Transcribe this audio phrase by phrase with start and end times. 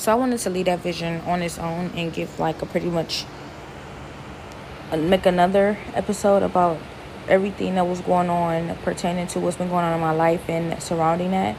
[0.00, 2.88] so I wanted to leave that vision on its own and give like a pretty
[2.88, 3.26] much
[4.90, 6.78] uh, make another episode about
[7.28, 10.82] everything that was going on pertaining to what's been going on in my life and
[10.82, 11.54] surrounding that.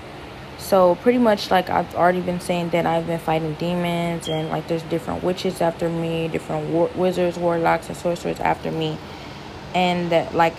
[0.57, 4.67] So pretty much like I've already been saying that I've been fighting demons and like
[4.67, 8.97] there's different witches after me, different war- wizards, warlocks, and sorcerers after me,
[9.75, 10.55] and that like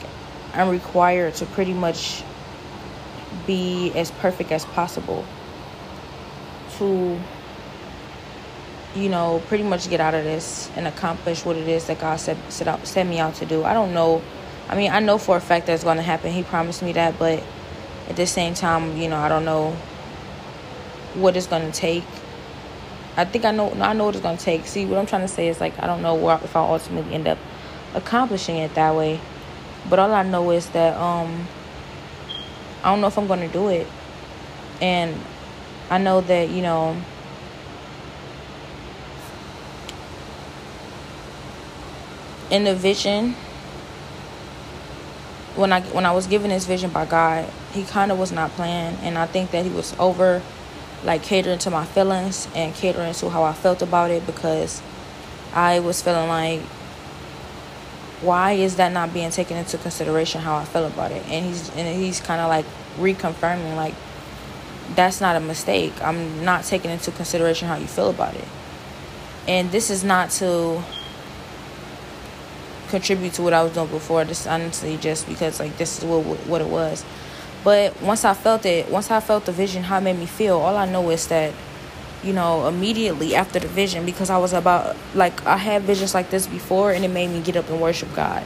[0.54, 2.22] I'm required to pretty much
[3.44, 5.24] be as perfect as possible
[6.78, 7.18] to
[8.94, 12.16] you know, pretty much get out of this and accomplish what it is that God
[12.16, 13.64] set set out set me out to do.
[13.64, 14.22] I don't know.
[14.68, 16.32] I mean, I know for a fact that's going to happen.
[16.32, 17.42] He promised me that, but
[18.08, 19.72] at the same time, you know, I don't know
[21.14, 22.04] what it's going to take.
[23.16, 23.72] I think I know.
[23.72, 24.66] I know what it's going to take.
[24.66, 27.14] See, what I'm trying to say is like I don't know where, if I'll ultimately
[27.14, 27.38] end up
[27.94, 29.20] accomplishing it that way.
[29.88, 31.46] But all I know is that um,
[32.82, 33.86] I don't know if I'm going to do it,
[34.80, 35.18] and
[35.90, 36.96] I know that you know
[42.52, 43.34] in the vision
[45.56, 48.50] when I when I was given this vision by God, he kind of was not
[48.52, 50.42] playing, and I think that he was over
[51.02, 54.80] like catering to my feelings and catering to how I felt about it because
[55.52, 56.60] I was feeling like
[58.20, 61.26] why is that not being taken into consideration how I feel about it?
[61.28, 62.66] And he's and he's kind of like
[62.98, 63.94] reconfirming like
[64.94, 65.92] that's not a mistake.
[66.02, 68.46] I'm not taking into consideration how you feel about it.
[69.48, 70.82] And this is not to
[72.92, 74.24] contribute to what I was doing before.
[74.24, 77.04] Just honestly, just because like this is what what it was.
[77.64, 80.58] But once I felt it, once I felt the vision, how it made me feel.
[80.58, 81.52] All I know is that,
[82.22, 86.30] you know, immediately after the vision, because I was about like I had visions like
[86.30, 88.44] this before, and it made me get up and worship God.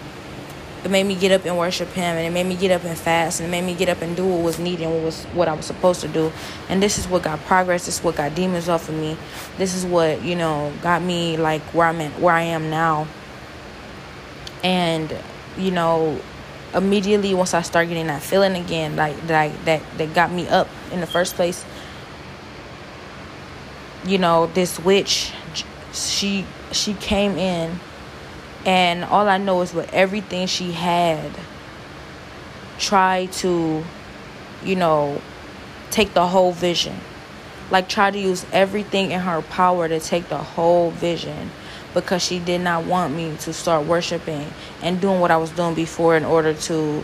[0.84, 2.96] It made me get up and worship Him, and it made me get up and
[2.96, 5.48] fast, and it made me get up and do what was needed, what was what
[5.48, 6.30] I was supposed to do.
[6.68, 7.86] And this is what got progress.
[7.86, 9.16] This is what got demons off of me.
[9.58, 13.08] This is what you know got me like where I'm at, where I am now
[14.66, 15.16] and
[15.56, 16.20] you know
[16.74, 20.68] immediately once i start getting that feeling again like that that that got me up
[20.92, 21.64] in the first place
[24.04, 25.32] you know this witch
[25.92, 27.78] she she came in
[28.64, 31.30] and all i know is with everything she had
[32.78, 33.84] try to
[34.64, 35.20] you know
[35.90, 37.00] take the whole vision.
[37.70, 41.50] Like try to use everything in her power to take the whole vision
[41.96, 44.46] because she did not want me to start worshiping
[44.82, 47.02] and doing what I was doing before in order to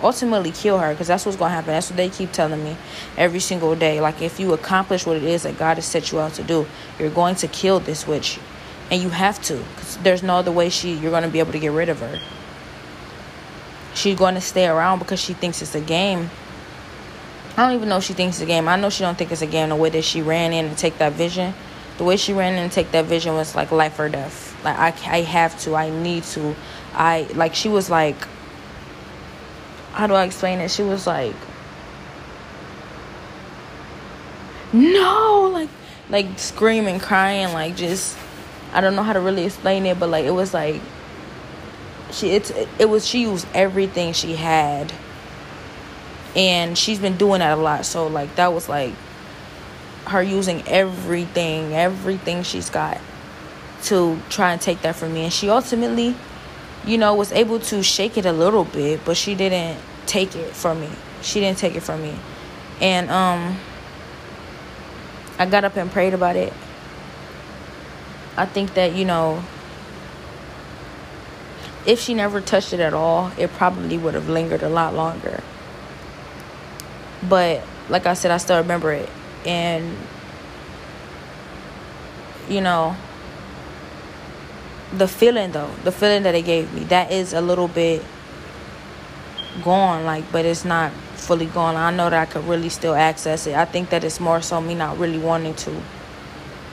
[0.00, 1.72] ultimately kill her because that's what's going to happen.
[1.72, 2.76] That's what they keep telling me
[3.16, 4.00] every single day.
[4.00, 6.68] Like, if you accomplish what it is that God has set you out to do,
[7.00, 8.38] you're going to kill this witch.
[8.92, 11.52] And you have to because there's no other way she you're going to be able
[11.52, 12.20] to get rid of her.
[13.94, 16.30] She's going to stay around because she thinks it's a game.
[17.56, 18.68] I don't even know if she thinks it's a game.
[18.68, 20.76] I know she don't think it's a game the way that she ran in to
[20.76, 21.54] take that vision
[21.98, 24.56] the way she ran and take that vision was like life or death.
[24.64, 26.54] Like I, I have to, I need to.
[26.94, 28.16] I like she was like,
[29.92, 30.70] how do I explain it?
[30.70, 31.34] She was like,
[34.72, 35.68] no, like,
[36.08, 38.16] like screaming, crying, like just,
[38.72, 40.80] I don't know how to really explain it, but like it was like,
[42.12, 44.92] she it's it, it was she used everything she had,
[46.36, 47.84] and she's been doing that a lot.
[47.84, 48.94] So like that was like
[50.08, 53.00] her using everything, everything she's got
[53.84, 55.24] to try and take that from me.
[55.24, 56.14] And she ultimately,
[56.84, 60.54] you know, was able to shake it a little bit, but she didn't take it
[60.54, 60.88] from me.
[61.22, 62.14] She didn't take it from me.
[62.80, 63.58] And um
[65.38, 66.52] I got up and prayed about it.
[68.36, 69.42] I think that, you know,
[71.86, 75.42] if she never touched it at all, it probably would have lingered a lot longer.
[77.28, 79.08] But like I said, I still remember it
[79.46, 79.96] and
[82.48, 82.96] you know
[84.92, 88.02] the feeling though the feeling that it gave me that is a little bit
[89.62, 91.76] gone like but it's not fully gone.
[91.76, 93.54] I know that i could really still access it.
[93.54, 95.82] I think that it's more so me not really wanting to.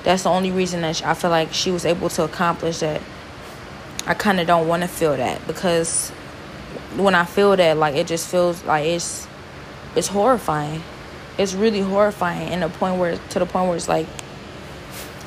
[0.03, 3.01] That's the only reason that i feel like she was able to accomplish that.
[4.07, 6.11] I kind of don't want to feel that because
[6.95, 9.27] when i feel that like it just feels like it's
[9.95, 10.81] it's horrifying
[11.37, 14.07] it's really horrifying in the point where to the point where it's like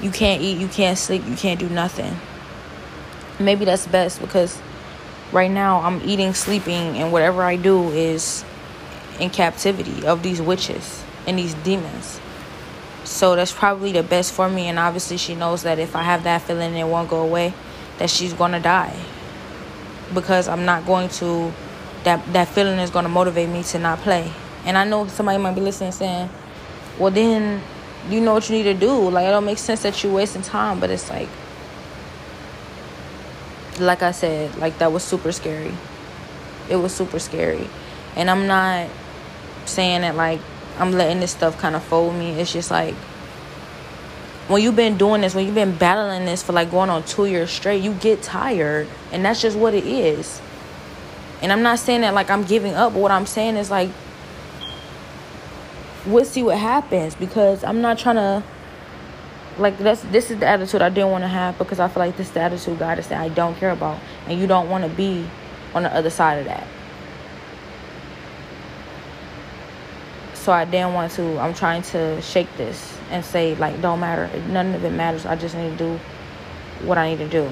[0.01, 2.17] you can't eat, you can't sleep, you can't do nothing.
[3.39, 4.61] Maybe that's best because
[5.33, 8.45] right now I'm eating, sleeping, and whatever I do is
[9.19, 12.21] in captivity of these witches and these demons.
[13.05, 14.69] So that's probably the best for me.
[14.69, 17.55] And obviously, she knows that if I have that feeling and it won't go away,
[17.99, 18.97] that she's gonna die
[20.15, 21.53] because I'm not going to.
[22.05, 24.33] That that feeling is gonna motivate me to not play.
[24.69, 26.29] And I know somebody might be listening saying,
[26.99, 27.63] well, then
[28.11, 29.09] you know what you need to do.
[29.09, 31.31] Like it don't make sense that you're wasting time, but it's like
[33.81, 35.73] like I said, like that was super scary.
[36.69, 37.67] It was super scary.
[38.15, 38.91] And I'm not
[39.65, 40.41] saying that like
[40.79, 42.33] I'm letting this stuff kind of fold me.
[42.33, 42.95] It's just like
[44.49, 47.25] when you've been doing this, when you've been battling this for like going on two
[47.25, 48.87] years straight, you get tired.
[49.13, 50.43] And that's just what it is.
[51.41, 53.89] And I'm not saying that like I'm giving up, but what I'm saying is like
[56.09, 58.43] we'll see what happens because I'm not trying to
[59.59, 62.17] like that's this is the attitude I didn't want to have because I feel like
[62.17, 64.85] this is the attitude God is saying I don't care about and you don't want
[64.85, 65.29] to be
[65.75, 66.67] on the other side of that.
[70.35, 74.31] So I didn't want to I'm trying to shake this and say like don't matter
[74.49, 76.01] none of it matters I just need to do
[76.87, 77.51] what I need to do.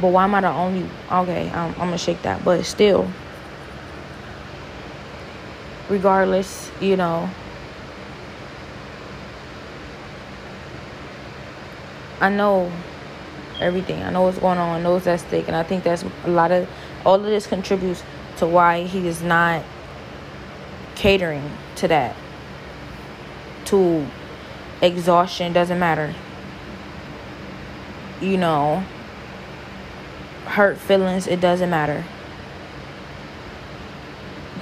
[0.00, 3.08] But why am I the only okay I'm, I'm gonna shake that but still
[5.92, 7.28] regardless you know
[12.22, 12.70] I know
[13.60, 14.00] everything.
[14.00, 14.78] I know what's going on.
[14.78, 16.68] I know what's at stake, and I think that's a lot of
[17.04, 18.04] all of this contributes
[18.36, 19.64] to why he is not
[20.94, 22.14] catering to that.
[23.66, 24.06] To
[24.80, 26.14] exhaustion doesn't matter.
[28.20, 28.84] You know,
[30.44, 32.04] hurt feelings it doesn't matter.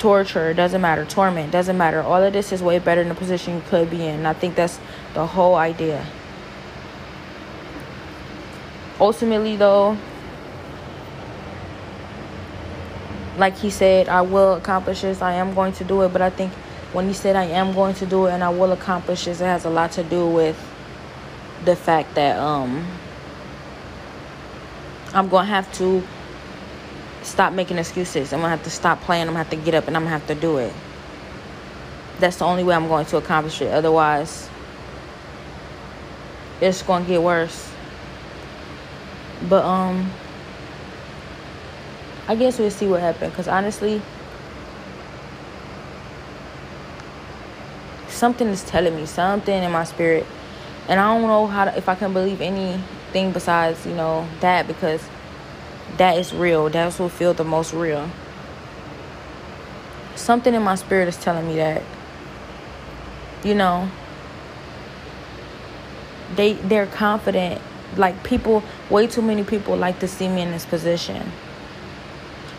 [0.01, 1.05] Torture doesn't matter.
[1.05, 2.03] Torment doesn't matter.
[2.03, 4.17] All of this is way better than the position you could be in.
[4.17, 4.81] And I think that's
[5.15, 6.05] the whole idea
[9.01, 9.97] ultimately though
[13.39, 16.29] like he said i will accomplish this i am going to do it but i
[16.29, 16.53] think
[16.93, 19.45] when he said i am going to do it and i will accomplish this it
[19.45, 20.59] has a lot to do with
[21.65, 22.87] the fact that um
[25.15, 26.03] i'm gonna have to
[27.31, 28.33] stop making excuses.
[28.33, 29.23] I'm gonna have to stop playing.
[29.23, 30.73] I'm gonna have to get up and i'm gonna have to do it.
[32.19, 33.73] That's the only way i'm going to accomplish it.
[33.73, 34.49] Otherwise
[36.61, 37.73] it's gonna get worse.
[39.49, 40.11] But um
[42.29, 44.03] I guess we'll see what happens cuz honestly
[48.09, 50.27] something is telling me something in my spirit.
[50.89, 54.67] And I don't know how to, if I can believe anything besides, you know, that
[54.67, 55.03] because
[55.97, 56.69] that is real.
[56.69, 58.11] That's what feels the most real.
[60.15, 61.83] Something in my spirit is telling me that
[63.45, 63.91] you know
[66.37, 67.61] they they're confident
[67.97, 71.33] like people way too many people like to see me in this position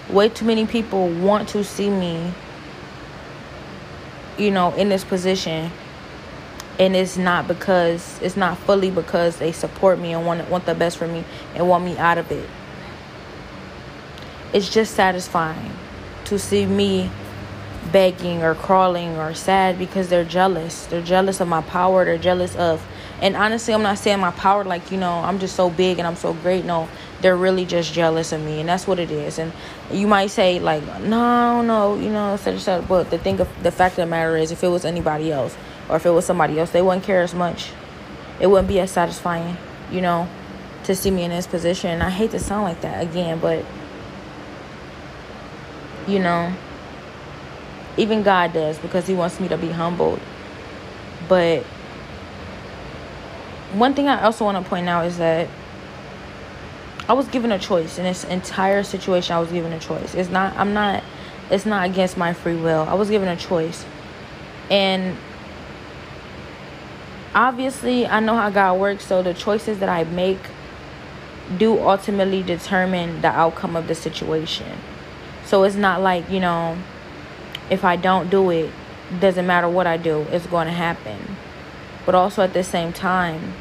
[0.10, 2.34] way too many people want to see me
[4.38, 5.72] you know in this position
[6.80, 10.76] and it's not because it's not fully because they support me and want want the
[10.76, 11.24] best for me
[11.56, 12.50] and want me out of it
[14.54, 15.72] it's just satisfying
[16.26, 17.10] to see me
[17.92, 22.56] begging or crawling or sad because they're jealous they're jealous of my power they're jealous
[22.56, 22.86] of
[23.22, 26.08] and honestly, I'm not saying my power like, you know, I'm just so big and
[26.08, 26.66] I'm so great.
[26.66, 26.90] No,
[27.22, 28.60] they're really just jealous of me.
[28.60, 29.38] And that's what it is.
[29.38, 29.54] And
[29.92, 32.88] you might say, like, no, no, you know, such and such.
[32.88, 35.56] But the thing of the fact of the matter is, if it was anybody else
[35.88, 37.72] or if it was somebody else, they wouldn't care as much.
[38.40, 39.56] It wouldn't be as satisfying,
[39.92, 40.28] you know,
[40.86, 41.92] to see me in this position.
[41.92, 43.64] And I hate to sound like that again, but,
[46.08, 46.54] you know,
[47.98, 50.20] even God does because He wants me to be humbled.
[51.28, 51.64] But
[53.74, 55.48] one thing I also want to point out is that
[57.08, 59.36] I was given a choice in this entire situation.
[59.36, 60.16] I was given a choice.
[60.16, 60.56] It's not.
[60.56, 61.04] I'm not.
[61.50, 62.84] It's not against my free will.
[62.88, 63.86] I was given a choice,
[64.70, 65.18] and
[67.36, 69.06] obviously, I know how God works.
[69.06, 70.40] So the choices that I make
[71.58, 74.78] do ultimately determine the outcome of the situation.
[75.52, 76.78] So it's not like you know,
[77.70, 78.72] if I don't do it,
[79.20, 81.38] doesn't matter what I do, it's going to happen
[82.06, 83.54] but also at the same time,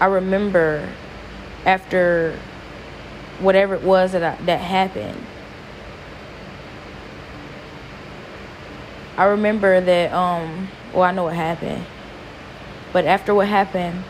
[0.00, 0.88] I remember
[1.64, 2.38] after
[3.40, 5.26] whatever it was that I, that happened.
[9.16, 11.84] I remember that um well I know what happened.
[12.92, 14.02] But after what happened,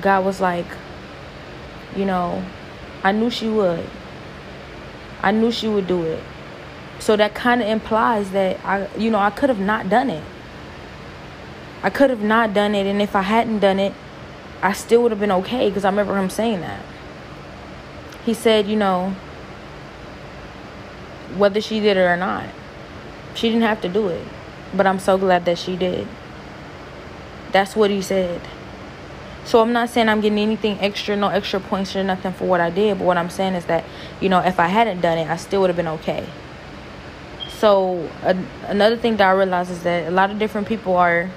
[0.00, 0.66] God was like,
[1.96, 2.44] you know,
[3.02, 3.88] I knew she would.
[5.22, 6.22] I knew she would do it.
[6.98, 10.24] So that kind of implies that I you know, I could have not done it.
[11.82, 13.94] I could have not done it, and if I hadn't done it,
[14.62, 16.84] I still would have been okay because I remember him saying that.
[18.26, 19.16] He said, you know,
[21.36, 22.44] whether she did it or not,
[23.34, 24.26] she didn't have to do it,
[24.74, 26.06] but I'm so glad that she did.
[27.52, 28.42] That's what he said.
[29.44, 32.60] So I'm not saying I'm getting anything extra, no extra points or nothing for what
[32.60, 33.84] I did, but what I'm saying is that,
[34.20, 36.26] you know, if I hadn't done it, I still would have been okay.
[37.60, 38.08] so
[38.68, 41.28] another thing that I realized is that a lot of different people are,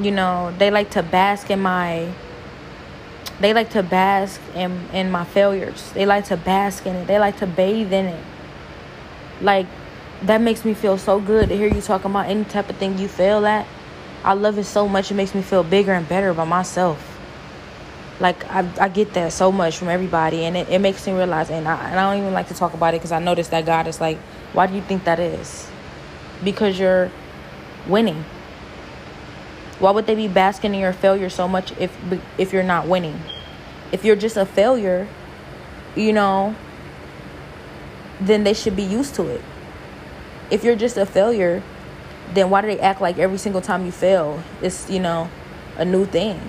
[0.00, 2.12] you know, they like to bask in my.
[3.40, 5.92] They like to bask in in my failures.
[5.92, 7.06] They like to bask in it.
[7.06, 8.24] They like to bathe in it.
[9.40, 9.66] Like
[10.22, 12.98] that makes me feel so good to hear you talking about any type of thing
[12.98, 13.66] you fail at.
[14.24, 15.10] I love it so much.
[15.10, 17.18] It makes me feel bigger and better about myself.
[18.20, 21.50] Like I, I get that so much from everybody, and it, it makes me realize.
[21.50, 23.64] And I, and I don't even like to talk about it because I noticed that
[23.64, 24.18] God is like,
[24.52, 25.70] why do you think that is?
[26.42, 27.10] Because you're
[27.86, 28.24] winning.
[29.78, 31.96] Why would they be basking in your failure so much if
[32.36, 33.20] if you're not winning?
[33.92, 35.06] If you're just a failure,
[35.94, 36.56] you know,
[38.20, 39.40] then they should be used to it.
[40.50, 41.62] If you're just a failure,
[42.34, 45.30] then why do they act like every single time you fail it's, you know,
[45.76, 46.40] a new thing?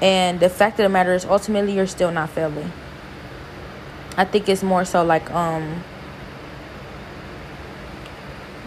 [0.00, 2.72] And the fact of the matter is ultimately you're still not failing.
[4.16, 5.82] I think it's more so like um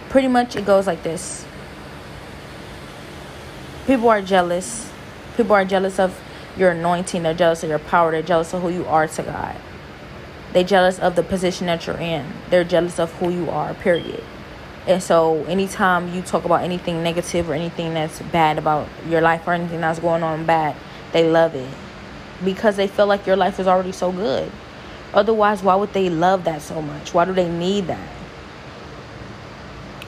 [0.09, 1.45] pretty much it goes like this.
[3.88, 4.91] People are jealous.
[5.38, 6.19] People are jealous of
[6.57, 9.55] your anointing, they're jealous of your power, they're jealous of who you are to God.
[10.53, 12.25] They're jealous of the position that you're in.
[12.50, 14.24] They're jealous of who you are, period.
[14.88, 19.48] And so anytime you talk about anything negative or anything that's bad about your life
[19.48, 20.75] or anything that's going on bad,
[21.12, 21.70] they love it.
[22.43, 24.51] Because they feel like your life is already so good.
[25.13, 27.13] Otherwise, why would they love that so much?
[27.13, 28.10] Why do they need that?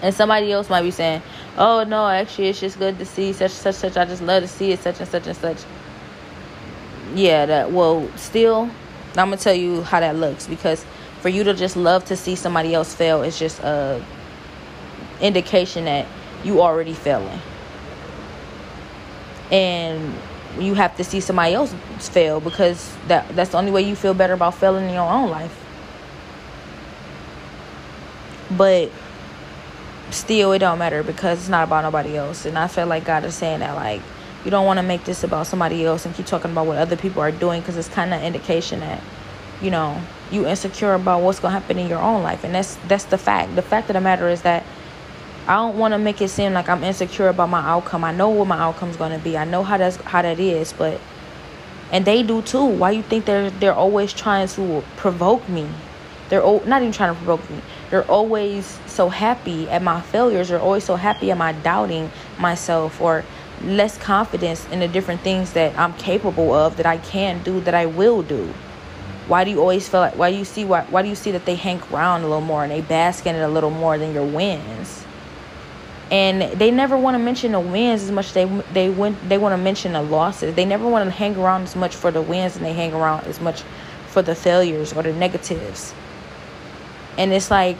[0.01, 1.21] And somebody else might be saying,
[1.57, 3.95] "Oh no, actually, it's just good to see such such such.
[3.95, 5.57] I just love to see it, such and such and such."
[7.15, 7.71] Yeah, that.
[7.71, 8.69] Well, still,
[9.15, 10.85] I'm gonna tell you how that looks because
[11.21, 14.03] for you to just love to see somebody else fail is just a
[15.21, 16.07] indication that
[16.43, 17.39] you already failing.
[19.51, 20.15] And
[20.59, 24.13] you have to see somebody else fail because that that's the only way you feel
[24.13, 25.59] better about failing in your own life.
[28.51, 28.91] But
[30.11, 32.45] still it don't matter because it's not about nobody else.
[32.45, 34.01] And I feel like God is saying that like
[34.45, 36.97] you don't want to make this about somebody else and keep talking about what other
[36.97, 39.01] people are doing because it's kind of indication that
[39.61, 42.75] you know you insecure about what's going to happen in your own life and that's
[42.87, 44.63] that's the fact the fact of the matter is that
[45.45, 48.05] I don't want to make it seem like I'm insecure about my outcome.
[48.05, 49.37] I know what my outcome's going to be.
[49.37, 51.01] I know how that's how that is, but
[51.91, 52.63] and they do too.
[52.63, 55.67] Why you think they're they're always trying to provoke me?
[56.29, 57.59] They're not even trying to provoke me.
[57.89, 60.47] They're always so happy at my failures.
[60.47, 62.09] They're always so happy at my doubting
[62.39, 63.25] myself or
[63.63, 67.73] less confidence in the different things that I'm capable of, that I can do, that
[67.73, 68.53] I will do.
[69.27, 70.17] Why do you always feel like?
[70.17, 70.65] Why do you see?
[70.65, 73.25] Why, why do you see that they hang around a little more and they bask
[73.25, 75.03] in it a little more than your wins?
[76.13, 79.51] and they never want to mention the wins as much they they went they want
[79.51, 82.55] to mention the losses they never want to hang around as much for the wins
[82.55, 83.63] and they hang around as much
[84.07, 85.93] for the failures or the negatives
[87.17, 87.77] and it's like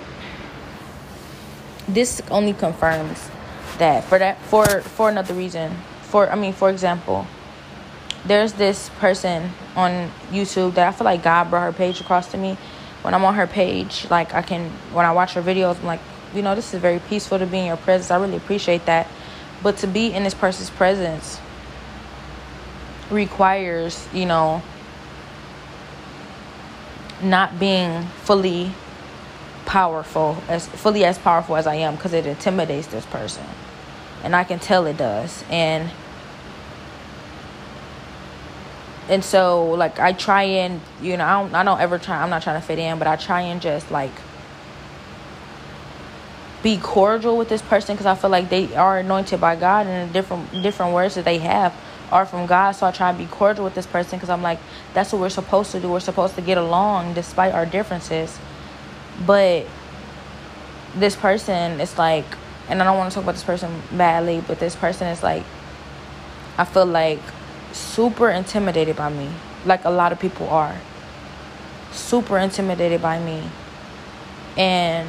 [1.88, 3.30] this only confirms
[3.78, 7.28] that for that for for another reason for i mean for example
[8.26, 12.38] there's this person on youtube that i feel like god brought her page across to
[12.38, 12.58] me
[13.02, 16.00] when i'm on her page like i can when i watch her videos i'm like
[16.34, 18.12] you know, this is very peaceful to be in your presence.
[18.12, 19.08] I really appreciate that.
[19.62, 21.40] But to be in this person's presence
[23.10, 24.62] requires, you know,
[27.22, 28.72] not being fully
[29.66, 33.46] powerful as fully as powerful as I am because it intimidates this person.
[34.24, 35.44] And I can tell it does.
[35.50, 35.90] And
[39.10, 42.30] and so like I try and you know, I don't I don't ever try I'm
[42.30, 44.12] not trying to fit in, but I try and just like
[46.64, 50.10] be cordial with this person because I feel like they are anointed by God and
[50.10, 51.74] the different different words that they have
[52.14, 52.72] are from God.
[52.72, 54.60] So I try to be cordial with this person because I'm like,
[54.94, 55.90] that's what we're supposed to do.
[55.90, 58.38] We're supposed to get along despite our differences.
[59.26, 59.66] But
[60.96, 62.26] this person is like,
[62.74, 65.44] and I don't want to talk about this person badly, but this person is like,
[66.58, 67.20] I feel like
[67.72, 69.30] super intimidated by me,
[69.64, 70.76] like a lot of people are.
[71.92, 73.48] Super intimidated by me.
[74.58, 75.08] And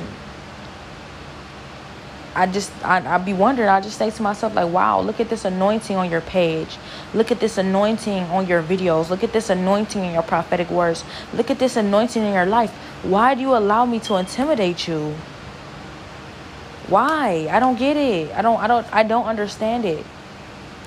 [2.35, 3.71] I just I I be wondering.
[3.71, 6.77] I just say to myself like, wow, look at this anointing on your page.
[7.15, 9.09] Look at this anointing on your videos.
[9.09, 11.03] Look at this anointing in your prophetic words.
[11.33, 12.73] Look at this anointing in your life.
[13.03, 15.15] Why do you allow me to intimidate you?
[16.89, 17.49] Why?
[17.51, 18.35] I don't get it.
[18.35, 20.05] I don't I don't I don't understand it.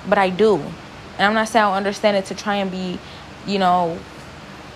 [0.08, 0.56] But I do.
[0.56, 2.98] And I'm not saying I understand it to try and be,
[3.46, 3.98] you know,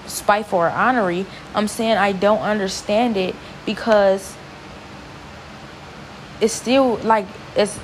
[0.07, 1.27] spiteful or honorary.
[1.55, 4.35] I'm saying I don't understand it because
[6.41, 7.27] it's still like
[7.57, 7.79] it's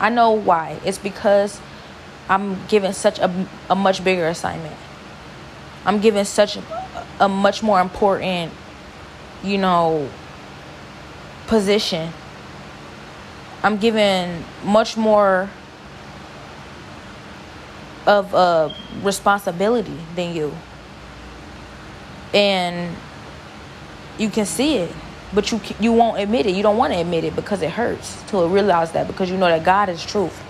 [0.00, 0.78] I know why.
[0.84, 1.60] It's because
[2.28, 4.76] I'm given such a, a much bigger assignment.
[5.86, 6.62] I'm given such a,
[7.20, 8.52] a much more important
[9.44, 10.08] you know,
[11.46, 12.12] position.
[13.64, 15.48] I'm given much more
[18.06, 20.54] of a responsibility than you.
[22.34, 22.94] And
[24.18, 24.94] you can see it,
[25.32, 26.54] but you you won't admit it.
[26.54, 29.48] You don't want to admit it because it hurts to realize that because you know
[29.48, 30.42] that God is truth.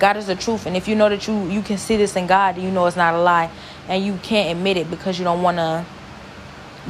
[0.00, 2.26] God is the truth, and if you know that you you can see this in
[2.26, 3.50] God, you know it's not a lie,
[3.88, 5.84] and you can't admit it because you don't want to.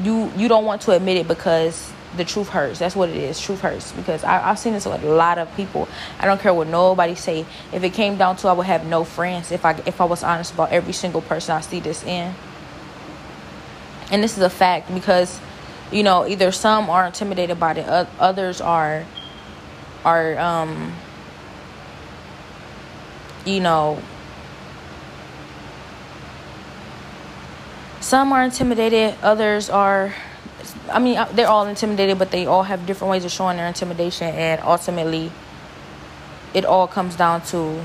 [0.03, 2.79] You you don't want to admit it because the truth hurts.
[2.79, 3.41] That's what it is.
[3.41, 5.89] Truth hurts because I, have seen this with a lot of people.
[6.19, 7.47] I don't care what nobody say.
[7.73, 10.23] If it came down to, I would have no friends if I if I was
[10.23, 12.35] honest about every single person I see this in.
[14.11, 15.41] And this is a fact because,
[15.91, 19.07] you know, either some are intimidated by it, others are,
[20.05, 20.93] are um,
[23.47, 24.03] you know,
[28.01, 30.15] some are intimidated, others are
[30.91, 33.67] I mean, uh, they're all intimidated, but they all have different ways of showing their
[33.67, 35.31] intimidation, and ultimately,
[36.55, 37.85] it all comes down to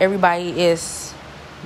[0.00, 1.14] everybody is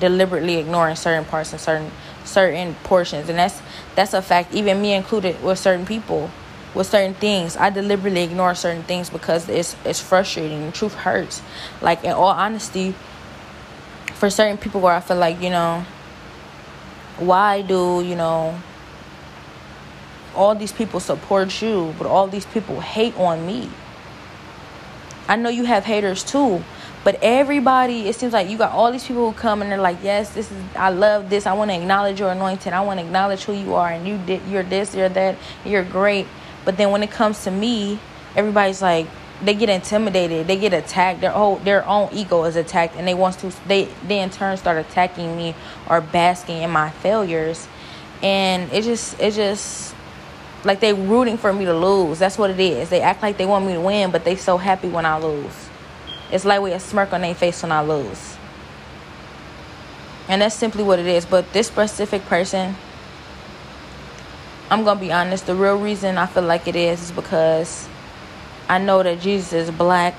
[0.01, 1.91] deliberately ignoring certain parts and certain
[2.25, 3.61] certain portions, and that's
[3.95, 4.55] that's a fact.
[4.55, 6.31] Even me included, with certain people,
[6.75, 10.67] with certain things, I deliberately ignore certain things because it's it's frustrating.
[10.67, 11.43] The truth hurts.
[11.81, 12.95] Like in all honesty,
[14.15, 15.85] for certain people, where I feel like you know,
[17.19, 18.61] why do you know
[20.37, 23.71] all these people support you, but all these people hate on me.
[25.29, 26.63] I know you have haters too,
[27.03, 29.99] but everybody, it seems like you got all these people who come and they're like,
[30.03, 31.47] "Yes, this is I love this.
[31.47, 32.73] I want to acknowledge your anointing.
[32.73, 35.85] I want to acknowledge who you are, and you did you're this, you're that, you're
[35.85, 36.27] great."
[36.65, 37.99] But then when it comes to me,
[38.37, 39.07] everybody's like,
[39.43, 41.21] they get intimidated, they get attacked.
[41.21, 44.57] Their whole their own ego is attacked, and they want to they they in turn
[44.57, 45.55] start attacking me
[45.89, 47.69] or basking in my failures,
[48.23, 49.95] and it just it just
[50.65, 52.19] like they rooting for me to lose.
[52.19, 52.89] That's what it is.
[52.89, 55.69] They act like they want me to win, but they so happy when I lose.
[56.31, 58.37] It's like with a smirk on their face when I lose.
[60.29, 61.25] And that's simply what it is.
[61.25, 62.75] But this specific person,
[64.71, 67.89] I'm gonna be honest, the real reason I feel like it is is because
[68.69, 70.19] I know that Jesus is black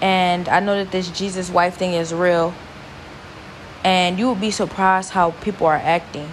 [0.00, 2.52] and I know that this Jesus wife thing is real.
[3.84, 6.28] And you would be surprised how people are acting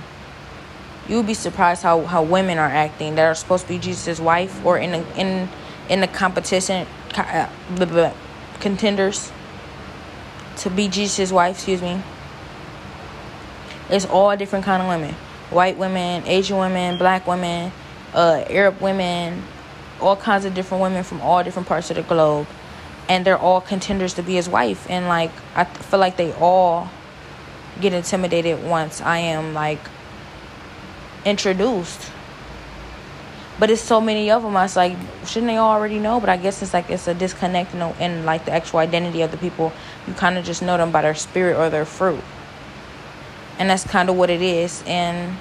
[1.09, 4.63] you'll be surprised how, how women are acting that are supposed to be Jesus' wife
[4.63, 5.49] or in the, in
[5.89, 7.49] in the competition uh,
[8.59, 9.31] contenders
[10.57, 11.55] to be Jesus' wife.
[11.55, 12.01] Excuse me.
[13.89, 15.15] It's all different kind of women:
[15.49, 17.71] white women, Asian women, black women,
[18.13, 19.43] uh, Arab women,
[19.99, 22.45] all kinds of different women from all different parts of the globe,
[23.09, 24.85] and they're all contenders to be his wife.
[24.91, 26.91] And like I feel like they all
[27.81, 29.79] get intimidated once I am like
[31.25, 32.11] introduced.
[33.59, 34.55] But it's so many of them.
[34.55, 36.21] I was like, shouldn't they already know?
[36.21, 39.31] But I guess it's like it's a disconnect in, in like the actual identity of
[39.31, 39.73] the people.
[40.07, 42.23] You kind of just know them by their spirit or their fruit,
[43.57, 44.81] and that's kind of what it is.
[44.87, 45.35] And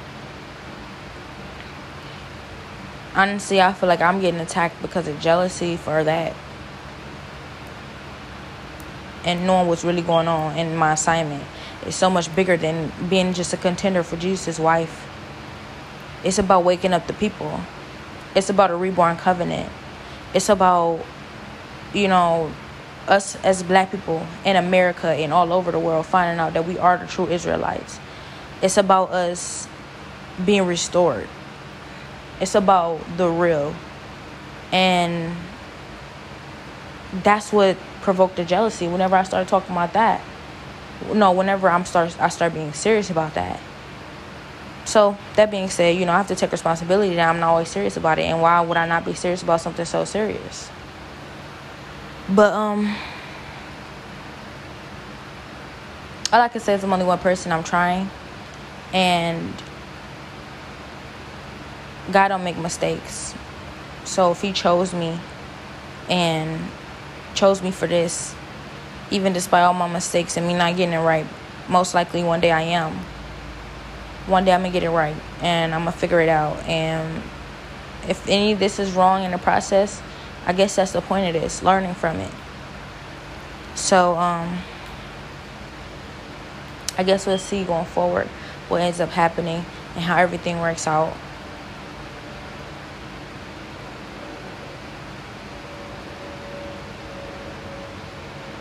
[3.14, 6.34] honestly, I feel like I'm getting attacked because of jealousy for that,
[9.24, 11.44] and knowing what's really going on in my assignment.
[11.86, 15.07] It's so much bigger than being just a contender for Jesus' wife.
[16.24, 17.60] It's about waking up the people.
[18.34, 19.70] It's about a reborn covenant.
[20.34, 21.04] It's about,
[21.94, 22.52] you know,
[23.06, 26.78] us as black people in America and all over the world finding out that we
[26.78, 27.98] are the true Israelites.
[28.60, 29.66] It's about us
[30.44, 31.28] being restored.
[32.40, 33.74] It's about the real.
[34.72, 35.34] And
[37.12, 40.20] that's what provoked the jealousy whenever I started talking about that.
[41.12, 43.60] No, whenever I'm start I start being serious about that.
[44.88, 47.68] So that being said, you know, I have to take responsibility that I'm not always
[47.68, 48.22] serious about it.
[48.22, 50.70] And why would I not be serious about something so serious?
[52.26, 52.96] But um
[56.32, 57.52] all I can say is I'm only one person.
[57.52, 58.10] I'm trying.
[58.94, 59.52] And
[62.10, 63.34] God don't make mistakes.
[64.04, 65.20] So if he chose me
[66.08, 66.66] and
[67.34, 68.34] chose me for this,
[69.10, 71.26] even despite all my mistakes and me not getting it right,
[71.68, 72.98] most likely one day I am
[74.28, 76.62] one day I'm gonna get it right and I'm gonna figure it out.
[76.64, 77.22] And
[78.06, 80.02] if any of this is wrong in the process,
[80.46, 82.32] I guess that's the point of this learning from it.
[83.74, 84.58] So, um,
[86.96, 88.26] I guess we'll see going forward
[88.68, 89.64] what ends up happening
[89.94, 91.14] and how everything works out.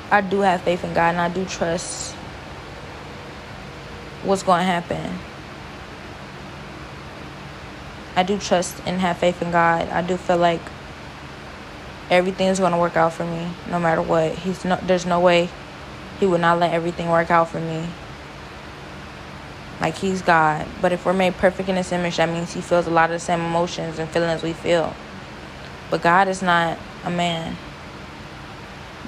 [0.10, 2.13] I do have faith in God and I do trust
[4.23, 5.19] what's going to happen.
[8.17, 9.89] I do trust and have faith in God.
[9.89, 10.60] I do feel like
[12.10, 14.34] everything's going to work out for me no matter what.
[14.39, 15.49] He's no there's no way
[16.19, 17.88] he would not let everything work out for me.
[19.80, 20.67] Like he's God.
[20.82, 23.13] But if we're made perfect in his image, that means he feels a lot of
[23.13, 24.95] the same emotions and feelings we feel.
[25.91, 27.56] But God is not a man.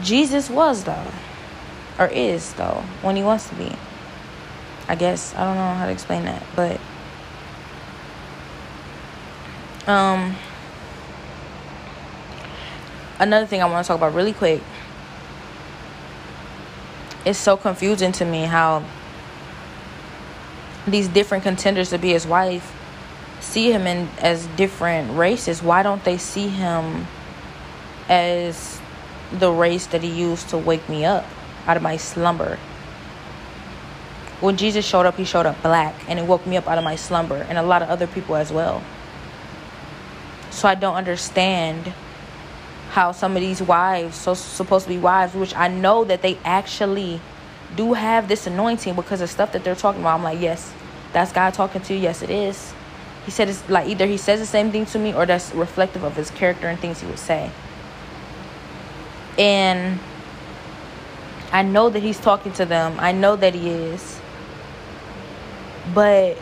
[0.04, 1.12] Jesus was though.
[1.98, 3.72] Or is though, when he wants to be.
[4.88, 6.80] I guess I don't know how to explain that, but
[9.90, 10.36] um
[13.18, 14.62] another thing I want to talk about really quick.
[17.26, 18.84] It's so confusing to me how
[20.88, 22.76] these different contenders to be his wife
[23.40, 25.64] see him in as different races.
[25.64, 27.08] Why don't they see him
[28.08, 28.80] as
[29.32, 31.26] the race that he used to wake me up
[31.66, 32.58] out of my slumber?
[34.40, 36.84] When Jesus showed up, he showed up black and it woke me up out of
[36.84, 38.84] my slumber and a lot of other people as well.
[40.52, 41.94] So I don't understand
[42.92, 46.38] how some of these wives, so supposed to be wives, which I know that they
[46.44, 47.22] actually
[47.76, 50.16] do have this anointing because of stuff that they're talking about.
[50.16, 50.74] I'm like, yes,
[51.14, 52.00] that's God talking to you.
[52.00, 52.74] Yes, it is.
[53.26, 56.04] He said it's like either he says the same thing to me or that's reflective
[56.04, 57.52] of his character and things he would say.
[59.38, 60.00] And
[61.52, 62.96] I know that he's talking to them.
[63.00, 64.20] I know that he is.
[65.94, 66.38] But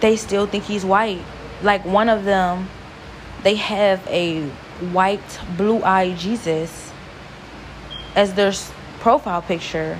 [0.00, 1.22] they still think he's white.
[1.62, 2.68] Like one of them,
[3.42, 4.46] they have a
[4.92, 6.92] white, blue eyed Jesus
[8.14, 8.52] as their
[9.00, 9.98] profile picture.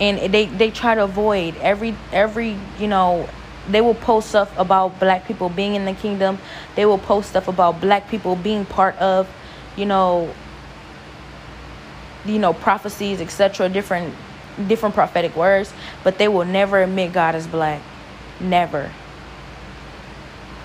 [0.00, 3.28] And they, they try to avoid every every you know
[3.68, 6.38] they will post stuff about black people being in the kingdom.
[6.74, 9.28] They will post stuff about black people being part of,
[9.76, 10.32] you know,
[12.24, 14.14] you know, prophecies, etc., different
[14.66, 17.82] different prophetic words, but they will never admit God is black.
[18.40, 18.90] Never.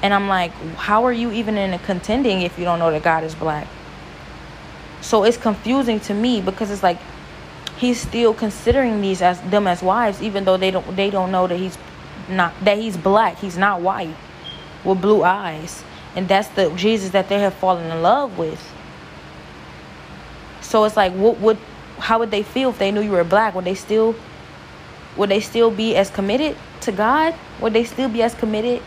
[0.03, 3.03] And I'm like, how are you even in a contending if you don't know that
[3.03, 3.67] God is black?
[4.99, 6.99] So it's confusing to me because it's like
[7.77, 11.47] he's still considering these as them as wives, even though they don't they don't know
[11.47, 11.77] that he's
[12.29, 13.39] not that he's black.
[13.39, 14.15] He's not white
[14.83, 15.83] with blue eyes,
[16.15, 18.61] and that's the Jesus that they have fallen in love with.
[20.61, 21.57] So it's like, what would
[21.99, 23.55] how would they feel if they knew you were black?
[23.55, 24.15] Would they still
[25.15, 27.35] would they still be as committed to God?
[27.61, 28.81] Would they still be as committed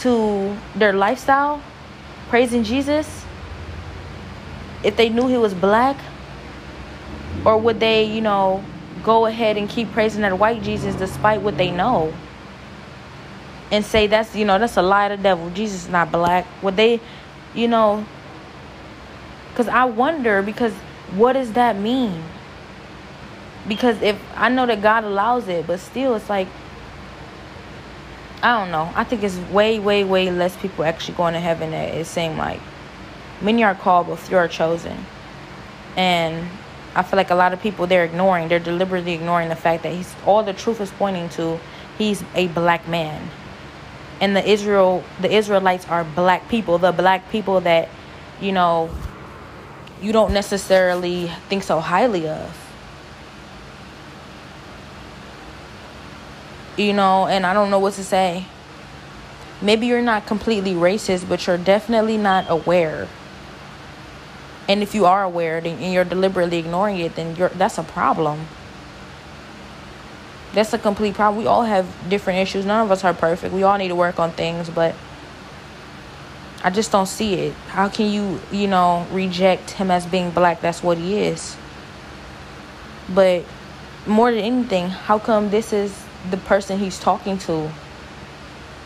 [0.00, 1.62] to their lifestyle,
[2.28, 3.24] praising Jesus,
[4.82, 5.96] if they knew he was black?
[7.44, 8.64] Or would they, you know,
[9.02, 12.12] go ahead and keep praising that white Jesus despite what they know?
[13.70, 15.48] And say that's, you know, that's a lie of the devil.
[15.50, 16.46] Jesus is not black.
[16.62, 17.00] Would they,
[17.54, 18.04] you know,
[19.50, 20.72] because I wonder, because
[21.14, 22.22] what does that mean?
[23.68, 26.48] Because if I know that God allows it, but still, it's like,
[28.42, 28.90] I don't know.
[28.94, 31.72] I think it's way, way, way less people actually going to heaven.
[31.72, 32.60] That it seems like
[33.40, 34.96] many are called, but few are chosen.
[35.96, 36.48] And
[36.94, 38.48] I feel like a lot of people they're ignoring.
[38.48, 41.60] They're deliberately ignoring the fact that he's all the truth is pointing to.
[41.98, 43.28] He's a black man,
[44.22, 46.78] and the Israel, the Israelites are black people.
[46.78, 47.90] The black people that,
[48.40, 48.88] you know,
[50.00, 52.69] you don't necessarily think so highly of.
[56.80, 58.46] You know, and I don't know what to say.
[59.62, 63.08] Maybe you're not completely racist, but you're definitely not aware.
[64.68, 68.46] And if you are aware and you're deliberately ignoring it, then you're that's a problem.
[70.52, 71.42] That's a complete problem.
[71.42, 72.64] We all have different issues.
[72.64, 73.52] None of us are perfect.
[73.54, 74.94] We all need to work on things, but
[76.62, 77.54] I just don't see it.
[77.68, 80.60] How can you, you know, reject him as being black?
[80.60, 81.56] That's what he is.
[83.08, 83.44] But
[84.06, 87.70] more than anything, how come this is the person he's talking to.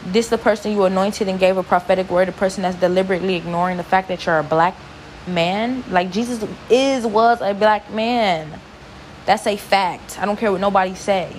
[0.06, 3.78] This the person you anointed and gave a prophetic word, the person that's deliberately ignoring
[3.78, 4.76] the fact that you're a black
[5.26, 5.82] man.
[5.90, 8.60] Like Jesus is was a black man.
[9.24, 10.20] That's a fact.
[10.20, 11.34] I don't care what nobody say.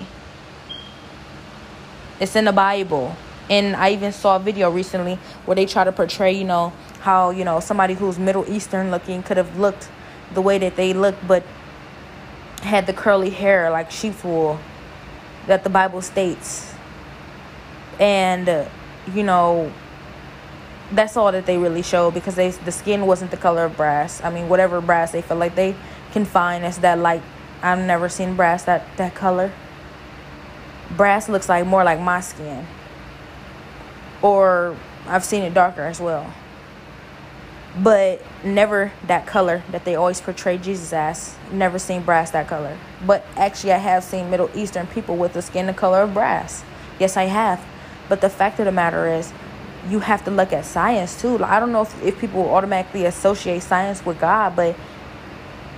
[2.18, 3.14] It's in the Bible.
[3.48, 7.30] And I even saw a video recently where they try to portray, you know, how,
[7.30, 9.88] you know, somebody who's Middle Eastern looking could have looked
[10.34, 11.44] the way that they look, but
[12.62, 14.58] had the curly hair like sheep's wool
[15.46, 16.74] that the Bible states.
[17.98, 18.68] And, uh,
[19.12, 19.72] you know,
[20.92, 24.22] that's all that they really show because they the skin wasn't the color of brass.
[24.22, 25.74] I mean, whatever brass they feel like they
[26.12, 27.22] can find is that light.
[27.62, 29.52] I've never seen brass that that color.
[30.96, 32.66] Brass looks like more like my skin.
[34.22, 36.32] Or I've seen it darker as well.
[37.82, 41.36] But never that color that they always portray Jesus as.
[41.52, 42.78] Never seen brass that color.
[43.04, 46.64] But actually, I have seen Middle Eastern people with the skin the color of brass.
[46.98, 47.62] Yes, I have.
[48.08, 49.32] But the fact of the matter is,
[49.88, 51.42] you have to look at science too.
[51.44, 54.74] I don't know if, if people automatically associate science with God, but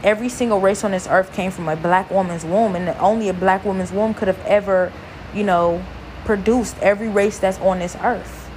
[0.05, 3.35] every single race on this earth came from a black woman's womb, and only a
[3.35, 4.93] black woman's womb could have ever,
[5.35, 5.85] you know,
[6.25, 8.49] produced every race that's on this earth.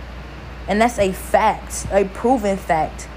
[0.67, 3.07] And that's a fact, a proven fact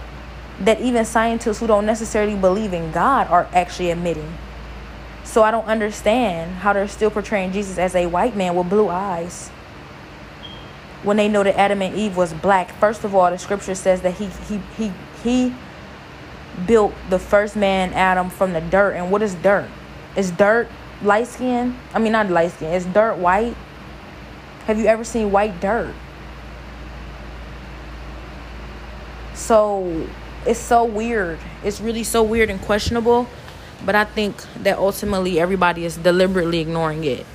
[0.61, 4.38] that even scientists who don't necessarily believe in God are actually admitting.
[5.25, 8.88] So I don't understand how they're still portraying Jesus as a white man with blue
[8.88, 9.51] eyes
[11.03, 12.73] when they know that Adam and Eve was black.
[12.79, 15.55] First of all, the scripture says that he he he he
[16.67, 18.93] built the first man Adam from the dirt.
[18.93, 19.69] And what is dirt?
[20.17, 20.69] Is dirt
[21.03, 21.79] light skin?
[21.93, 22.73] I mean not light skin.
[22.73, 23.57] Is dirt white?
[24.67, 25.95] Have you ever seen white dirt?
[29.35, 30.07] So
[30.46, 31.38] it's so weird.
[31.62, 33.28] It's really so weird and questionable.
[33.85, 37.26] But I think that ultimately everybody is deliberately ignoring it.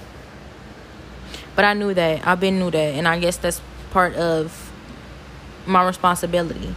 [1.55, 2.25] But I knew that.
[2.25, 2.95] I've been knew that.
[2.95, 4.71] And I guess that's part of
[5.65, 6.75] my responsibility.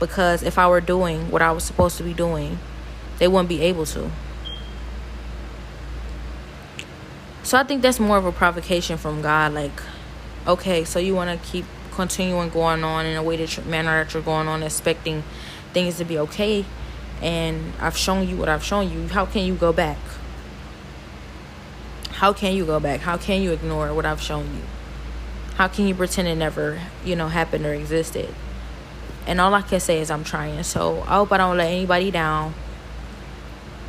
[0.00, 2.58] Because if I were doing what I was supposed to be doing,
[3.18, 4.10] they wouldn't be able to.
[7.44, 9.52] So I think that's more of a provocation from God.
[9.52, 9.82] Like,
[10.46, 14.12] okay, so you want to keep continuing going on in a way that manner that
[14.12, 15.22] you're going on, expecting
[15.74, 16.64] things to be okay.
[17.20, 19.08] And I've shown you what I've shown you.
[19.08, 19.98] How can you go back?
[22.10, 23.00] How can you go back?
[23.00, 24.62] How can you ignore what I've shown you?
[25.56, 28.34] How can you pretend it never, you know, happened or existed?
[29.26, 30.62] And all I can say is I'm trying.
[30.62, 32.54] So I hope I don't let anybody down.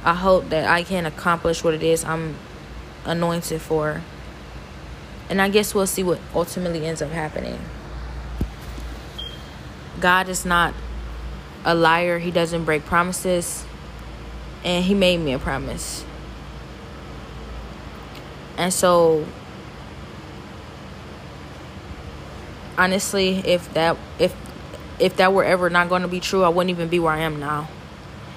[0.03, 2.35] I hope that I can accomplish what it is I'm
[3.05, 4.01] anointed for.
[5.29, 7.59] And I guess we'll see what ultimately ends up happening.
[9.99, 10.73] God is not
[11.65, 13.65] a liar, He doesn't break promises.
[14.63, 16.05] And He made me a promise.
[18.57, 19.25] And so
[22.77, 24.33] honestly, if that if
[24.99, 27.19] if that were ever not going to be true, I wouldn't even be where I
[27.19, 27.67] am now.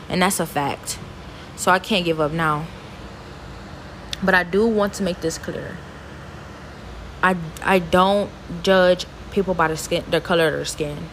[0.08, 0.98] And that's a fact.
[1.56, 2.66] So I can't give up now.
[4.22, 5.76] But I do want to make this clear.
[7.22, 8.30] I I don't
[8.62, 11.08] judge people by the skin the color of their skin.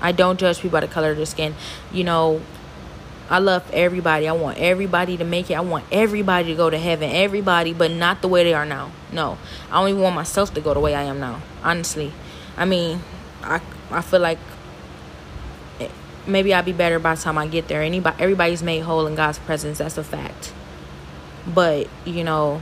[0.00, 1.54] I don't judge people by the color of their skin.
[1.92, 2.40] You know,
[3.28, 4.28] I love everybody.
[4.28, 5.54] I want everybody to make it.
[5.54, 7.10] I want everybody to go to heaven.
[7.10, 8.90] Everybody, but not the way they are now.
[9.12, 9.38] No.
[9.70, 11.42] I don't even want myself to go the way I am now.
[11.62, 12.12] Honestly.
[12.56, 13.02] I mean,
[13.42, 13.60] I
[13.90, 14.38] I feel like
[16.26, 17.82] maybe I'll be better by the time I get there.
[17.82, 19.78] Anybody everybody's made whole in God's presence.
[19.78, 20.52] That's a fact.
[21.46, 22.60] But, you know,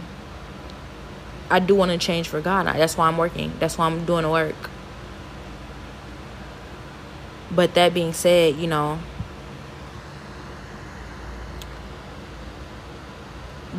[1.51, 2.67] I do want to change for God.
[2.67, 3.53] That's why I'm working.
[3.59, 4.71] That's why I'm doing the work.
[7.51, 8.99] But that being said, you know,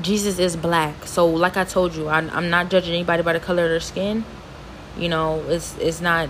[0.01, 1.05] Jesus is black.
[1.05, 3.79] So like I told you, I'm, I'm not judging anybody by the color of their
[3.79, 4.23] skin.
[4.97, 6.29] You know, it's it's not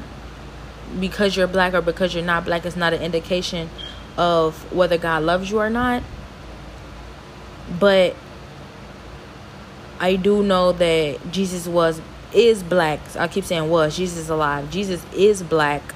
[1.00, 2.66] because you're black or because you're not black.
[2.66, 3.70] It's not an indication
[4.18, 6.04] of whether God loves you or not.
[7.80, 8.16] But
[10.00, 12.02] I do know that Jesus was
[12.34, 13.00] is black.
[13.16, 13.96] I keep saying was.
[13.96, 14.70] Jesus is alive.
[14.70, 15.96] Jesus is black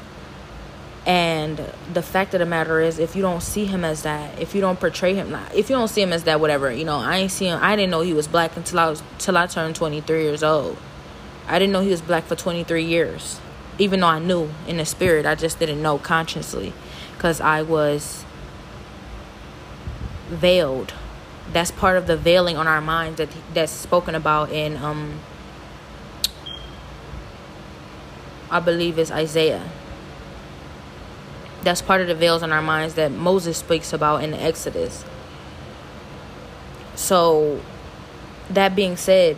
[1.06, 1.58] and
[1.92, 4.62] the fact of the matter is, if you don't see him as that, if you
[4.62, 7.18] don't portray him, not if you don't see him as that, whatever, you know, I
[7.18, 7.60] ain't see him.
[7.62, 10.78] I didn't know he was black until I was till I turned 23 years old.
[11.46, 13.42] I didn't know he was black for 23 years,
[13.78, 15.26] even though I knew in the spirit.
[15.26, 16.72] I just didn't know consciously,
[17.16, 18.24] because I was
[20.30, 20.94] veiled.
[21.52, 25.20] That's part of the veiling on our minds that that's spoken about in um.
[28.50, 29.70] I believe it's Isaiah
[31.64, 35.06] that's part of the veils in our minds that Moses speaks about in the Exodus.
[36.96, 37.62] So,
[38.50, 39.38] that being said,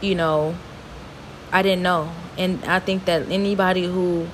[0.00, 0.56] you know,
[1.52, 2.10] I didn't know.
[2.36, 4.26] And I think that anybody who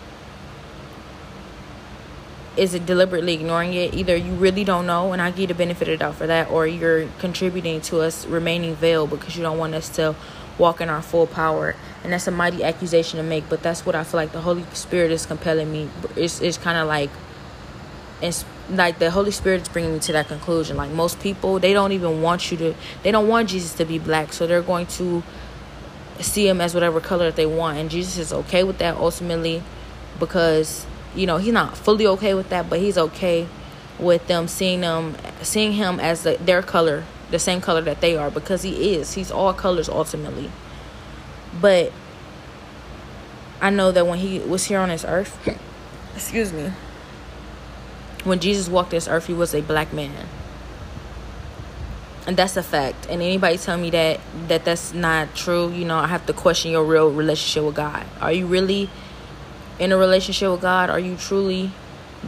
[2.57, 5.93] is deliberately ignoring it, either you really don't know, and I give the benefit of
[5.93, 9.75] the doubt for that, or you're contributing to us remaining veiled because you don't want
[9.75, 10.15] us to
[10.59, 11.77] walk in our full power.
[12.03, 14.65] And that's a mighty accusation to make, but that's what I feel like the Holy
[14.73, 15.89] Spirit is compelling me.
[16.17, 17.11] It's, it's kind of like,
[18.23, 20.77] it's like the Holy Spirit is bringing me to that conclusion.
[20.77, 23.99] Like most people, they don't even want you to, they don't want Jesus to be
[23.99, 25.23] black, so they're going to
[26.21, 27.79] see him as whatever color that they want.
[27.79, 29.63] And Jesus is okay with that ultimately
[30.19, 33.47] because, you know, he's not fully okay with that, but he's okay
[33.99, 38.17] with them seeing them seeing him as the, their color the same color that they
[38.17, 39.15] are because he is.
[39.15, 40.51] He's all colors ultimately.
[41.59, 41.93] But
[43.61, 45.39] I know that when he was here on this earth,
[46.15, 46.73] excuse me,
[48.25, 50.27] when Jesus walked this earth, he was a black man.
[52.27, 53.07] And that's a fact.
[53.09, 56.71] And anybody tell me that that that's not true, you know, I have to question
[56.71, 58.07] your real relationship with God.
[58.21, 58.91] Are you really
[59.79, 60.91] in a relationship with God?
[60.91, 61.73] Are you truly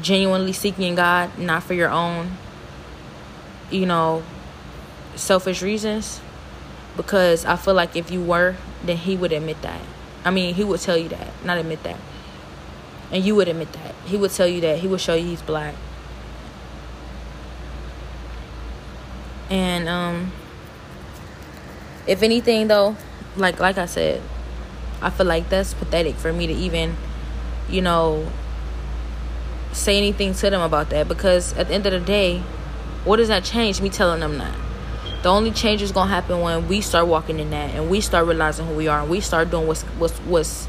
[0.00, 2.32] genuinely seeking God, not for your own,
[3.70, 4.22] you know,
[5.14, 6.20] selfish reasons?
[6.96, 9.80] Because I feel like if you were, then He would admit that.
[10.24, 11.98] I mean, He would tell you that, not admit that.
[13.10, 13.94] And you would admit that.
[14.06, 14.78] He would tell you that.
[14.78, 15.74] He would show you He's black.
[19.50, 20.32] And, um,
[22.06, 22.96] if anything, though,
[23.36, 24.20] like like I said,
[25.00, 26.96] I feel like that's pathetic for me to even,
[27.68, 28.26] you know,
[29.72, 32.38] say anything to them about that because at the end of the day,
[33.04, 33.80] what does that change?
[33.80, 34.54] Me telling them that.
[35.22, 38.26] The only change is gonna happen when we start walking in that and we start
[38.26, 40.66] realizing who we are and we start doing what's what's what's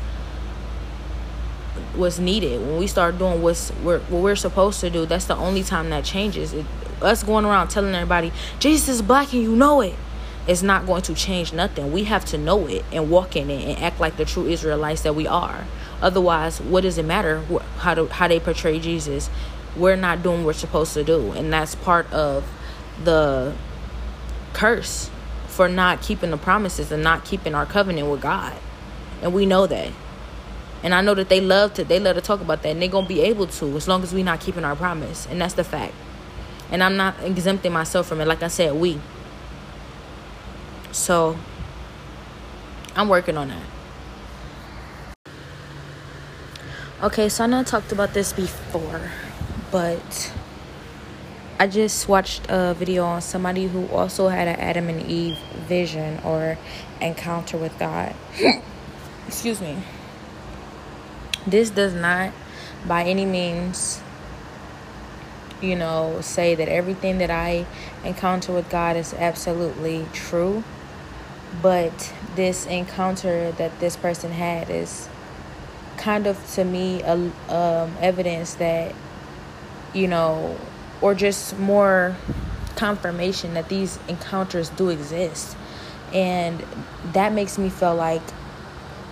[1.96, 2.62] what's needed.
[2.62, 5.90] When we start doing what's we're, what we're supposed to do, that's the only time
[5.90, 6.54] that changes.
[6.54, 6.66] It,
[7.02, 9.96] us going around telling everybody Jesus is black and you know it
[10.48, 11.92] it's not going to change nothing.
[11.92, 15.02] We have to know it and walk in it and act like the true Israelites
[15.02, 15.66] that we are.
[16.02, 17.42] Otherwise, what does it matter
[17.78, 19.30] how how they portray Jesus?
[19.76, 22.46] We're not doing what we're supposed to do, and that's part of
[23.04, 23.54] the
[24.54, 25.10] curse
[25.48, 28.54] for not keeping the promises and not keeping our covenant with God.
[29.22, 29.92] And we know that.
[30.82, 32.90] And I know that they love to they love to talk about that and they're
[32.90, 35.28] gonna be able to as long as we're not keeping our promise.
[35.28, 35.94] And that's the fact.
[36.72, 38.28] And I'm not exempting myself from it.
[38.28, 39.00] Like I said, we
[40.92, 41.38] so
[42.96, 43.64] I'm working on that.
[47.02, 49.12] Okay, so I know I talked about this before,
[49.72, 50.32] but
[51.60, 55.38] I just watched a video on somebody who also had an Adam and Eve
[55.68, 56.58] vision or
[57.00, 58.16] encounter with God.
[59.28, 59.78] Excuse me.
[61.46, 62.34] This does not
[62.86, 64.02] by any means
[65.62, 67.66] you know say that everything that I
[68.04, 70.64] encounter with God is absolutely true
[71.62, 75.08] but this encounter that this person had is
[75.96, 78.94] kind of to me a um, evidence that
[79.94, 80.60] you know
[81.04, 82.16] or just more
[82.78, 85.56] confirmation that these encounters do exist.
[86.14, 86.64] And
[87.12, 88.22] that makes me feel like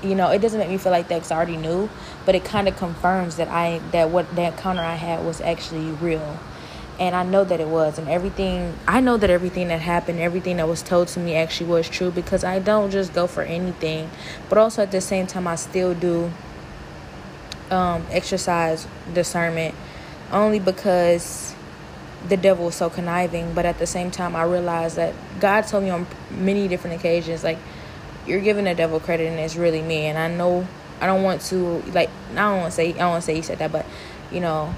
[0.02, 1.88] you know it doesn't make me feel like that i already knew
[2.26, 5.92] but it kind of confirms that i that what that encounter i had was actually
[5.92, 6.40] real.
[7.00, 10.58] And I know that it was and everything I know that everything that happened everything
[10.58, 14.12] that was told to me actually was true because I don't just go for anything
[14.50, 16.32] but also at the same time I still do
[17.72, 19.74] um, exercise discernment
[20.32, 21.51] only because
[22.28, 25.84] the devil is so conniving but at the same time I realized that God told
[25.84, 27.58] me on many different occasions like
[28.28, 30.68] you're giving the devil credit and it's really me and I know
[31.00, 33.36] I don't want to like I don't want to say I don't want to say
[33.36, 33.86] you said that but
[34.32, 34.74] you know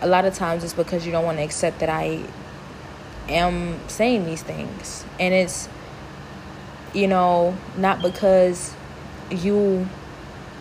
[0.00, 2.24] a lot of times it's because you don't want to accept that I
[3.28, 5.04] am saying these things.
[5.18, 5.68] And it's,
[6.94, 8.74] you know, not because
[9.30, 9.88] you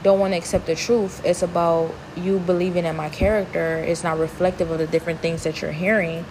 [0.04, 1.22] don't want to accept the truth.
[1.26, 5.62] It's about you believing in my character It's not reflective of the different things that
[5.62, 6.26] you're hearing.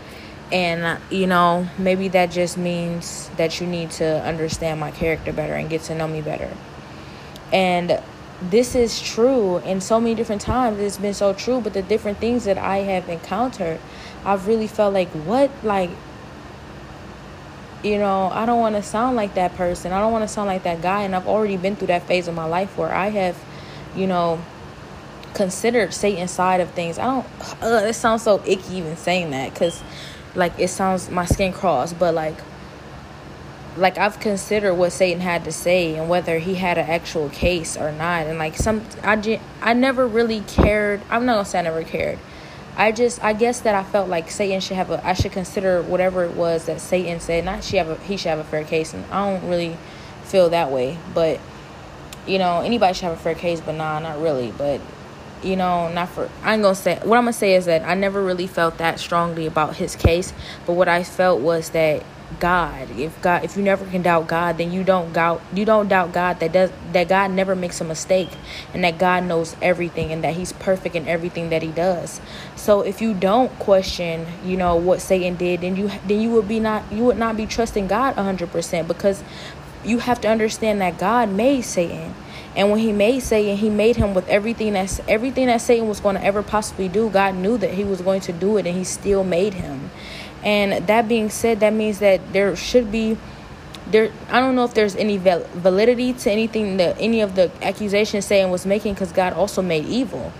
[0.52, 5.54] And, you know, maybe that just means that you need to understand my character better
[5.54, 6.50] and get to know me better.
[7.52, 8.00] And
[8.40, 12.18] this is true in so many different times it's been so true but the different
[12.18, 13.80] things that i have encountered
[14.26, 15.88] i've really felt like what like
[17.82, 20.46] you know i don't want to sound like that person i don't want to sound
[20.46, 23.08] like that guy and i've already been through that phase of my life where i
[23.08, 23.42] have
[23.96, 24.40] you know
[25.34, 26.98] considered satan's side of things.
[26.98, 27.26] I don't
[27.62, 29.82] uh, it sounds so icky even saying that because
[30.34, 32.36] like it sounds my skin crawls but like
[33.76, 37.76] like I've considered what Satan had to say and whether he had an actual case
[37.76, 38.26] or not.
[38.26, 41.02] And like some I I never really cared.
[41.10, 42.18] I'm not gonna say I never cared.
[42.76, 45.82] I just I guess that I felt like Satan should have a I should consider
[45.82, 47.44] whatever it was that Satan said.
[47.44, 49.76] Not she have a he should have a fair case and I don't really
[50.24, 50.98] feel that way.
[51.14, 51.40] But
[52.26, 54.80] you know anybody should have a fair case but nah not really but
[55.42, 58.22] you know not for I'm gonna say what I'm gonna say is that I never
[58.22, 60.32] really felt that strongly about his case
[60.66, 62.02] but what I felt was that
[62.40, 62.90] God.
[62.98, 66.12] If God, if you never can doubt God, then you don't doubt you don't doubt
[66.12, 68.30] God that does that God never makes a mistake,
[68.74, 72.20] and that God knows everything, and that He's perfect in everything that He does.
[72.56, 76.48] So if you don't question, you know what Satan did, then you then you would
[76.48, 79.22] be not you would not be trusting God hundred percent because
[79.84, 82.14] you have to understand that God made Satan.
[82.54, 86.00] And when he made Satan, he made him with everything that's everything that Satan was
[86.00, 87.10] going to ever possibly do.
[87.10, 89.90] God knew that he was going to do it and he still made him.
[90.42, 93.18] And that being said, that means that there should be
[93.88, 98.24] there I don't know if there's any validity to anything that any of the accusations
[98.24, 100.32] Satan was making cuz God also made evil.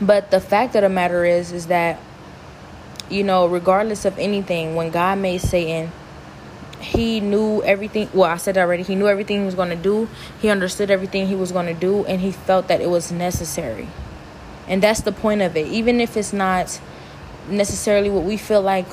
[0.00, 2.00] But the fact of the matter is is that
[3.10, 5.92] you know, regardless of anything, when God made Satan
[6.82, 10.08] he knew everything well i said already he knew everything he was going to do
[10.40, 13.88] he understood everything he was going to do and he felt that it was necessary.
[14.68, 15.66] And that's the point of it.
[15.66, 16.80] Even if it's not
[17.48, 18.86] necessarily what we feel like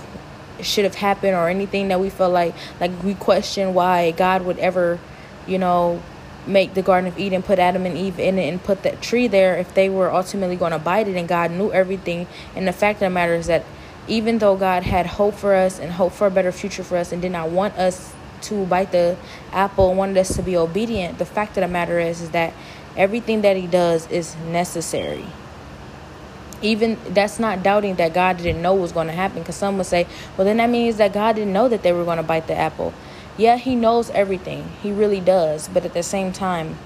[0.62, 4.60] should have happened or anything that we feel like like we question why god would
[4.60, 5.00] ever
[5.48, 6.02] you know
[6.46, 9.28] make the garden of eden put adam and eve in it and put that tree
[9.28, 12.28] there if they were ultimately going to bite it and god knew everything.
[12.56, 13.64] And the fact of the matter is that
[14.10, 17.12] even though God had hope for us and hope for a better future for us
[17.12, 19.18] and did not want us to bite the
[19.52, 22.54] apple wanted us to be obedient, the fact of the matter is, is that
[22.98, 25.26] everything that He does is necessary.
[26.62, 29.86] Even that's not doubting that God didn't know was going to happen because some would
[29.86, 32.48] say, well, then that means that God didn't know that they were going to bite
[32.48, 32.94] the apple.
[33.38, 36.78] Yeah, He knows everything, He really does, but at the same time,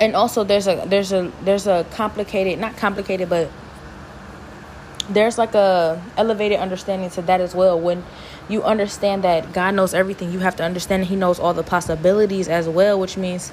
[0.00, 3.48] and also there's a there's a there's a complicated not complicated but
[5.10, 7.78] there's like a elevated understanding to that as well.
[7.78, 8.02] When
[8.48, 12.48] you understand that god knows everything you have to understand he knows all the possibilities
[12.48, 13.52] as well which means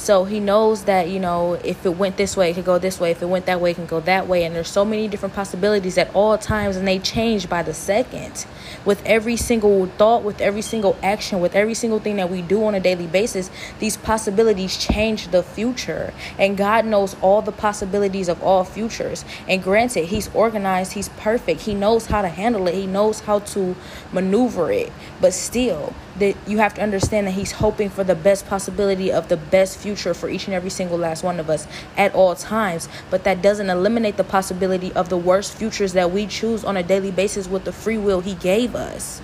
[0.00, 2.98] so he knows that, you know, if it went this way, it could go this
[2.98, 3.10] way.
[3.10, 4.44] If it went that way, it can go that way.
[4.44, 8.46] And there's so many different possibilities at all times, and they change by the second.
[8.86, 12.64] With every single thought, with every single action, with every single thing that we do
[12.64, 16.14] on a daily basis, these possibilities change the future.
[16.38, 19.26] And God knows all the possibilities of all futures.
[19.46, 23.40] And granted, He's organized, He's perfect, He knows how to handle it, He knows how
[23.40, 23.76] to
[24.12, 24.90] maneuver it.
[25.20, 29.28] But still, that you have to understand that he's hoping for the best possibility of
[29.28, 31.66] the best future for each and every single last one of us
[31.96, 32.88] at all times.
[33.10, 36.82] But that doesn't eliminate the possibility of the worst futures that we choose on a
[36.82, 39.20] daily basis with the free will he gave us.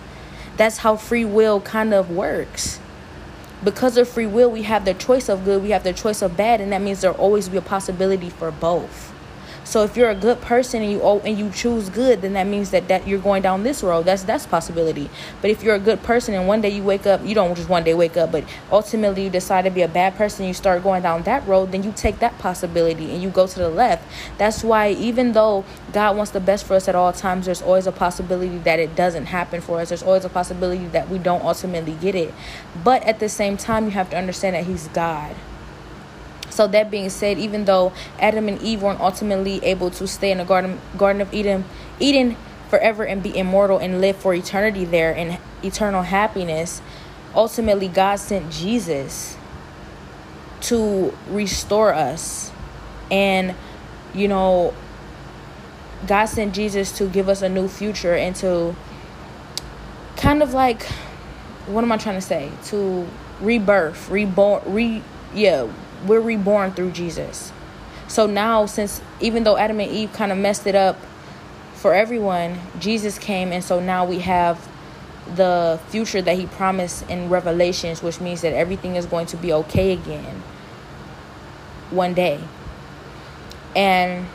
[0.57, 2.81] That's how free will kind of works.
[3.63, 6.37] Because of free will we have the choice of good we have the choice of
[6.37, 9.16] bad and that means there'll always be a possibility for both
[9.67, 12.71] so if you're a good person and you and you choose good, then that means
[12.71, 14.05] that, that you're going down this road.
[14.05, 15.11] That's that's possibility.
[15.43, 17.69] But if you're a good person and one day you wake up, you don't just
[17.69, 20.85] one day wake up, but ultimately you decide to be a bad person, you start
[20.85, 24.05] going down that road, then you take that possibility and you go to the left.
[24.39, 27.89] That's why even though God wants the best for us at all times, there's always
[27.89, 29.89] a possibility that it doesn't happen for us.
[29.89, 32.33] There's always a possibility that we don't ultimately get it.
[32.85, 35.35] But at the same time, you have to understand that He's God.
[36.57, 40.39] So that being said, even though Adam and Eve weren't ultimately able to stay in
[40.39, 41.67] the garden Garden of Eden,
[42.01, 42.35] Eden
[42.71, 46.81] forever and be immortal and live for eternity there in eternal happiness,
[47.35, 49.37] ultimately God sent Jesus
[50.63, 52.51] to restore us.
[53.11, 53.55] And
[54.15, 54.73] you know,
[56.07, 58.75] God sent Jesus to give us a new future and to
[60.17, 60.85] kind of like
[61.67, 62.51] what am I trying to say?
[62.69, 63.07] To
[63.43, 65.03] rebirth, reborn, re
[65.35, 65.69] yeah,
[66.07, 67.53] we're reborn through Jesus.
[68.09, 70.99] So now, since even though Adam and Eve kind of messed it up
[71.75, 74.69] for everyone, Jesus came, and so now we have
[75.35, 79.53] the future that He promised in Revelations, which means that everything is going to be
[79.53, 80.43] okay again
[81.91, 82.41] one day.
[83.75, 84.27] And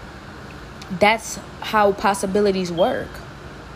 [0.99, 3.07] that's how possibilities work.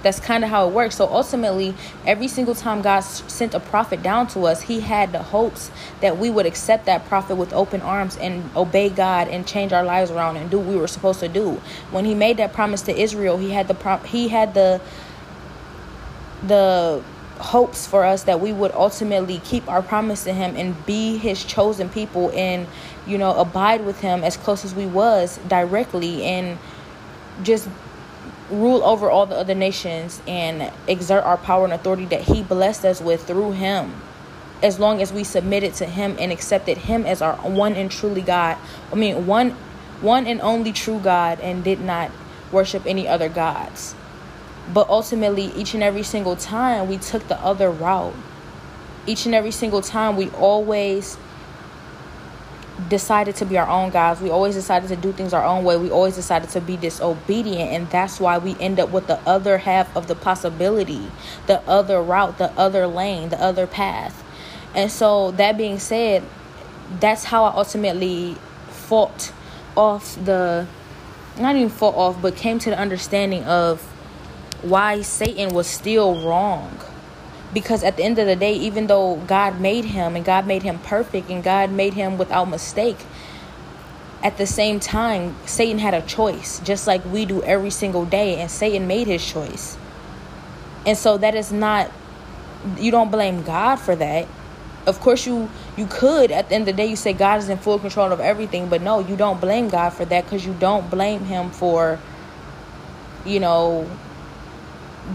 [0.05, 0.97] That's kind of how it works.
[0.97, 1.73] So ultimately,
[2.05, 6.19] every single time God sent a prophet down to us, He had the hopes that
[6.19, 10.11] we would accept that prophet with open arms and obey God and change our lives
[10.11, 11.59] around and do what we were supposed to do.
[11.89, 14.79] When He made that promise to Israel, He had the pro- He had the
[16.43, 17.03] the
[17.39, 21.43] hopes for us that we would ultimately keep our promise to him and be his
[21.43, 22.67] chosen people and
[23.05, 26.57] you know abide with him as close as we was directly and
[27.43, 27.67] just
[28.49, 32.85] rule over all the other nations and exert our power and authority that he blessed
[32.85, 34.01] us with through him.
[34.61, 38.21] As long as we submitted to him and accepted him as our one and truly
[38.21, 38.57] god
[38.91, 39.51] i mean one
[40.01, 42.11] one and only true god and did not
[42.51, 43.95] worship any other gods.
[44.73, 48.15] But ultimately each and every single time we took the other route.
[49.05, 51.17] Each and every single time we always
[52.89, 54.19] decided to be our own guys.
[54.19, 55.77] We always decided to do things our own way.
[55.77, 57.71] We always decided to be disobedient.
[57.71, 61.09] And that's why we end up with the other half of the possibility,
[61.47, 64.23] the other route, the other lane, the other path.
[64.73, 66.23] And so, that being said,
[66.99, 68.35] that's how I ultimately
[68.67, 69.31] fought
[69.77, 70.67] off the,
[71.39, 73.81] not even fought off, but came to the understanding of
[74.61, 76.77] why Satan was still wrong
[77.53, 80.63] because at the end of the day even though god made him and god made
[80.63, 82.97] him perfect and god made him without mistake
[84.23, 88.39] at the same time satan had a choice just like we do every single day
[88.39, 89.77] and satan made his choice.
[90.85, 91.91] And so that is not
[92.77, 94.27] you don't blame god for that.
[94.85, 97.49] Of course you you could at the end of the day you say god is
[97.49, 100.53] in full control of everything but no you don't blame god for that because you
[100.53, 101.99] don't blame him for
[103.25, 103.89] you know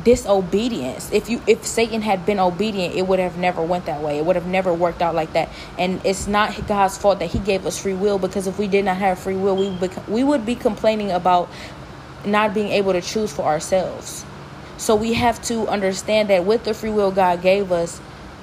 [0.04, 1.10] disobedience.
[1.12, 4.18] If you if satan had been obedient it would have never went that way.
[4.18, 5.48] It would have never worked out like that.
[5.78, 8.84] And it's not god's fault that he gave us free will because if we did
[8.84, 11.48] not have free will we we would be complaining about
[12.24, 14.24] not being able to choose for ourselves.
[14.76, 18.00] So we have to understand that with the free will god gave us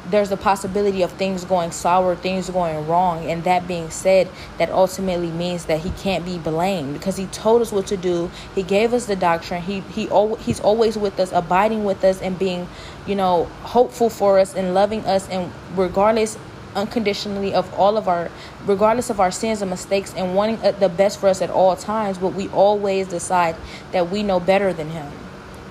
[0.09, 3.29] there's a possibility of things going sour, things going wrong.
[3.29, 7.61] And that being said, that ultimately means that he can't be blamed because he told
[7.61, 8.31] us what to do.
[8.55, 9.61] He gave us the doctrine.
[9.61, 10.07] He he
[10.39, 12.67] he's always with us, abiding with us, and being,
[13.05, 16.37] you know, hopeful for us and loving us, and regardless
[16.75, 18.29] unconditionally of all of our
[18.65, 21.75] regardless of our sins and mistakes and wanting uh, the best for us at all
[21.75, 23.55] times but we always decide
[23.91, 25.11] that we know better than him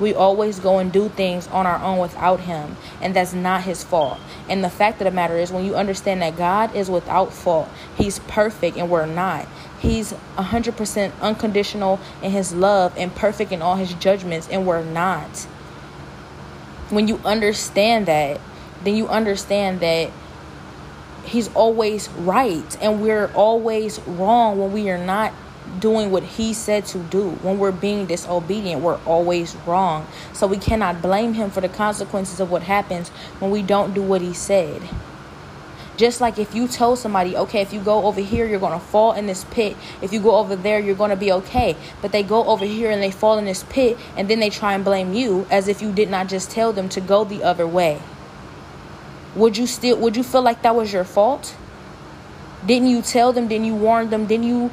[0.01, 3.83] we always go and do things on our own without Him, and that's not His
[3.85, 4.19] fault.
[4.49, 7.69] And the fact of the matter is, when you understand that God is without fault,
[7.97, 9.47] He's perfect and we're not.
[9.79, 15.47] He's 100% unconditional in His love and perfect in all His judgments, and we're not.
[16.91, 18.41] When you understand that,
[18.85, 20.11] then you understand that
[21.25, 25.33] He's always right, and we're always wrong when we are not
[25.81, 27.31] doing what he said to do.
[27.43, 30.07] When we're being disobedient, we're always wrong.
[30.33, 33.09] So we cannot blame him for the consequences of what happens
[33.39, 34.83] when we don't do what he said.
[35.97, 38.85] Just like if you told somebody, okay, if you go over here, you're going to
[38.85, 39.77] fall in this pit.
[40.03, 41.75] If you go over there, you're going to be okay.
[42.03, 44.75] But they go over here and they fall in this pit, and then they try
[44.75, 47.67] and blame you as if you did not just tell them to go the other
[47.67, 48.01] way.
[49.35, 51.57] Would you still would you feel like that was your fault?
[52.65, 53.49] Didn't you tell them?
[53.49, 54.27] Didn't you warn them?
[54.27, 54.71] Didn't you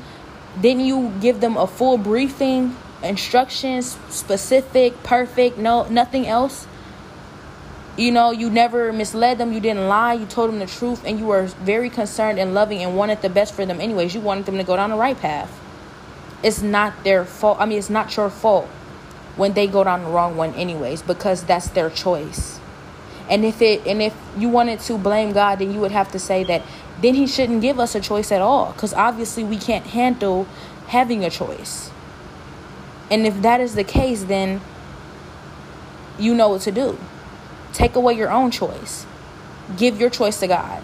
[0.59, 6.67] didn't you give them a full briefing, instructions, specific, perfect, no nothing else?
[7.95, 11.19] You know, you never misled them, you didn't lie, you told them the truth, and
[11.19, 14.15] you were very concerned and loving and wanted the best for them anyways.
[14.15, 15.59] You wanted them to go down the right path.
[16.41, 17.57] It's not their fault.
[17.59, 18.65] I mean, it's not your fault
[19.35, 22.59] when they go down the wrong one anyways, because that's their choice.
[23.29, 26.19] And if it and if you wanted to blame God, then you would have to
[26.19, 26.61] say that
[27.03, 30.47] then he shouldn't give us a choice at all because obviously we can't handle
[30.87, 31.91] having a choice.
[33.11, 34.61] And if that is the case, then
[36.17, 36.97] you know what to do.
[37.73, 39.05] Take away your own choice.
[39.77, 40.81] Give your choice to God.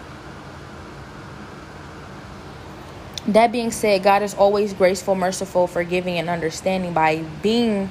[3.26, 7.88] That being said, God is always graceful, merciful, forgiving, and understanding by being,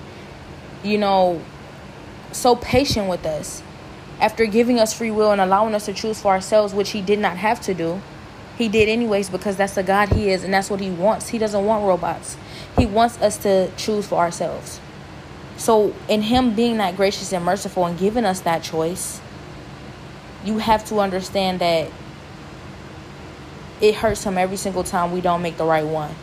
[0.84, 1.42] you know,
[2.32, 3.64] so patient with us.
[4.20, 7.20] After giving us free will and allowing us to choose for ourselves, which He did
[7.20, 8.02] not have to do,
[8.60, 11.30] he did anyways because that's the God he is and that's what he wants.
[11.30, 12.36] He doesn't want robots.
[12.78, 14.82] He wants us to choose for ourselves.
[15.56, 19.22] So, in him being that gracious and merciful and giving us that choice,
[20.44, 21.90] you have to understand that
[23.80, 26.14] it hurts him every single time we don't make the right one.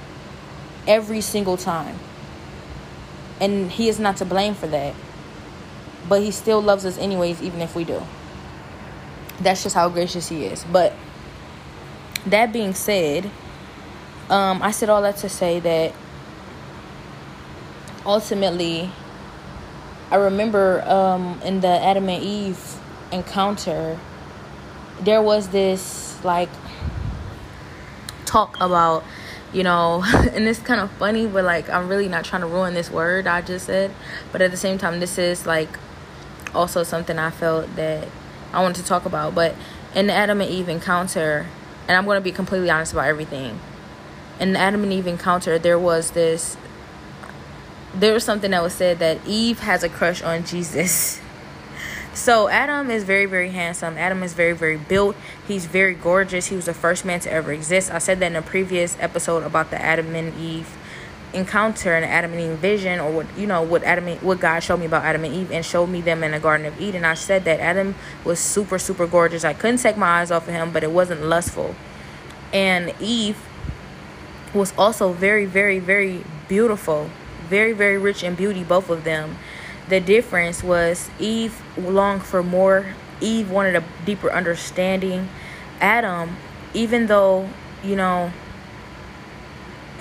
[0.86, 1.98] Every single time.
[3.40, 4.94] And he is not to blame for that.
[6.06, 8.02] But he still loves us anyways, even if we do.
[9.40, 10.64] That's just how gracious he is.
[10.64, 10.92] But
[12.26, 13.30] that being said,
[14.28, 15.92] um, I said all that to say that
[18.04, 18.90] ultimately,
[20.10, 22.76] I remember um, in the Adam and Eve
[23.12, 23.98] encounter,
[25.00, 26.48] there was this like
[28.24, 29.04] talk about,
[29.52, 30.02] you know,
[30.32, 33.26] and it's kind of funny, but like I'm really not trying to ruin this word
[33.26, 33.92] I just said,
[34.32, 35.78] but at the same time, this is like
[36.54, 38.08] also something I felt that
[38.52, 39.34] I wanted to talk about.
[39.34, 39.54] But
[39.94, 41.46] in the Adam and Eve encounter,
[41.88, 43.58] and I'm going to be completely honest about everything.
[44.40, 46.56] In the Adam and Eve encounter, there was this,
[47.94, 51.20] there was something that was said that Eve has a crush on Jesus.
[52.16, 53.98] So Adam is very, very handsome.
[53.98, 55.16] Adam is very, very built.
[55.46, 56.46] He's very gorgeous.
[56.46, 57.92] He was the first man to ever exist.
[57.92, 60.66] I said that in a previous episode about the Adam and Eve
[61.36, 64.80] encounter and Adam and Eve vision, or what you know, what Adam, what God showed
[64.80, 67.04] me about Adam and Eve, and showed me them in the Garden of Eden.
[67.04, 69.44] I said that Adam was super, super gorgeous.
[69.44, 71.74] I couldn't take my eyes off of him, but it wasn't lustful.
[72.52, 73.38] And Eve
[74.54, 77.10] was also very, very, very beautiful,
[77.48, 78.64] very, very rich in beauty.
[78.64, 79.36] Both of them.
[79.88, 82.94] The difference was Eve longed for more.
[83.20, 85.28] Eve wanted a deeper understanding.
[85.80, 86.36] Adam,
[86.74, 87.48] even though
[87.84, 88.32] you know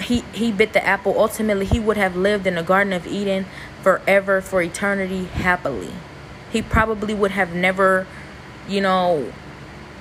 [0.01, 1.19] he he bit the apple.
[1.19, 3.45] Ultimately he would have lived in the garden of eden
[3.81, 5.91] forever for eternity happily.
[6.51, 8.07] He probably would have never
[8.67, 9.31] you know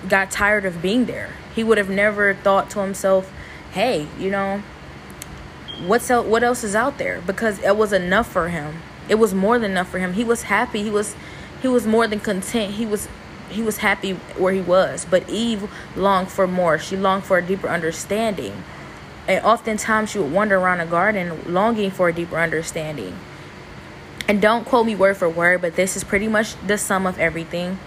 [0.09, 1.31] got tired of being there.
[1.55, 3.33] He would have never thought to himself
[3.73, 4.63] hey you know
[5.87, 7.21] what's else, what else is out there?
[7.21, 8.77] Because it was enough for him.
[9.09, 10.15] It was more than enough for him.
[10.15, 10.83] He was happy.
[10.83, 11.15] He was
[11.61, 12.75] he was more than content.
[12.75, 13.09] He was
[13.51, 15.07] he was happy where he was.
[15.09, 16.79] But eve longed for more.
[16.79, 18.65] She longed for a deeper understanding
[19.27, 23.17] and oftentimes she would wander around a garden longing for a deeper understanding.
[24.27, 27.19] and don't quote me word for word, but this is pretty much the sum of
[27.19, 27.79] everything.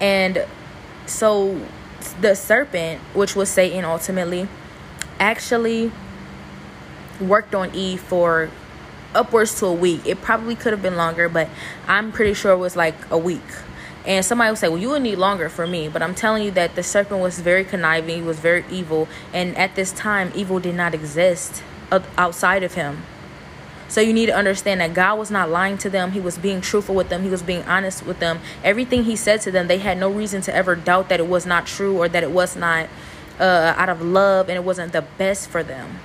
[0.00, 0.44] And
[1.06, 1.58] so
[2.20, 4.46] the serpent, which was Satan ultimately,
[5.18, 5.90] actually
[7.20, 8.50] worked on Eve for
[9.14, 10.02] upwards to a week.
[10.04, 11.48] It probably could have been longer, but
[11.86, 13.40] I'm pretty sure it was like a week.
[14.06, 15.88] And somebody would say, Well, you would need longer for me.
[15.88, 19.08] But I'm telling you that the serpent was very conniving, he was very evil.
[19.32, 23.02] And at this time, evil did not exist outside of him.
[23.88, 26.12] So you need to understand that God was not lying to them.
[26.12, 27.22] He was being truthful with them.
[27.22, 28.40] He was being honest with them.
[28.64, 31.46] Everything he said to them, they had no reason to ever doubt that it was
[31.46, 32.88] not true or that it was not
[33.38, 36.00] uh, out of love and it wasn't the best for them.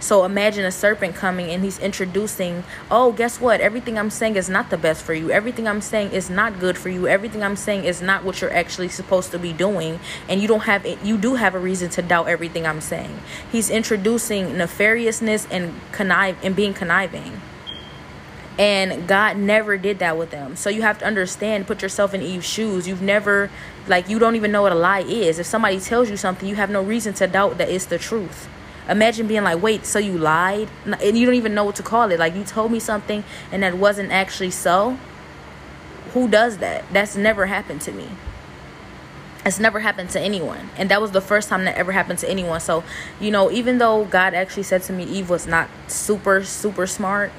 [0.00, 3.60] So imagine a serpent coming and he's introducing, oh, guess what?
[3.60, 5.30] Everything I'm saying is not the best for you.
[5.30, 7.08] Everything I'm saying is not good for you.
[7.08, 9.98] Everything I'm saying is not what you're actually supposed to be doing.
[10.28, 13.18] And you don't have it, you do have a reason to doubt everything I'm saying.
[13.50, 17.40] He's introducing nefariousness and connive and being conniving.
[18.58, 20.56] And God never did that with them.
[20.56, 22.88] So you have to understand, put yourself in Eve's shoes.
[22.88, 23.50] You've never,
[23.86, 25.38] like, you don't even know what a lie is.
[25.38, 28.48] If somebody tells you something, you have no reason to doubt that it's the truth.
[28.88, 30.68] Imagine being like, wait, so you lied?
[30.84, 32.18] And you don't even know what to call it.
[32.18, 33.22] Like, you told me something
[33.52, 34.98] and that wasn't actually so.
[36.14, 36.84] Who does that?
[36.92, 38.08] That's never happened to me.
[39.44, 40.70] It's never happened to anyone.
[40.76, 42.60] And that was the first time that ever happened to anyone.
[42.60, 42.82] So,
[43.20, 47.30] you know, even though God actually said to me, Eve was not super, super smart,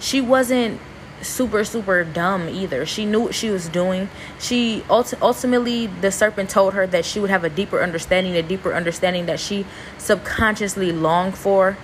[0.00, 0.80] she wasn't
[1.24, 2.86] super super dumb either.
[2.86, 4.08] She knew what she was doing.
[4.38, 8.74] She ultimately the serpent told her that she would have a deeper understanding a deeper
[8.74, 9.66] understanding that she
[9.98, 11.76] subconsciously longed for.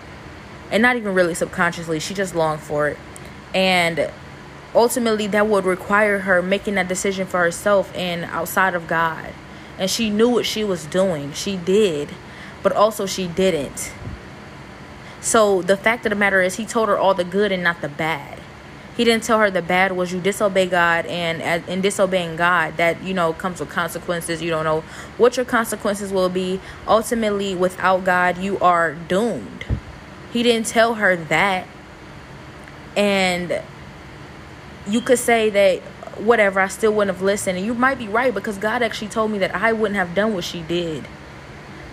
[0.70, 2.98] And not even really subconsciously she just longed for it.
[3.54, 4.10] And
[4.74, 9.32] ultimately that would require her making that decision for herself and outside of god.
[9.78, 11.32] And she knew what she was doing.
[11.32, 12.10] She did
[12.62, 13.92] but also she didn't.
[15.20, 17.80] So the fact of the matter is he told her all the good and not
[17.80, 18.39] the bad
[19.00, 23.02] he didn't tell her the bad was you disobey God and in disobeying God that
[23.02, 24.42] you know comes with consequences.
[24.42, 24.82] You don't know
[25.16, 26.60] what your consequences will be.
[26.86, 29.64] Ultimately, without God, you are doomed.
[30.34, 31.66] He didn't tell her that.
[32.94, 33.62] And
[34.86, 35.78] you could say that
[36.20, 37.56] whatever, I still wouldn't have listened.
[37.56, 40.34] And you might be right because God actually told me that I wouldn't have done
[40.34, 41.06] what she did.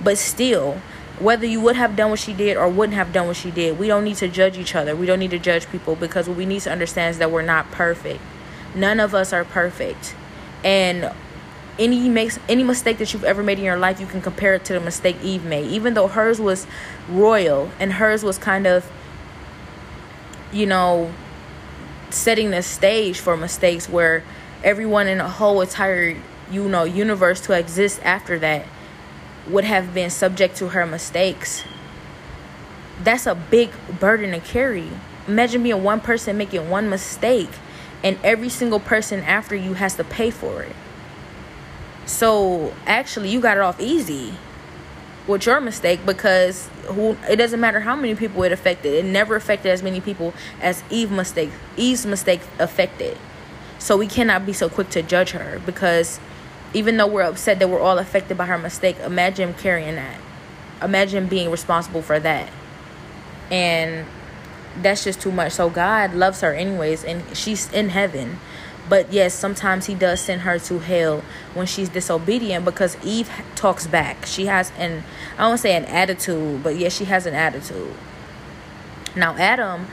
[0.04, 0.82] But still,
[1.20, 3.80] whether you would have done what she did or wouldn't have done what she did.
[3.80, 4.96] We don't need to judge each other.
[4.96, 7.42] We don't need to judge people because what we need to understand is that we're
[7.42, 8.22] not perfect.
[8.76, 10.16] None of us are perfect.
[10.64, 11.12] And
[11.80, 14.66] any makes any mistake that you've ever made in your life, you can compare it
[14.66, 15.70] to the mistake Eve made.
[15.70, 16.68] Even though hers was
[17.10, 18.92] royal and hers was kind of
[20.52, 21.12] you know
[22.10, 24.24] setting the stage for mistakes where
[24.64, 26.16] everyone in a whole entire
[26.50, 28.66] you know universe to exist after that
[29.50, 31.64] would have been subject to her mistakes.
[33.04, 34.90] That's a big burden to carry.
[35.28, 37.50] Imagine being one person making one mistake
[38.04, 40.76] and every single person after you has to pay for it.
[42.06, 44.34] So actually, you got it off easy
[45.28, 48.94] with your mistake because who it doesn't matter how many people it affected.
[48.94, 53.18] It never affected as many people as Eve mistake Eve's mistake affected.
[53.80, 56.20] So we cannot be so quick to judge her because
[56.74, 60.20] even though we're upset that we're all affected by her mistake, imagine carrying that.
[60.82, 62.50] Imagine being responsible for that.
[63.50, 64.06] And
[64.82, 65.54] that's just too much.
[65.54, 68.40] So God loves her anyways, and she's in heaven.
[68.90, 73.88] But yes, sometimes He does send her to hell when she's disobedient because Eve talks
[73.88, 74.26] back.
[74.26, 75.04] She has an,
[75.38, 77.94] I don't say an attitude, but yes, she has an attitude.
[79.16, 79.88] Now, Adam,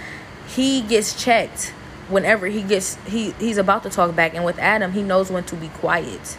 [0.47, 1.72] he gets checked
[2.09, 5.43] whenever he gets he he's about to talk back and with adam he knows when
[5.43, 6.37] to be quiet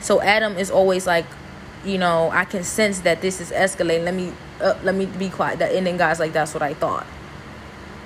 [0.00, 1.26] so Adam is always like,
[1.84, 4.04] you know, I can sense that this is escalating.
[4.04, 5.58] Let me uh, let me be quiet.
[5.58, 7.06] That and then God's like, that's what I thought.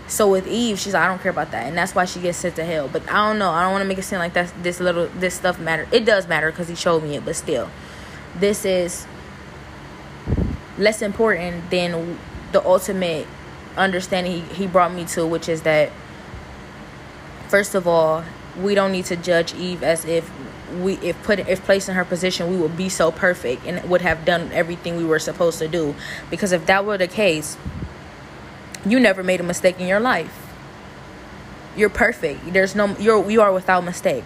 [0.07, 2.39] So with Eve, she's like, I don't care about that, and that's why she gets
[2.39, 2.89] sent to hell.
[2.93, 3.51] But I don't know.
[3.51, 5.89] I don't want to make it seem like that this little this stuff matter.
[5.93, 7.71] It does matter because he showed me it, but still,
[8.39, 9.07] this is
[10.77, 12.19] less important than
[12.53, 13.27] the ultimate
[13.77, 15.91] understanding he, he brought me to, which is that
[17.49, 18.25] first of all,
[18.61, 20.31] we don't need to judge Eve as if
[20.81, 24.01] we if put if placed in her position we would be so perfect and would
[24.01, 25.95] have done everything we were supposed to do.
[26.31, 27.57] Because if that were the case
[28.87, 30.41] you never made a mistake in your life.
[31.77, 32.53] You're perfect.
[32.53, 34.25] There's no you're you are without mistake.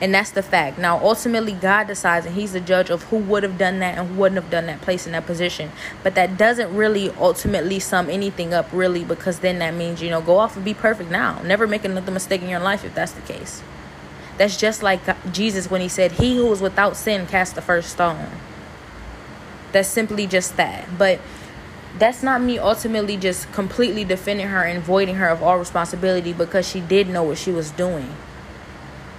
[0.00, 0.78] And that's the fact.
[0.78, 4.08] Now ultimately god decides and he's the judge of who would have done that and
[4.08, 5.70] who wouldn't have done that place in that position.
[6.02, 10.20] But that doesn't really ultimately sum anything up really because then that means you know
[10.20, 11.42] go off and be perfect now.
[11.42, 13.62] Never make another mistake in your life if that's the case
[14.38, 15.00] that's just like
[15.32, 18.30] Jesus when he said, He who is without sin cast the first stone.
[19.72, 20.86] That's simply just that.
[20.96, 21.20] But
[21.98, 26.68] that's not me ultimately just completely defending her and voiding her of all responsibility because
[26.68, 28.14] she did know what she was doing.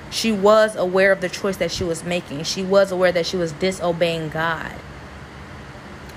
[0.10, 2.44] She was aware of the choice that she was making.
[2.44, 4.74] She was aware that she was disobeying God.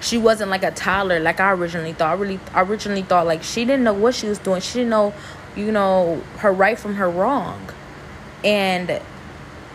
[0.00, 2.10] She wasn't like a toddler like I originally thought.
[2.10, 4.60] I really I originally thought like she didn't know what she was doing.
[4.60, 5.12] She didn't know,
[5.56, 7.70] you know, her right from her wrong.
[8.44, 9.00] And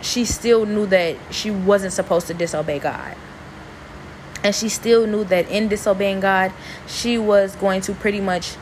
[0.02, 3.16] she still knew that she wasn't supposed to disobey God.
[4.44, 6.54] And she still knew that in disobeying God,
[6.88, 8.56] she was going to pretty much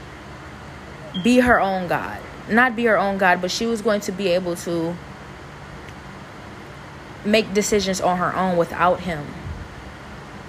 [1.24, 2.22] be her own God.
[2.50, 4.96] Not be her own God, but she was going to be able to
[7.26, 9.26] make decisions on her own without him.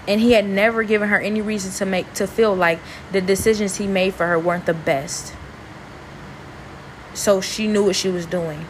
[0.07, 2.79] And he had never given her any reason to make to feel like
[3.11, 5.35] the decisions he made for her weren't the best.
[7.15, 8.67] So she knew what she was doing.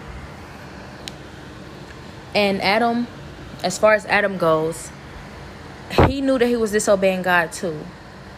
[2.37, 3.07] And Adam,
[3.65, 4.91] as far as Adam goes,
[6.07, 7.81] he knew that he was disobeying God too.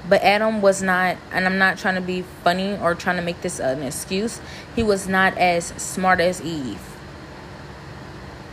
[0.09, 3.41] But Adam was not, and I'm not trying to be funny or trying to make
[3.41, 4.41] this an excuse,
[4.77, 6.81] he was not as smart as Eve.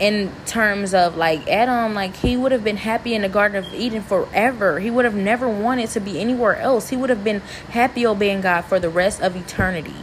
[0.00, 3.72] In terms of like Adam, like he would have been happy in the Garden of
[3.72, 4.80] Eden forever.
[4.80, 6.88] He would have never wanted to be anywhere else.
[6.88, 7.40] He would have been
[7.70, 9.94] happy obeying God for the rest of eternity.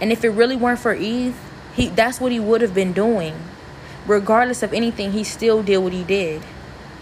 [0.00, 1.38] And if it really weren't for Eve,
[1.74, 3.34] he that's what he would have been doing.
[4.06, 6.42] Regardless of anything, he still did what he did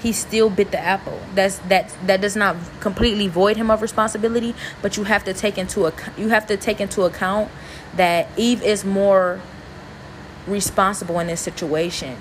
[0.03, 1.21] he still bit the apple.
[1.35, 5.59] That's that that does not completely void him of responsibility, but you have to take
[5.59, 7.51] into account you have to take into account
[7.97, 9.41] that Eve is more
[10.47, 12.17] responsible in this situation.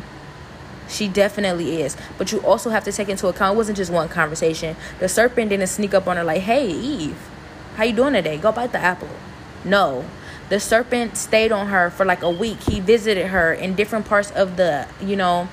[0.90, 1.96] She definitely is.
[2.18, 4.76] But you also have to take into account it wasn't just one conversation.
[5.00, 7.18] The serpent didn't sneak up on her like, "Hey, Eve,
[7.78, 8.38] how you doing today?
[8.38, 9.10] Go bite the apple."
[9.64, 10.04] No.
[10.50, 12.62] The serpent stayed on her for like a week.
[12.64, 15.48] He visited her in different parts of the, you know,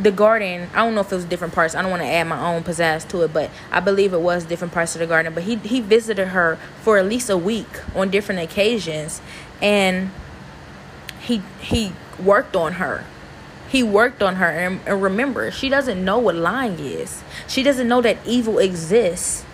[0.00, 0.68] the garden.
[0.72, 1.74] I don't know if it was different parts.
[1.74, 4.44] I don't want to add my own pizzazz to it but i believe it was
[4.44, 5.34] different parts of the garden.
[5.34, 9.20] But he he visited her for at least a week on different occasions
[9.60, 10.12] and
[11.20, 11.92] he he
[12.22, 13.04] worked on her.
[13.68, 17.24] He worked on her and, and remember she doesn't know what lying is.
[17.48, 19.44] She doesn't know that evil exists.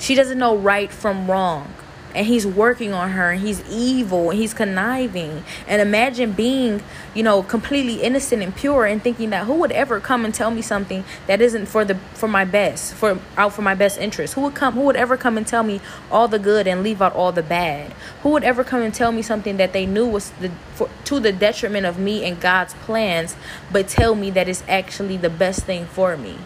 [0.00, 1.72] She doesn't know right from wrong
[2.14, 5.44] and he's working on her and he's evil and he's conniving.
[5.66, 6.82] And imagine being
[7.14, 10.50] you know completely innocent and pure and thinking that who would ever come and tell
[10.50, 14.34] me something that isn't for the for my best for out for my best interest?
[14.34, 17.02] Who would come who would ever come and tell me all the good and leave
[17.02, 17.92] out all the bad?
[18.22, 21.20] Who would ever come and tell me something that they knew was the for, to
[21.20, 23.36] the detriment of me and God's plans
[23.72, 26.38] but tell me that it's actually the best thing for me?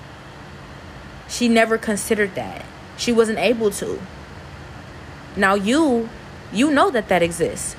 [1.28, 2.64] She never considered that.
[2.96, 4.00] She wasn't able to
[5.36, 6.08] now you
[6.52, 7.76] you know that that exists.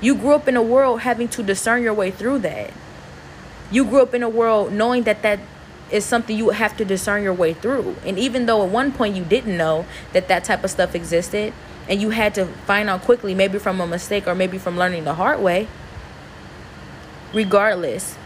[0.00, 2.72] You grew up in a world having to discern your way through that.
[3.70, 5.40] You grew up in a world knowing that that
[5.90, 7.96] is something you have to discern your way through.
[8.04, 11.52] And even though at one point you didn't know that that type of stuff existed
[11.88, 15.04] and you had to find out quickly maybe from a mistake or maybe from learning
[15.04, 15.68] the hard way,
[17.32, 18.16] regardless,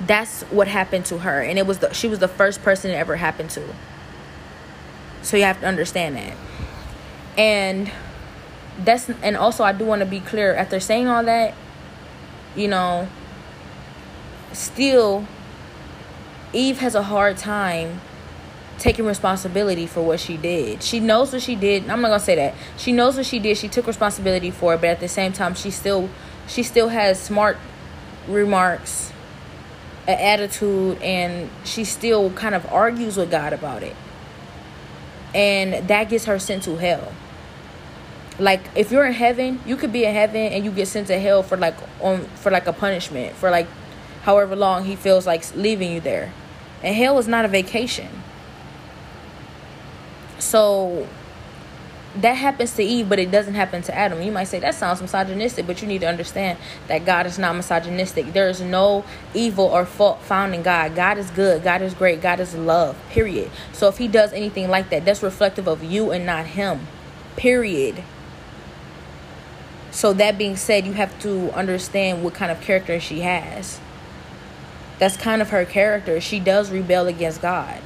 [0.00, 2.94] that's what happened to her and it was the, she was the first person it
[2.94, 3.62] ever happened to.
[5.22, 6.34] So you have to understand that
[7.40, 7.90] and
[8.84, 11.54] that's and also I do want to be clear after saying all that,
[12.54, 13.08] you know,
[14.52, 15.26] still
[16.52, 18.02] Eve has a hard time
[18.78, 20.82] taking responsibility for what she did.
[20.82, 21.88] She knows what she did.
[21.88, 22.54] I'm not going to say that.
[22.76, 23.56] She knows what she did.
[23.56, 26.10] She took responsibility for it, but at the same time she still
[26.46, 27.56] she still has smart
[28.28, 29.12] remarks,
[30.06, 33.96] an attitude and she still kind of argues with God about it.
[35.34, 37.14] And that gets her sent to hell
[38.40, 41.18] like if you're in heaven you could be in heaven and you get sent to
[41.18, 43.66] hell for like on for like a punishment for like
[44.22, 46.32] however long he feels like leaving you there
[46.82, 48.08] and hell is not a vacation
[50.38, 51.06] so
[52.16, 54.20] that happens to Eve, but it doesn't happen to Adam.
[54.20, 57.54] You might say that sounds misogynistic, but you need to understand that God is not
[57.54, 58.32] misogynistic.
[58.32, 60.96] There is no evil or fault found in God.
[60.96, 61.62] God is good.
[61.62, 62.20] God is great.
[62.20, 62.96] God is love.
[63.10, 63.50] Period.
[63.72, 66.88] So if He does anything like that, that's reflective of you and not Him.
[67.36, 68.02] Period.
[69.90, 73.80] So, that being said, you have to understand what kind of character she has.
[74.98, 76.20] That's kind of her character.
[76.20, 77.80] She does rebel against God.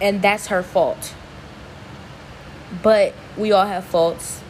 [0.00, 1.14] And that's her fault.
[2.82, 4.42] But we all have faults.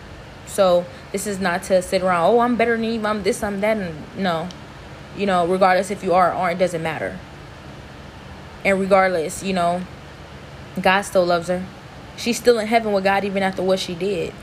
[0.47, 3.61] So, this is not to sit around, oh, I'm better than you, I'm this, I'm
[3.61, 3.93] that.
[4.17, 4.49] No.
[5.17, 7.19] You know, regardless if you are or aren't, doesn't matter.
[8.65, 9.83] And regardless, you know,
[10.81, 11.65] God still loves her
[12.19, 14.35] she's still in heaven with God even after what she did.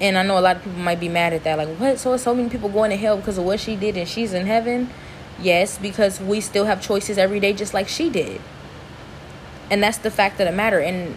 [0.00, 1.58] And I know a lot of people might be mad at that.
[1.58, 1.98] Like, what?
[1.98, 4.46] So so many people going to hell because of what she did and she's in
[4.46, 4.90] heaven?
[5.40, 8.40] Yes, because we still have choices every day just like she did.
[9.72, 11.16] and that's the fact of the matter and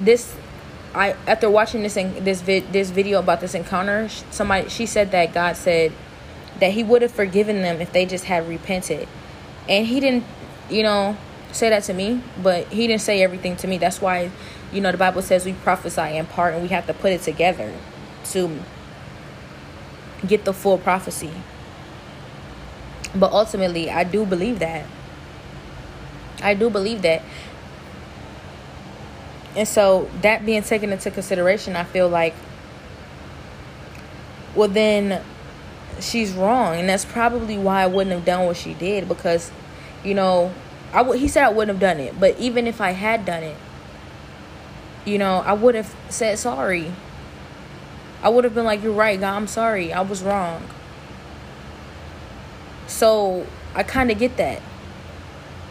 [0.00, 0.34] this
[0.94, 5.12] I after watching this in, this vid, this video about this encounter, somebody she said
[5.12, 5.92] that God said
[6.58, 9.06] that He would have forgiven them if they just had repented,
[9.68, 10.24] and He didn't,
[10.70, 11.16] you know,
[11.56, 13.78] say that to me, but He didn't say everything to me.
[13.78, 14.30] That's why,
[14.72, 17.22] you know, the Bible says we prophesy in part, and we have to put it
[17.22, 17.72] together
[18.26, 18.60] to
[20.26, 21.32] get the full prophecy.
[23.14, 24.86] But ultimately, I do believe that.
[26.42, 27.22] I do believe that
[29.56, 32.34] and so that being taken into consideration, I feel like,
[34.54, 35.24] well, then
[35.98, 36.76] she's wrong.
[36.76, 39.50] And that's probably why I wouldn't have done what she did because,
[40.04, 40.52] you know,
[40.92, 42.18] I w- he said I wouldn't have done it.
[42.18, 43.56] But even if I had done it,
[45.04, 46.92] you know, I would have said sorry.
[48.22, 49.92] I would have been like, you're right, God, I'm sorry.
[49.92, 50.68] I was wrong.
[52.86, 54.62] So I kind of get that.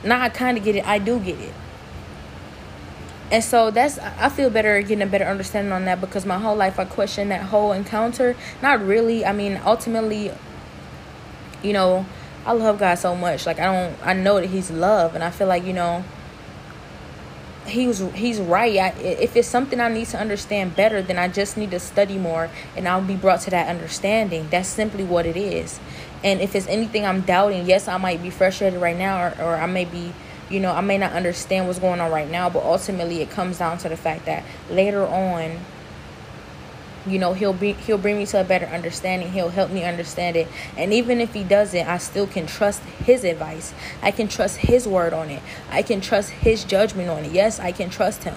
[0.04, 0.88] Now I kind of get it.
[0.88, 1.54] I do get it
[3.32, 6.56] and so that's i feel better getting a better understanding on that because my whole
[6.56, 10.32] life i questioned that whole encounter not really i mean ultimately
[11.64, 12.06] you know
[12.46, 13.46] i love god so much.
[13.46, 16.04] Like i don't i know that he's love and i feel like you know
[17.68, 18.78] he was he's right.
[18.78, 22.18] I, if it's something i need to understand better then i just need to study
[22.18, 24.48] more and i'll be brought to that understanding.
[24.52, 25.80] That's simply what it is.
[26.24, 29.56] And if it's anything i'm doubting yes i might be frustrated right now or, or
[29.56, 30.14] i may be
[30.50, 33.60] you know, I may not understand what's going on right now, but ultimately it comes
[33.60, 35.60] down to the fact that later on,
[37.06, 39.32] you know, he'll be he'll bring me to a better understanding.
[39.32, 40.48] He'll help me understand it.
[40.78, 43.74] And even if he doesn't, I still can trust his advice.
[44.02, 45.42] I can trust his word on it.
[45.70, 47.32] I can trust his judgment on it.
[47.32, 48.36] Yes, I can trust him.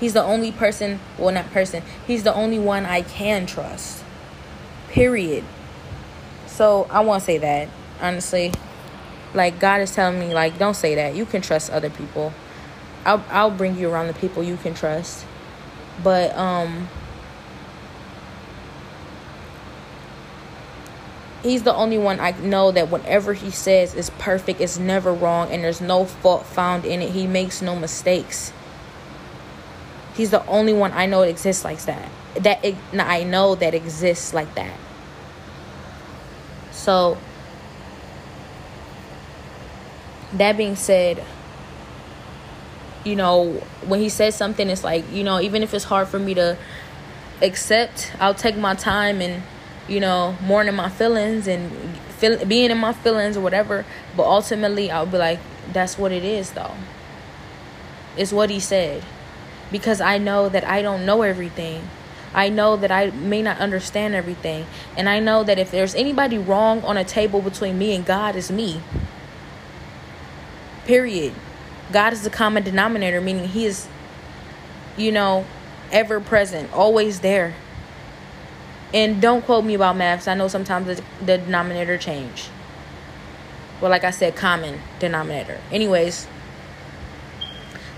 [0.00, 1.82] He's the only person, well not person.
[2.06, 4.02] He's the only one I can trust.
[4.88, 5.44] Period.
[6.46, 7.68] So, I won't say that
[8.02, 8.52] honestly
[9.32, 12.32] like god is telling me like don't say that you can trust other people
[13.06, 15.24] i'll i'll bring you around the people you can trust
[16.02, 16.88] but um
[21.42, 25.50] he's the only one i know that whatever he says is perfect is never wrong
[25.50, 27.10] and there's no fault found in it.
[27.10, 28.52] He makes no mistakes.
[30.14, 32.08] He's the only one i know exists like that.
[32.40, 32.64] That
[32.94, 34.78] i know that exists like that.
[36.70, 37.18] So
[40.32, 41.22] that being said,
[43.04, 43.52] you know,
[43.86, 46.56] when he says something, it's like, you know, even if it's hard for me to
[47.40, 49.42] accept, I'll take my time and,
[49.88, 51.70] you know, mourning my feelings and
[52.08, 53.84] feel, being in my feelings or whatever.
[54.16, 55.40] But ultimately, I'll be like,
[55.72, 56.74] that's what it is, though.
[58.16, 59.02] It's what he said.
[59.70, 61.88] Because I know that I don't know everything.
[62.34, 64.66] I know that I may not understand everything.
[64.96, 68.36] And I know that if there's anybody wrong on a table between me and God,
[68.36, 68.80] it's me.
[70.84, 71.34] Period.
[71.92, 73.86] God is the common denominator, meaning He is,
[74.96, 75.44] you know,
[75.90, 77.54] ever present, always there.
[78.94, 80.28] And don't quote me about maths.
[80.28, 82.48] I know sometimes the, the denominator change.
[83.80, 85.58] Well, like I said, common denominator.
[85.70, 86.26] Anyways,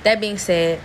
[0.04, 0.80] that being said,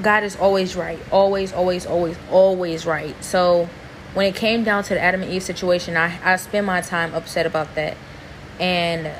[0.00, 0.98] God is always right.
[1.12, 3.22] Always, always, always, always right.
[3.22, 3.68] So
[4.14, 7.14] when it came down to the Adam and Eve situation, I, I spent my time
[7.14, 7.96] upset about that.
[8.58, 9.12] And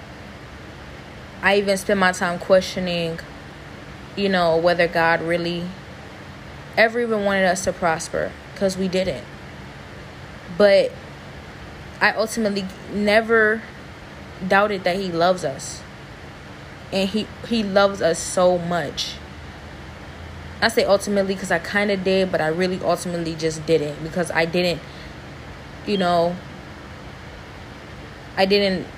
[1.43, 3.21] I even spend my time questioning,
[4.17, 5.69] you know, whether God really
[6.77, 9.25] ever even wanted us to prosper because we didn't.
[10.57, 10.91] But
[12.01, 13.63] I ultimately never
[14.47, 15.81] doubted that he loves us.
[16.93, 19.15] And he he loves us so much.
[20.61, 24.33] I say ultimately because I kind of did, but I really ultimately just didn't because
[24.33, 24.81] I didn't,
[25.87, 26.35] you know,
[28.37, 28.89] I didn't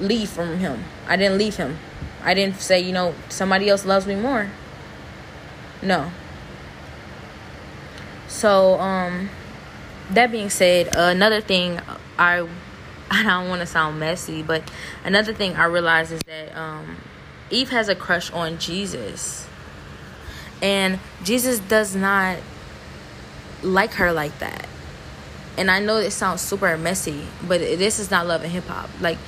[0.00, 0.84] leave from him.
[1.06, 1.78] I didn't leave him.
[2.24, 4.48] I didn't say, you know, somebody else loves me more.
[5.82, 6.12] No.
[8.42, 9.30] So, um
[10.10, 11.78] that being said, another thing
[12.18, 12.44] I
[13.10, 14.68] I don't want to sound messy, but
[15.04, 16.96] another thing I realized is that um
[17.50, 19.46] Eve has a crush on Jesus.
[20.60, 22.38] And Jesus does not
[23.62, 24.66] like her like that.
[25.56, 28.90] And I know it sounds super messy, but this is not love and hip hop.
[29.00, 29.18] Like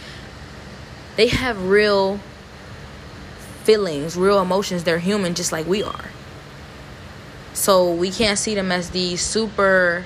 [1.14, 2.18] they have real
[3.62, 4.82] feelings, real emotions.
[4.82, 6.10] They're human just like we are.
[7.54, 10.04] So we can't see them as these super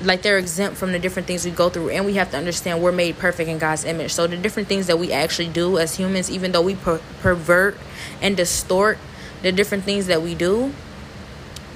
[0.00, 2.82] like they're exempt from the different things we go through and we have to understand
[2.82, 4.12] we're made perfect in God's image.
[4.12, 7.76] So the different things that we actually do as humans even though we per- pervert
[8.20, 8.98] and distort
[9.42, 10.72] the different things that we do,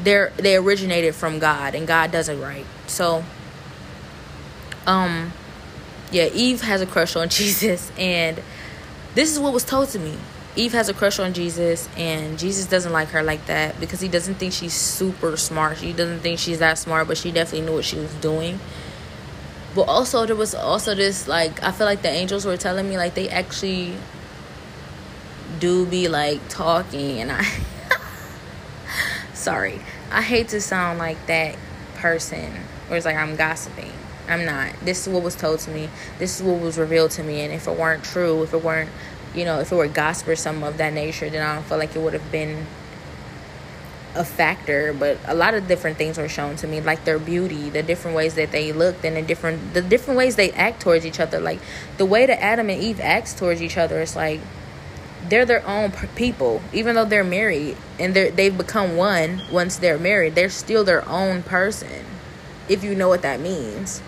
[0.03, 2.67] they're they originated from God and God does it right.
[2.87, 3.25] So
[4.87, 5.33] um
[6.11, 8.41] yeah, Eve has a crush on Jesus, and
[9.15, 10.17] this is what was told to me.
[10.57, 14.09] Eve has a crush on Jesus, and Jesus doesn't like her like that because he
[14.09, 15.77] doesn't think she's super smart.
[15.79, 18.59] He doesn't think she's that smart, but she definitely knew what she was doing.
[19.75, 22.97] But also, there was also this like I feel like the angels were telling me
[22.97, 23.95] like they actually
[25.59, 27.45] do be like talking, and I
[29.35, 29.81] sorry,
[30.11, 31.57] I hate to sound like that
[31.97, 32.53] person
[32.89, 33.93] where it's like I'm gossiping.
[34.29, 34.73] I'm not.
[34.83, 35.89] This is what was told to me.
[36.19, 38.91] This is what was revealed to me, and if it weren't true, if it weren't
[39.37, 41.79] you know, if it were gossip or something of that nature, then I don't feel
[41.79, 42.67] like it would have been
[44.15, 44.93] a factor.
[44.93, 48.17] But a lot of different things were shown to me, like their beauty, the different
[48.17, 51.39] ways that they looked, and the different the different ways they act towards each other.
[51.39, 51.61] Like
[51.99, 54.41] the way that Adam and Eve acts towards each other, it's like
[55.29, 59.43] they're their own people, even though they're married and they they've become one.
[59.53, 62.07] Once they're married, they're still their own person.
[62.69, 64.03] If you know what that means,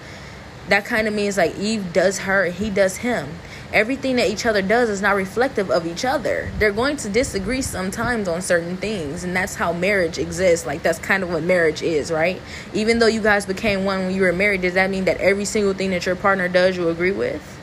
[0.68, 3.29] that kind of means like Eve does her, he does him
[3.72, 6.50] everything that each other does is not reflective of each other.
[6.58, 10.66] They're going to disagree sometimes on certain things, and that's how marriage exists.
[10.66, 12.40] Like that's kind of what marriage is, right?
[12.72, 15.44] Even though you guys became one when you were married, does that mean that every
[15.44, 17.56] single thing that your partner does you agree with?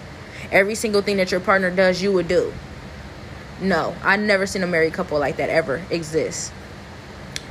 [0.51, 2.53] Every single thing that your partner does you would do?
[3.61, 6.51] No, I've never seen a married couple like that ever exist.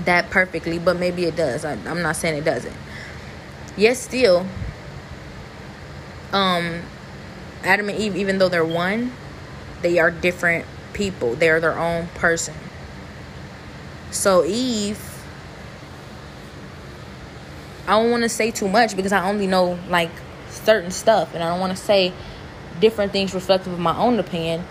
[0.04, 1.64] That perfectly, but maybe it does.
[1.64, 2.76] I, I'm not saying it doesn't.
[3.76, 4.46] Yes, still,
[6.32, 6.82] um,
[7.64, 9.12] Adam and Eve, even though they're one,
[9.82, 11.34] they are different people.
[11.34, 12.54] They're their own person.
[14.10, 15.00] So Eve,
[17.86, 20.10] I don't want to say too much because I only know like
[20.50, 22.12] certain stuff, and I don't want to say
[22.80, 24.64] different things reflective of my own opinion.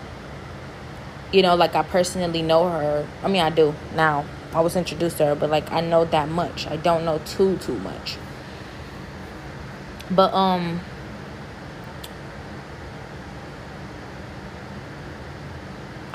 [1.32, 3.06] You know, like I personally know her.
[3.22, 4.24] I mean, I do now.
[4.52, 6.66] I was introduced to her, but like I know that much.
[6.66, 8.16] I don't know too too much.
[10.10, 10.80] But um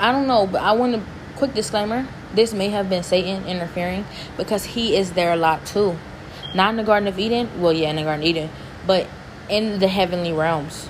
[0.00, 1.02] I don't know, but I want to
[1.36, 2.08] quick disclaimer.
[2.34, 4.06] This may have been Satan interfering
[4.38, 5.98] because he is there a lot too.
[6.54, 7.60] Not in the Garden of Eden.
[7.60, 8.50] Well, yeah, in the Garden of Eden,
[8.86, 9.06] but
[9.50, 10.88] in the heavenly realms.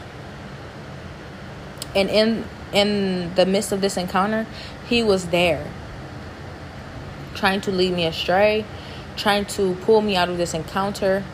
[1.94, 4.46] And in in the midst of this encounter,
[4.88, 5.66] he was there
[7.34, 8.64] trying to lead me astray,
[9.16, 11.24] trying to pull me out of this encounter,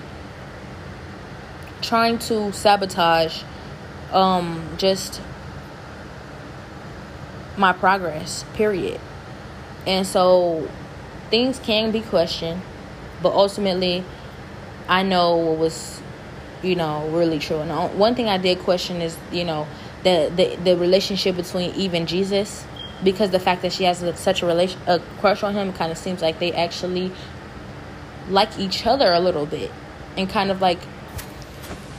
[1.83, 3.43] trying to sabotage
[4.13, 5.21] um just
[7.57, 9.01] my progress, period.
[9.87, 10.69] And so
[11.31, 12.63] things can be questioned,
[13.23, 14.05] but ultimately,
[14.89, 16.01] I know what was,
[16.63, 17.59] you know, really true.
[17.59, 19.67] And one thing I did question is, you know,
[20.03, 22.65] the the, the relationship between Eve and Jesus,
[23.03, 25.99] because the fact that she has such a relation, a crush on him, kind of
[25.99, 27.13] seems like they actually
[28.29, 29.73] like each other a little bit,
[30.17, 30.79] and kind of like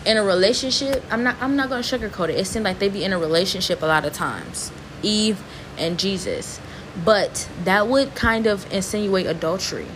[0.05, 1.03] in a relationship.
[1.10, 2.36] I'm not I'm not gonna sugarcoat it.
[2.36, 4.72] It seemed like they be in a relationship a lot of times
[5.03, 5.41] Eve
[5.77, 6.59] and Jesus.
[7.03, 9.87] But that would kind of insinuate adultery.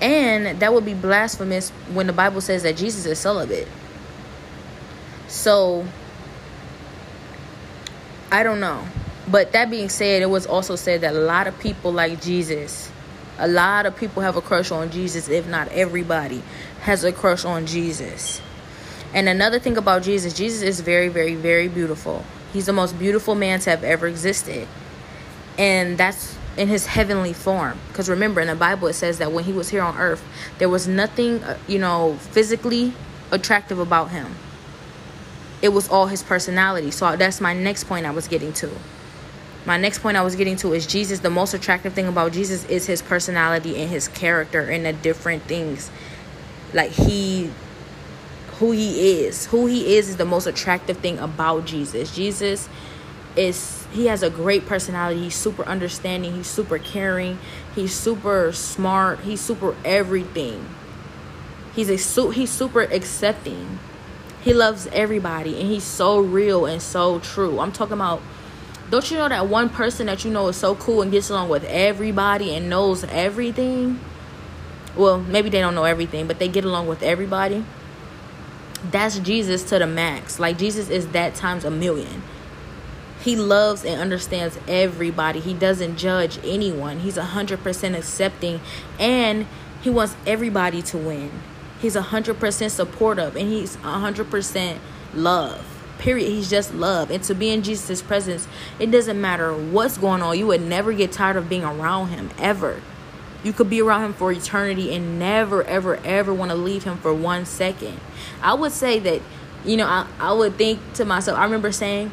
[0.00, 3.68] And that would be blasphemous when the Bible says that Jesus is celibate.
[5.28, 5.86] So,
[8.30, 8.84] I don't know.
[9.30, 12.90] But that being said, it was also said that a lot of people like Jesus.
[13.38, 16.42] A lot of people have a crush on Jesus, if not everybody
[16.80, 18.40] has a crush on Jesus.
[19.14, 22.24] And another thing about Jesus, Jesus is very, very, very beautiful.
[22.52, 24.68] He's the most beautiful man to have ever existed.
[25.58, 27.78] And that's in his heavenly form.
[27.88, 30.22] Because remember, in the Bible, it says that when he was here on earth,
[30.58, 32.92] there was nothing, uh, you know, physically
[33.30, 34.34] attractive about him.
[35.62, 36.90] It was all his personality.
[36.90, 38.70] So that's my next point I was getting to.
[39.64, 41.20] My next point I was getting to is Jesus.
[41.20, 45.44] The most attractive thing about Jesus is his personality and his character and the different
[45.44, 45.90] things.
[46.74, 47.50] Like he
[48.62, 49.46] who he is.
[49.46, 52.14] Who he is is the most attractive thing about Jesus.
[52.14, 52.68] Jesus
[53.34, 55.24] is he has a great personality.
[55.24, 57.40] He's super understanding, he's super caring,
[57.74, 60.64] he's super smart, he's super everything.
[61.74, 63.80] He's a su- he's super accepting.
[64.44, 67.58] He loves everybody and he's so real and so true.
[67.58, 68.22] I'm talking about
[68.90, 71.48] don't you know that one person that you know is so cool and gets along
[71.48, 73.98] with everybody and knows everything?
[74.94, 77.64] Well, maybe they don't know everything, but they get along with everybody
[78.90, 80.38] that's Jesus to the max.
[80.38, 82.22] Like Jesus is that times a million.
[83.22, 85.38] He loves and understands everybody.
[85.38, 87.00] He doesn't judge anyone.
[87.00, 88.60] He's 100% accepting
[88.98, 89.46] and
[89.80, 91.30] he wants everybody to win.
[91.80, 94.78] He's 100% supportive and he's 100%
[95.14, 95.64] love.
[95.98, 96.30] Period.
[96.30, 97.12] He's just love.
[97.12, 98.48] And to be in Jesus' presence,
[98.80, 100.36] it doesn't matter what's going on.
[100.36, 102.80] You would never get tired of being around him ever.
[103.44, 106.98] You could be around him for eternity and never, ever, ever want to leave him
[106.98, 107.98] for one second.
[108.40, 109.20] I would say that,
[109.64, 112.12] you know, I, I would think to myself, I remember saying,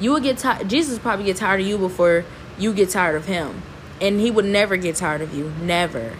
[0.00, 0.68] you would get tired.
[0.68, 2.24] Jesus probably get tired of you before
[2.58, 3.62] you get tired of him,
[4.00, 6.14] and he would never get tired of you, never.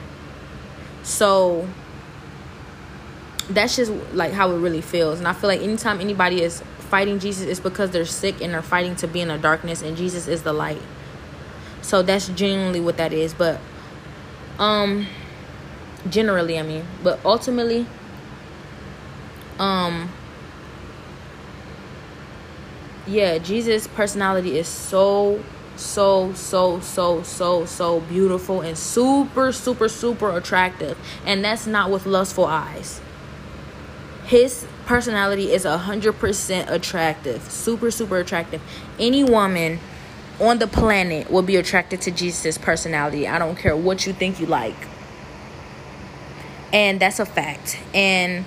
[1.03, 1.69] So
[3.49, 7.19] that's just like how it really feels, and I feel like anytime anybody is fighting
[7.19, 10.29] Jesus, it's because they're sick and they're fighting to be in the darkness, and Jesus
[10.29, 10.83] is the light.
[11.83, 13.61] So that's genuinely what that is, but
[14.59, 15.07] um,
[16.09, 17.87] generally, I mean, but ultimately,
[19.59, 20.11] um
[23.07, 25.43] yeah, Jesus' personality is so,
[25.77, 30.97] so, so, so, so, so beautiful and super, super, super attractive.
[31.27, 33.01] And that's not with lustful eyes.
[34.25, 38.63] His personality is a 100% attractive, super, super attractive.
[38.99, 39.81] Any woman
[40.41, 43.29] on the planet will be attracted to Jesus' personality.
[43.29, 44.75] I don't care what you think you like.
[46.73, 47.79] And that's a fact.
[47.95, 48.45] And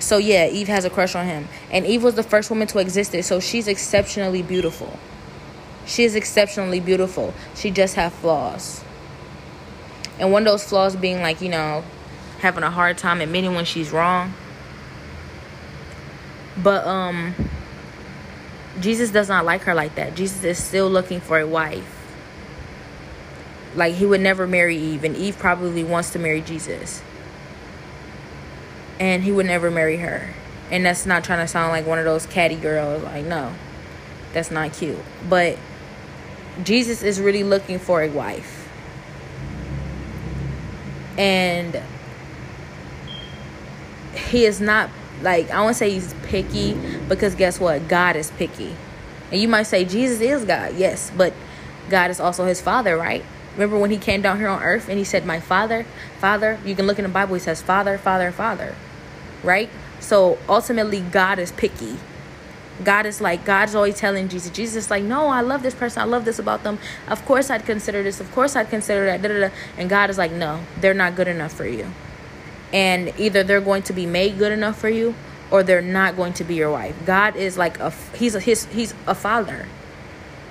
[0.00, 1.48] so yeah, Eve has a crush on him.
[1.70, 4.98] And Eve was the first woman to exist so she's exceptionally beautiful.
[5.86, 7.32] She is exceptionally beautiful.
[7.54, 8.82] She just have flaws.
[10.18, 11.84] And one of those flaws being like, you know,
[12.40, 14.34] having a hard time admitting when she's wrong.
[16.62, 17.34] But um
[18.78, 20.14] Jesus does not like her like that.
[20.14, 21.96] Jesus is still looking for a wife.
[23.74, 27.02] Like he would never marry Eve and Eve probably wants to marry Jesus
[29.00, 30.28] and he would never marry her.
[30.70, 33.02] And that's not trying to sound like one of those catty girls.
[33.02, 33.52] Like, no,
[34.32, 34.98] that's not cute.
[35.28, 35.58] But
[36.62, 38.68] Jesus is really looking for a wife.
[41.18, 41.82] And
[44.14, 44.90] he is not,
[45.22, 46.74] like, I won't say he's picky
[47.08, 47.88] because guess what?
[47.88, 48.74] God is picky.
[49.30, 50.74] And you might say Jesus is God.
[50.74, 51.32] Yes, but
[51.88, 53.24] God is also his father, right?
[53.54, 55.84] Remember when he came down here on earth and he said, My father,
[56.18, 56.58] father?
[56.64, 58.74] You can look in the Bible, he says, Father, father, father
[59.42, 59.70] right?
[60.00, 61.96] So ultimately, God is picky.
[62.82, 66.00] God is like, God's always telling Jesus, Jesus is like, no, I love this person.
[66.00, 66.78] I love this about them.
[67.08, 68.20] Of course, I'd consider this.
[68.20, 69.20] Of course, I'd consider that.
[69.20, 69.54] Da, da, da.
[69.76, 71.90] And God is like, no, they're not good enough for you.
[72.72, 75.14] And either they're going to be made good enough for you
[75.50, 76.94] or they're not going to be your wife.
[77.04, 79.66] God is like a, he's a, his, he's a father.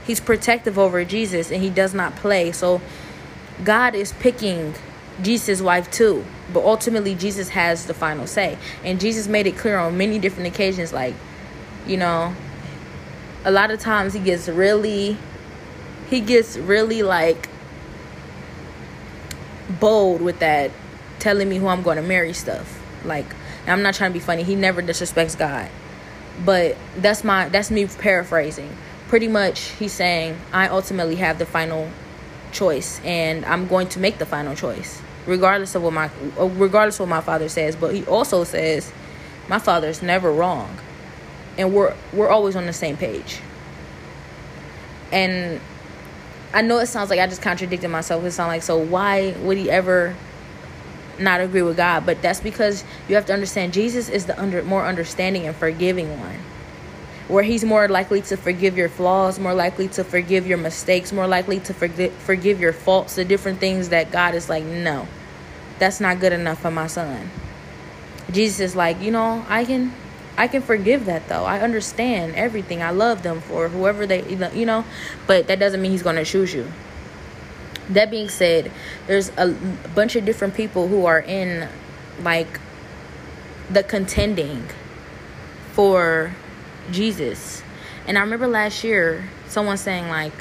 [0.05, 2.51] He's protective over Jesus and he does not play.
[2.51, 2.81] So
[3.63, 4.73] God is picking
[5.21, 6.25] Jesus' wife too.
[6.51, 8.57] But ultimately, Jesus has the final say.
[8.83, 11.13] And Jesus made it clear on many different occasions like,
[11.85, 12.35] you know,
[13.45, 15.17] a lot of times he gets really,
[16.09, 17.49] he gets really like
[19.79, 20.71] bold with that,
[21.19, 22.81] telling me who I'm going to marry stuff.
[23.05, 23.25] Like,
[23.67, 24.43] I'm not trying to be funny.
[24.43, 25.69] He never disrespects God.
[26.43, 28.75] But that's my, that's me paraphrasing.
[29.07, 31.89] Pretty much, he's saying, I ultimately have the final
[32.51, 37.01] choice and I'm going to make the final choice regardless of what my regardless of
[37.01, 38.91] what my father says but he also says
[39.47, 40.77] my father's never wrong
[41.57, 43.39] and we're we're always on the same page
[45.11, 45.59] and
[46.53, 49.57] i know it sounds like i just contradicted myself it sounds like so why would
[49.57, 50.15] he ever
[51.19, 54.63] not agree with god but that's because you have to understand jesus is the under
[54.63, 56.39] more understanding and forgiving one
[57.29, 61.27] where he's more likely to forgive your flaws, more likely to forgive your mistakes, more
[61.27, 65.07] likely to forgive forgive your faults, the different things that God is like, no,
[65.77, 67.29] that's not good enough for my son.
[68.31, 69.93] Jesus is like, you know, I can
[70.37, 71.45] I can forgive that though.
[71.45, 72.81] I understand everything.
[72.81, 74.83] I love them for whoever they you know,
[75.27, 76.71] but that doesn't mean he's going to choose you.
[77.89, 78.71] That being said,
[79.07, 79.55] there's a
[79.95, 81.67] bunch of different people who are in
[82.21, 82.59] like
[83.69, 84.67] the contending
[85.73, 86.35] for
[86.91, 87.63] Jesus.
[88.07, 90.33] And I remember last year someone saying like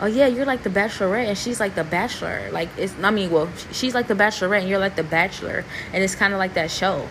[0.00, 2.48] oh yeah, you're like the bachelorette and she's like the bachelor.
[2.50, 5.64] Like it's I mean, well, she's like the bachelorette and you're like the bachelor.
[5.92, 7.08] And it's kind of like that show.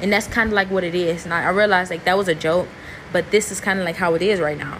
[0.00, 1.24] And that's kind of like what it is.
[1.24, 2.68] And I, I realized like that was a joke,
[3.12, 4.78] but this is kind of like how it is right now.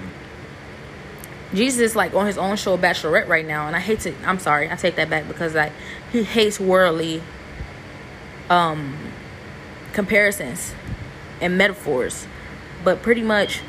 [1.57, 4.15] Jesus is like on his own show Bachelorette right now, and I hate to.
[4.25, 5.73] I'm sorry, I take that back because like
[6.13, 7.23] he hates worldly
[8.51, 8.97] um
[9.93, 10.75] comparisons
[11.41, 12.27] and metaphors,
[12.85, 13.63] but pretty much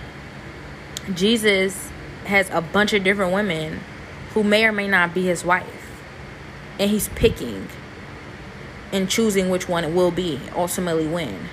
[1.13, 1.89] Jesus
[2.25, 3.79] has a bunch of different women
[4.33, 5.73] who may or may not be his wife.
[6.79, 7.69] And he's picking
[8.91, 11.47] and choosing which one it will be, ultimately win.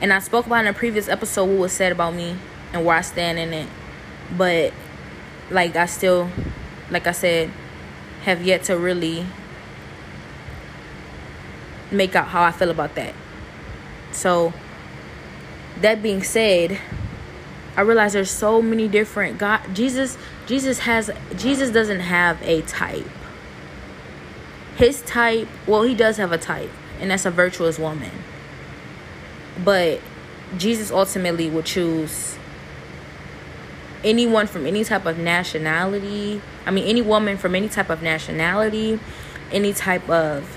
[0.00, 2.36] And I spoke about in a previous episode what was said about me
[2.72, 3.68] and where I stand in it.
[4.36, 4.72] But
[5.50, 6.30] like I still
[6.90, 7.50] like I said,
[8.22, 9.26] have yet to really
[11.90, 13.14] make out how I feel about that.
[14.12, 14.52] So
[15.80, 16.80] that being said,
[17.76, 23.06] I realize there's so many different God Jesus Jesus has Jesus doesn't have a type.
[24.76, 26.70] His type, well he does have a type,
[27.00, 28.10] and that's a virtuous woman.
[29.64, 30.00] But
[30.56, 32.37] Jesus ultimately would choose
[34.04, 36.40] anyone from any type of nationality.
[36.66, 38.98] I mean, any woman from any type of nationality,
[39.50, 40.56] any type of.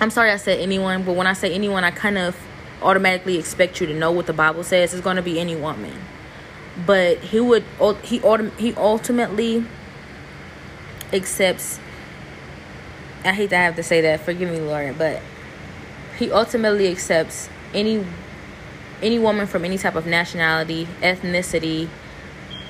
[0.00, 2.36] I'm sorry I said anyone, but when I say anyone, I kind of
[2.82, 4.92] automatically expect you to know what the Bible says.
[4.92, 5.94] It's going to be any woman,
[6.84, 7.64] but he would
[8.02, 8.20] he
[8.58, 9.64] he ultimately
[11.12, 11.80] accepts.
[13.24, 14.20] I hate to have to say that.
[14.20, 15.20] Forgive me, Lord, but
[16.18, 18.04] he ultimately accepts any
[19.02, 21.88] any woman from any type of nationality, ethnicity,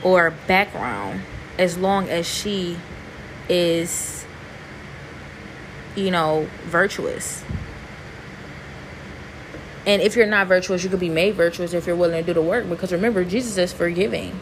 [0.02, 1.22] or background
[1.58, 2.78] as long as she
[3.48, 4.24] is
[5.94, 7.44] you know virtuous.
[9.86, 12.34] And if you're not virtuous you could be made virtuous if you're willing to do
[12.34, 14.38] the work because remember jesus is forgiving.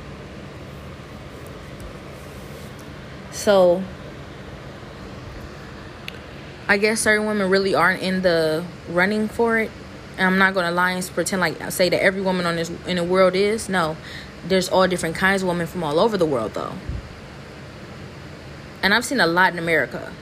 [3.30, 3.82] So
[6.66, 9.70] i guess certain women really aren't in the running for it.
[10.16, 12.70] And i'm not to lie and pretend like I say that every woman on this
[12.86, 13.68] in the world is.
[13.68, 13.96] No
[14.48, 16.72] there's all different kinds of women from all over the world though.
[18.82, 20.12] And i've seen a lot in america.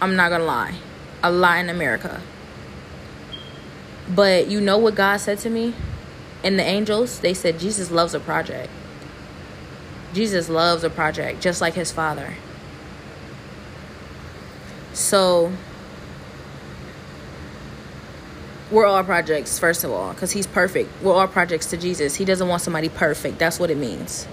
[0.00, 0.74] I'm not gonna lie.
[1.22, 2.20] A lot in america.
[4.08, 5.74] But you know what god said to me?
[6.42, 8.70] And the angels they said jesus loves a project.
[10.12, 12.34] Jesus loves a project just like his father.
[14.92, 15.52] So
[18.70, 20.90] we're all projects first of all because he's perfect.
[21.02, 22.14] We're all projects to jesus.
[22.16, 23.38] He doesn't want somebody perfect.
[23.38, 24.26] That's what it means.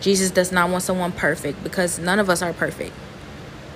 [0.00, 2.94] Jesus does not want someone perfect because none of us are perfect.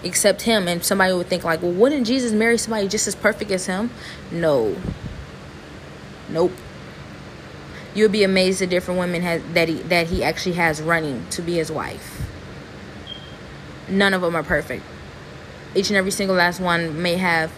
[0.03, 0.67] Except him.
[0.67, 3.91] And somebody would think like well wouldn't jesus marry somebody just as perfect as him?
[4.31, 4.77] No.
[6.29, 6.53] Nope.
[7.95, 11.43] You'll be amazed at different women has, that he that he actually has running to
[11.43, 12.27] be his wife.
[13.89, 14.83] None of them are perfect.
[15.75, 17.53] Each and every single last one may have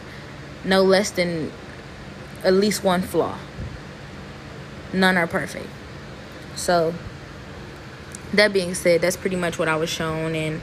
[0.64, 1.52] no less than
[2.44, 3.38] at least one flaw.
[4.92, 5.66] None are perfect.
[6.54, 6.94] So,
[8.32, 10.60] that being said, that's pretty much what I was shown, and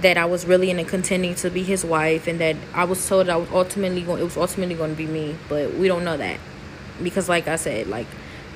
[0.00, 3.06] that I was really in a contending to be his wife, and that I was
[3.08, 4.20] told I was ultimately going.
[4.20, 6.38] It was ultimately going to be me, but we don't know that
[7.02, 8.06] because, like I said, like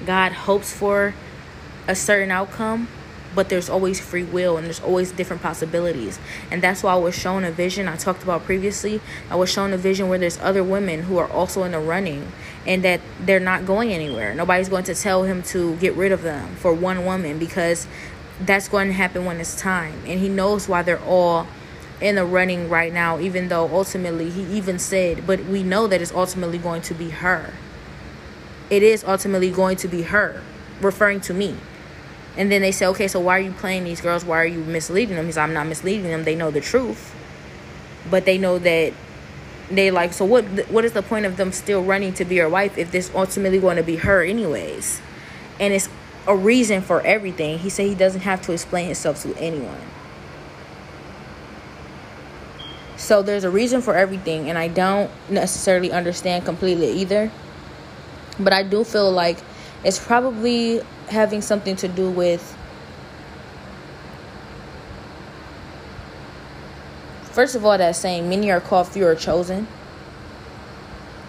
[0.07, 1.15] God hopes for
[1.89, 2.89] a certain outcome,
[3.35, 6.19] but there's always free will and there's always different possibilities.
[6.51, 9.01] And that's why I was shown a vision I talked about previously.
[9.31, 12.33] I was shown a vision where there's other women who are also in the running
[12.67, 14.35] and that they're not going anywhere.
[14.35, 17.87] Nobody's going to tell him to get rid of them for one woman because
[18.41, 20.03] that's going to happen when it's time.
[20.07, 21.47] And he knows why they're all
[22.01, 26.03] in the running right now, even though ultimately he even said, but we know that
[26.03, 27.53] it's ultimately going to be her.
[28.71, 30.43] It is ultimately going to be her,
[30.81, 31.57] referring to me.
[32.37, 34.25] And then they say, okay, so why are you playing these girls?
[34.25, 35.27] Why are you misleading them?
[35.27, 36.25] Because I'm not misleading them.
[36.25, 37.15] They know the truth.
[38.11, 38.93] But they know that
[39.71, 42.49] they like, so what, what is the point of them still running to be your
[42.49, 45.01] wife if this ultimately going to be her anyways?
[45.61, 45.89] And it's
[46.27, 47.59] a reason for everything.
[47.59, 49.81] He said he doesn't have to explain himself to anyone.
[52.97, 54.49] So there's a reason for everything.
[54.49, 57.31] And I don't necessarily understand completely either.
[58.41, 59.39] But I do feel like
[59.85, 62.57] it's probably having something to do with
[67.35, 69.67] first of all that saying many are called few are chosen.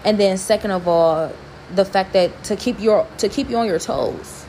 [0.03, 1.31] And then second of all
[1.73, 4.45] the fact that to keep your to keep you on your toes.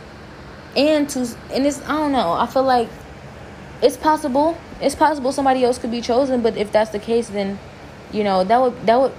[0.76, 1.20] And to
[1.50, 2.90] and it's i don't know i feel like
[3.80, 7.58] it's possible it's possible somebody else could be chosen but if that's the case then
[8.12, 9.12] you know that would that would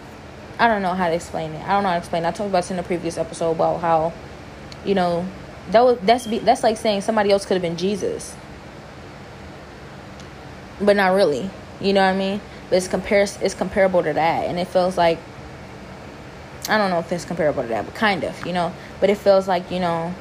[0.60, 1.64] i don't know how to explain it.
[1.64, 2.28] I don't know how to explain it.
[2.28, 4.14] I talked about this in the previous episode about how
[4.86, 5.26] you know
[5.72, 8.36] that was that's be, that's like saying somebody else could have been Jesus,
[10.82, 11.50] but not really.
[11.80, 12.42] You know what I mean?
[12.70, 15.20] But it's compares it's comparable to that, and it feels like
[16.70, 18.74] I don't know if it's comparable to that, but kind of, you know.
[19.00, 20.14] But it feels like you know,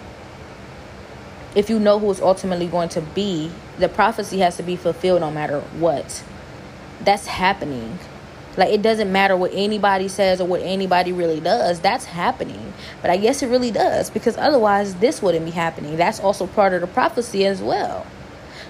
[1.55, 5.20] if you know who it's ultimately going to be, the prophecy has to be fulfilled
[5.20, 6.23] no matter what.
[7.02, 7.98] That's happening.
[8.57, 11.81] Like it doesn't matter what anybody says or what anybody really does.
[11.81, 12.73] That's happening.
[13.03, 15.97] But I guess it really does because otherwise this wouldn't be happening.
[15.97, 18.07] That's also part of the prophecy as well.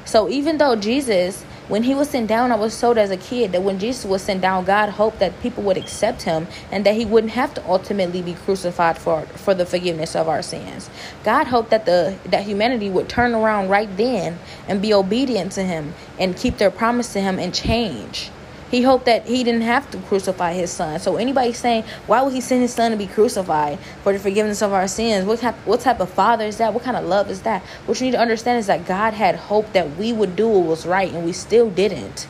[0.05, 3.51] So even though Jesus when he was sent down, I was told as a kid
[3.51, 6.95] that when Jesus was sent down, God hoped that people would accept him and that
[6.95, 10.89] he wouldn't have to ultimately be crucified for for the forgiveness of our sins.
[11.25, 14.39] God hoped that the that humanity would turn around right then
[14.69, 18.31] and be obedient to him and keep their promise to him and change.
[18.71, 20.99] He hoped that he didn't have to crucify his son.
[20.99, 24.61] So anybody saying, why would he send his son to be crucified for the forgiveness
[24.61, 25.25] of our sins?
[25.25, 26.75] What type, what type of father is that?
[26.75, 27.63] What kind of love is that?
[27.87, 30.67] What you need to understand is that God had hope that we would do what
[30.67, 32.27] was right, and we still didn't.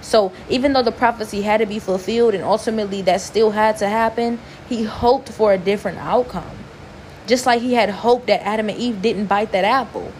[0.00, 3.88] So even though the prophecy had to be fulfilled and ultimately that still had to
[3.88, 4.38] happen,
[4.68, 6.58] he hoped for a different outcome.
[7.26, 10.12] Just like he had hoped that Adam and Eve didn't bite that apple.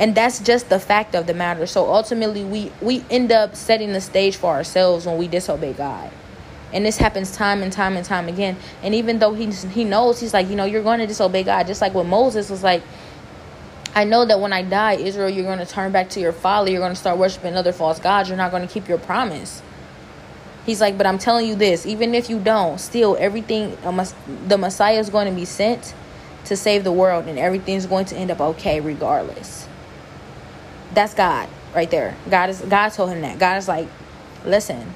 [0.00, 3.92] And that's just the fact of the matter so ultimately we we end up setting
[3.92, 6.10] the stage for ourselves when we disobey god
[6.72, 10.18] and this happens time and time and time again and even though he he knows
[10.18, 12.82] he's like you know you're going to disobey god just like what moses was like
[13.92, 16.70] I know that when I die, Israel, you're going to turn back to your folly.
[16.72, 18.28] You're going to start worshiping other false gods.
[18.28, 19.62] You're not going to keep your promise.
[20.64, 23.76] He's like, but I'm telling you this, even if you don't, still everything,
[24.46, 25.94] the Messiah is going to be sent
[26.44, 29.66] to save the world, and everything's going to end up okay regardless.
[30.92, 32.16] That's God right there.
[32.28, 33.38] God is God told him that.
[33.38, 33.88] God is like,
[34.44, 34.94] listen,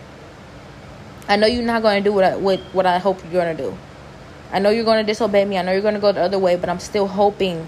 [1.28, 3.56] I know you're not going to do what I, what, what I hope you're going
[3.56, 3.76] to do.
[4.52, 5.58] I know you're going to disobey me.
[5.58, 7.66] I know you're going to go the other way, but I'm still hoping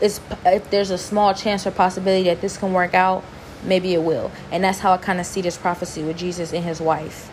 [0.00, 3.24] it's, if there's a small chance or possibility that this can work out,
[3.64, 4.30] maybe it will.
[4.50, 7.30] And that's how I kind of see this prophecy with Jesus and his wife.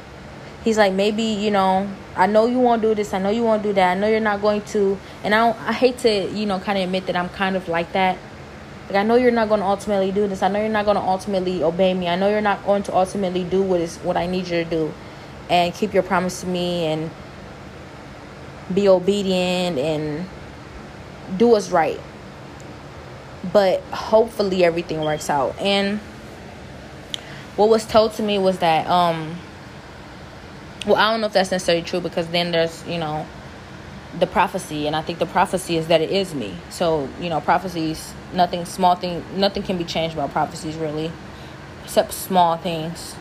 [0.64, 3.14] He's like, maybe, you know, I know you won't do this.
[3.14, 3.98] I know you won't do that.
[3.98, 4.98] I know you're not going to.
[5.24, 7.92] And I, I hate to, you know, kind of admit that I'm kind of like
[7.94, 8.18] that.
[8.88, 10.44] Like, I know you're not going to ultimately do this.
[10.44, 12.08] I know you're not going to ultimately obey me.
[12.08, 14.66] I know you're not going to ultimately do what is what I need you to
[14.66, 14.94] do
[15.50, 17.12] and keep your promise to me and
[18.74, 20.28] be obedient and
[21.38, 22.00] do what's right
[23.54, 26.00] but hopefully everything works out and
[27.56, 29.36] what was told to me was that um
[30.86, 33.26] well i don't know if that's necessarily true because then there's you know
[34.20, 36.56] the prophecy and i think the prophecy is that it is me.
[36.70, 41.12] So you know prophecies nothing small thing nothing can be changed about prophecies really
[41.84, 43.16] except small things.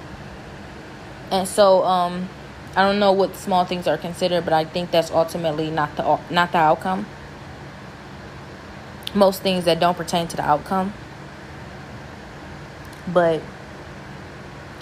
[1.30, 2.28] And so um
[2.76, 6.18] i don't know what small things are considered but i think that's ultimately not the
[6.30, 7.06] not the outcome.
[9.14, 10.92] Most things that don't pertain to the outcome.
[13.06, 13.42] But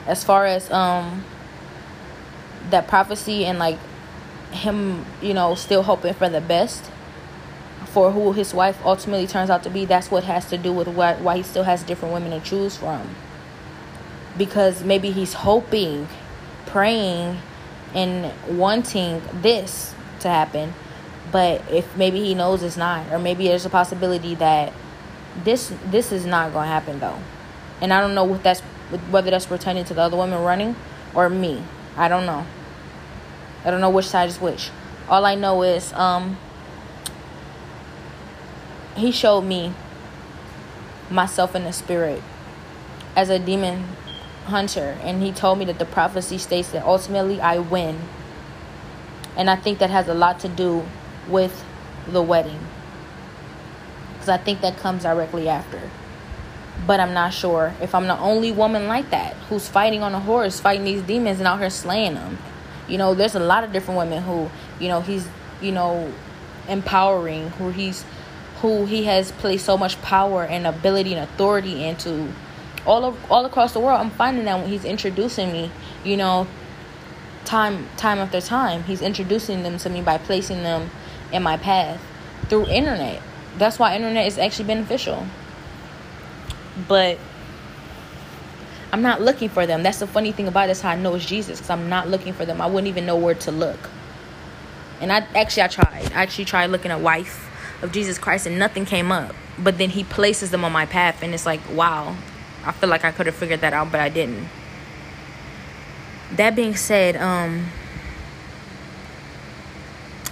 [0.07, 1.25] as far as um
[2.71, 3.79] that prophecy and like
[4.53, 6.91] him, you know, still hoping for the best
[7.87, 10.89] for who his wife ultimately turns out to be, that's what has to do with
[10.89, 13.15] why why he still has different women to choose from.
[14.39, 16.09] Because maybe he's hoping,
[16.65, 17.39] praying,
[17.95, 20.73] and wanting this to happen
[21.31, 24.73] but if maybe he knows it's not or maybe there's a possibility that
[25.45, 27.19] this this is not going to happen though.
[27.81, 28.61] And i don't know what that's
[29.11, 30.77] whether that's pertaining to the other women running
[31.15, 31.63] or me.
[31.97, 32.47] I don't know
[33.65, 34.71] i don't know which side is which
[35.09, 36.37] all i know is um
[38.97, 39.73] he showed me
[41.11, 42.23] myself in the spirit
[43.17, 43.85] as a demon
[44.47, 48.01] hunter and he told me that the prophecy states that ultimately i win
[49.37, 50.85] and i think that has a lot to do
[51.29, 51.65] with
[52.09, 52.59] the wedding.
[54.15, 55.81] Because I think that comes directly after.
[56.87, 60.21] But I'm not sure if I'm the only woman like that who's fighting on a
[60.21, 62.39] horse, fighting these demons and out here slaying them.
[62.89, 64.51] You know, there's a lot of different women who,
[64.81, 65.29] you know, he's,
[65.61, 66.13] you know,
[66.69, 68.05] empowering, who he's,
[68.61, 72.33] who he has placed so much power and ability and authority into
[72.87, 74.01] all of all across the world.
[74.01, 75.71] I'm finding that when he's introducing me,
[76.05, 76.47] you know,
[77.45, 80.91] time time after time, he's introducing them to me by placing them
[81.33, 82.01] in my path
[82.49, 83.23] through internet.
[83.59, 85.27] That's why internet is actually beneficial.
[86.89, 87.19] But
[88.93, 89.83] I'm not looking for them.
[89.83, 92.09] That's the funny thing about it is how I know it's Jesus because I'm not
[92.09, 92.61] looking for them.
[92.61, 93.89] I wouldn't even know where to look.
[95.01, 96.13] And I actually I tried.
[96.13, 97.49] I actually tried looking at wife
[97.83, 99.35] of Jesus Christ and nothing came up.
[99.59, 102.17] But then he places them on my path and it's like, wow.
[102.65, 104.49] I feel like I could have figured that out, but I didn't.
[106.37, 107.69] That being said, um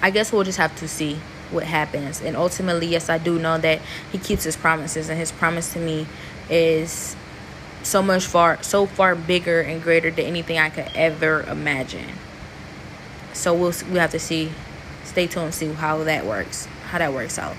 [0.02, 1.18] I guess we'll just have to see
[1.50, 2.20] what happens.
[2.20, 3.80] And ultimately, yes, I do know that
[4.12, 6.06] he keeps his promises, and his promise to me
[6.48, 7.16] is
[7.82, 12.14] so much far, so far bigger and greater than anything I could ever imagine.
[13.32, 14.52] So we'll we have to see,
[15.04, 17.56] stay tuned, and see how that works, how that works out.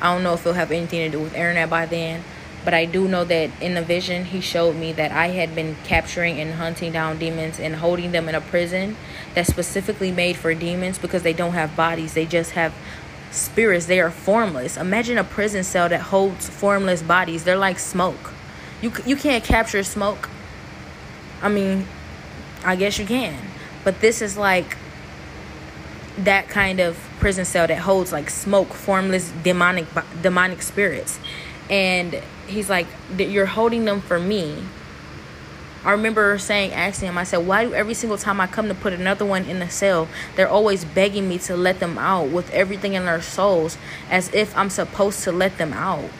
[0.00, 2.24] I don't know if it'll have anything to do with internet by then.
[2.64, 5.76] But I do know that in the vision, he showed me that I had been
[5.84, 8.96] capturing and hunting down demons and holding them in a prison
[9.34, 12.12] that's specifically made for demons because they don't have bodies.
[12.12, 12.74] They just have
[13.30, 13.86] spirits.
[13.86, 14.76] They are formless.
[14.76, 17.44] Imagine a prison cell that holds formless bodies.
[17.44, 18.32] They're like smoke.
[18.82, 20.28] You you can't capture smoke.
[21.42, 21.86] I mean,
[22.64, 23.38] I guess you can.
[23.84, 24.76] But this is like
[26.18, 29.86] that kind of prison cell that holds like smoke, formless demonic
[30.22, 31.18] demonic spirits.
[31.68, 32.86] And he's like,
[33.16, 34.62] You're holding them for me.
[35.82, 38.74] I remember saying, asking him, I said, Why do every single time I come to
[38.74, 42.50] put another one in the cell, they're always begging me to let them out with
[42.50, 43.78] everything in their souls
[44.10, 46.10] as if I'm supposed to let them out?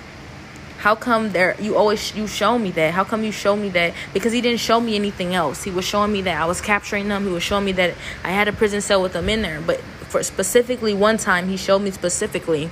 [0.81, 2.95] How come there you always you show me that?
[2.95, 3.93] How come you show me that?
[4.15, 5.63] Because he didn't show me anything else.
[5.63, 7.27] He was showing me that I was capturing them.
[7.27, 7.95] He was showing me that
[8.25, 9.61] I had a prison cell with them in there.
[9.61, 9.81] But
[10.11, 12.71] for specifically one time he showed me specifically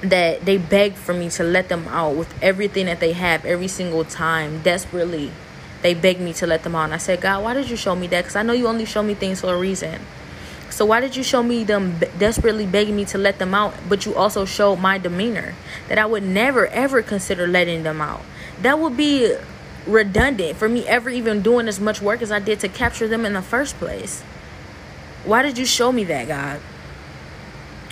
[0.00, 3.68] that they begged for me to let them out with everything that they have every
[3.68, 5.30] single time desperately
[5.82, 7.94] they begged me to let them out and i said god why did you show
[7.94, 10.00] me that because i know you only show me things for a reason
[10.72, 14.06] so why did you show me them desperately begging me to let them out but
[14.06, 15.54] you also showed my demeanor?
[15.88, 18.22] That i would never ever consider letting them out.
[18.62, 19.36] That would be
[19.86, 23.26] redundant for me ever even doing as much work as i did to capture them
[23.26, 24.22] in the first place.
[25.24, 26.60] Why did you show me that god?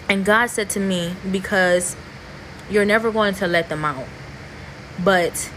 [0.08, 1.94] And God said to me, because
[2.68, 4.06] you're never going to let them out,
[5.04, 5.48] but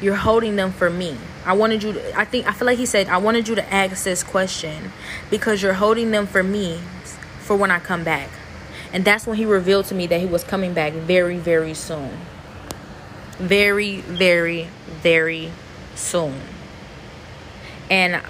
[0.00, 1.16] you're holding them for me.
[1.44, 3.72] I wanted you to, I think, I feel like He said, I wanted you to
[3.72, 4.92] ask this question
[5.30, 6.80] because you're holding them for me
[7.40, 8.28] for when I come back.
[8.92, 12.18] And that's when He revealed to me that He was coming back very, very soon.
[13.38, 14.68] Very, very,
[15.02, 15.50] very
[15.94, 16.40] soon.
[17.90, 18.20] And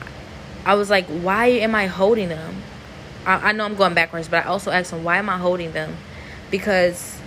[0.65, 2.63] I was like, why am I holding them?
[3.27, 5.73] I, I know I'm going backwards, but I also asked him, why am I holding
[5.73, 5.97] them?
[6.51, 7.20] Because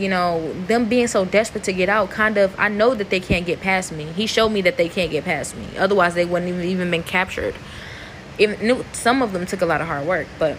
[0.00, 3.20] you know, them being so desperate to get out, kind of, I know that they
[3.20, 4.04] can't get past me.
[4.04, 5.66] He showed me that they can't get past me.
[5.78, 7.54] Otherwise, they wouldn't even, even been captured.
[8.38, 10.56] Even some of them took a lot of hard work, but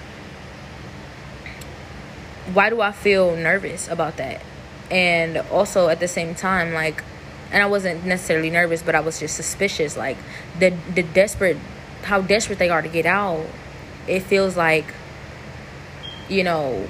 [2.54, 4.42] why do I feel nervous about that?
[4.90, 7.04] And also at the same time, like,
[7.52, 10.18] and I wasn't necessarily nervous, but I was just suspicious, like
[10.60, 11.58] the the desperate,
[12.04, 13.46] how desperate they are to get out
[14.08, 14.86] it feels like
[16.30, 16.88] you know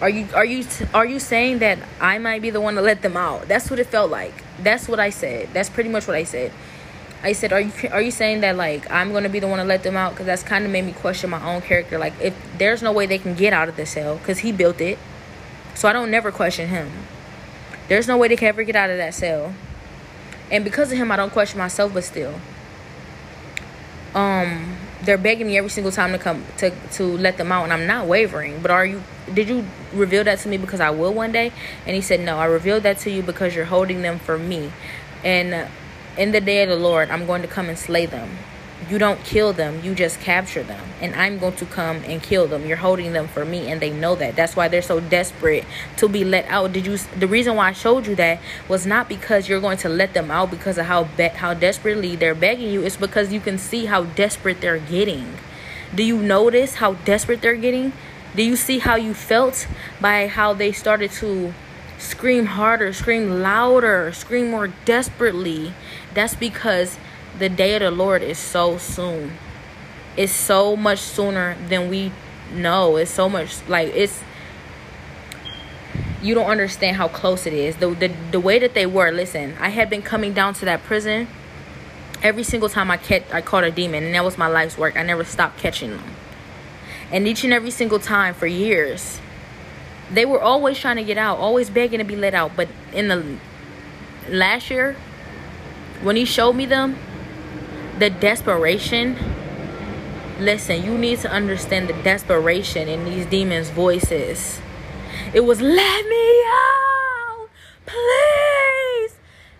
[0.00, 3.02] are you are you are you saying that I might be the one to let
[3.02, 3.48] them out?
[3.48, 4.34] That's what it felt like.
[4.62, 5.50] That's what I said.
[5.52, 6.52] That's pretty much what I said.
[7.22, 9.64] I said, "Are you are you saying that like I'm gonna be the one to
[9.64, 11.96] let them out?" Because that's kind of made me question my own character.
[11.98, 14.80] Like, if there's no way they can get out of the cell because he built
[14.80, 14.98] it,
[15.74, 16.90] so I don't never question him.
[17.88, 19.54] There's no way they can ever get out of that cell,
[20.50, 21.94] and because of him, I don't question myself.
[21.94, 22.34] But still,
[24.14, 27.72] um, they're begging me every single time to come to to let them out and
[27.72, 28.60] i'm not wavering.
[28.60, 29.02] But are you
[29.32, 31.52] did you reveal that to me because i will one day?
[31.86, 34.72] And he said no i revealed that to you because you're holding them for me.
[35.22, 35.68] And
[36.16, 38.38] in the day of the lord i'm going to come and slay them
[38.90, 40.84] you don't kill them you just capture them.
[41.00, 42.66] And i'm going to come and kill them.
[42.66, 44.36] You're holding them for me and they know that.
[44.36, 45.64] That's why they're so desperate
[45.96, 46.72] to be let out.
[46.72, 49.88] Did you the reason why i showed you that was not because you're going to
[49.88, 52.82] let them out because of how be, how desperately they're begging you.
[52.82, 55.34] It's because you can see how desperate they're getting.
[55.94, 57.92] Do you notice how desperate they're getting?
[58.34, 59.66] Do you see how you felt
[60.00, 61.54] by how they started to
[61.98, 65.72] scream harder scream louder scream more desperately?
[66.12, 66.98] That's because
[67.38, 69.32] the day of the Lord is so soon.
[70.16, 72.12] It's so much sooner than we
[72.52, 72.96] know.
[72.96, 74.22] It's so much like it's
[76.22, 77.76] you don't understand how close it is.
[77.76, 80.82] The, the the way that they were, listen, I had been coming down to that
[80.84, 81.28] prison
[82.22, 84.96] every single time I catch I caught a demon and that was my life's work.
[84.96, 86.04] I never stopped catching them.
[87.10, 89.20] And each and every single time for years,
[90.10, 92.52] they were always trying to get out, always begging to be let out.
[92.56, 93.36] But in the
[94.28, 94.96] last year,
[96.02, 96.96] when he showed me them,
[97.98, 99.16] the desperation.
[100.40, 104.60] Listen you need to understand the desperation in these demons voices.
[105.32, 107.48] It was let me out
[107.86, 109.16] please.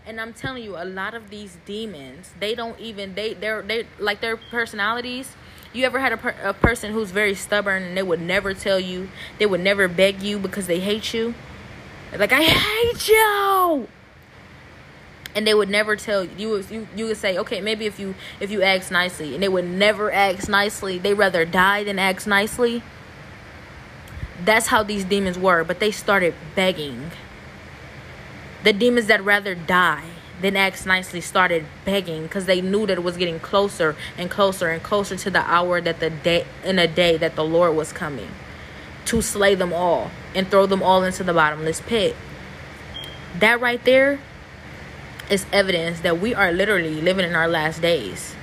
[0.06, 3.86] And i'm telling you a lot of these demons they don't even they they're they
[3.98, 5.36] like their personalities.
[5.73, 8.78] You ever had a, per, a person who's very stubborn and they would never tell
[8.78, 9.09] you
[9.39, 11.35] they would never beg you because they hate you?
[12.16, 13.89] Like i hate you
[15.35, 16.31] and they would never tell you.
[16.36, 19.35] You would, you, you would say okay maybe if you if you ask nicely.
[19.35, 20.98] And they would never ask nicely.
[20.98, 22.82] They rather die than ask nicely.
[24.44, 27.11] That's how these demons were but they started begging.
[28.62, 30.05] The demons that rather die
[30.40, 34.69] than ask nicely started begging because they knew that it was getting closer and closer
[34.69, 37.93] and closer to the hour that the day in a day that the lord was
[37.93, 38.28] coming
[39.05, 42.16] to slay them all and throw them all into the bottomless pit.
[43.39, 44.20] That right there
[45.35, 48.35] is evidence that we are literally living in our last days.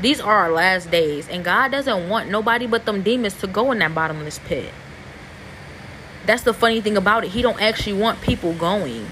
[0.00, 3.72] These are our last days, and God doesn't want nobody but them demons to go
[3.72, 4.72] in that bottomless pit.
[6.24, 7.30] That's the funny thing about it.
[7.30, 9.06] He don't actually want people going.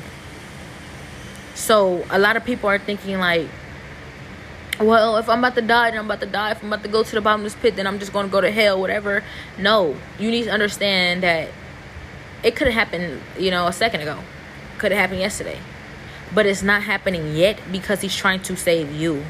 [1.55, 3.49] So a lot of people are thinking like,
[4.81, 6.53] well, if I'm about to die, then I'm about to die.
[6.53, 8.41] If I'm about to go to the bottomless pit, then I'm just going to go
[8.41, 9.23] to hell, whatever.
[9.59, 11.51] No, you need to understand that
[12.43, 14.19] it could have happened, you know, a second ago.
[14.79, 15.59] Could have happened yesterday.
[16.35, 19.25] But it's not happening yet because he's trying to save you.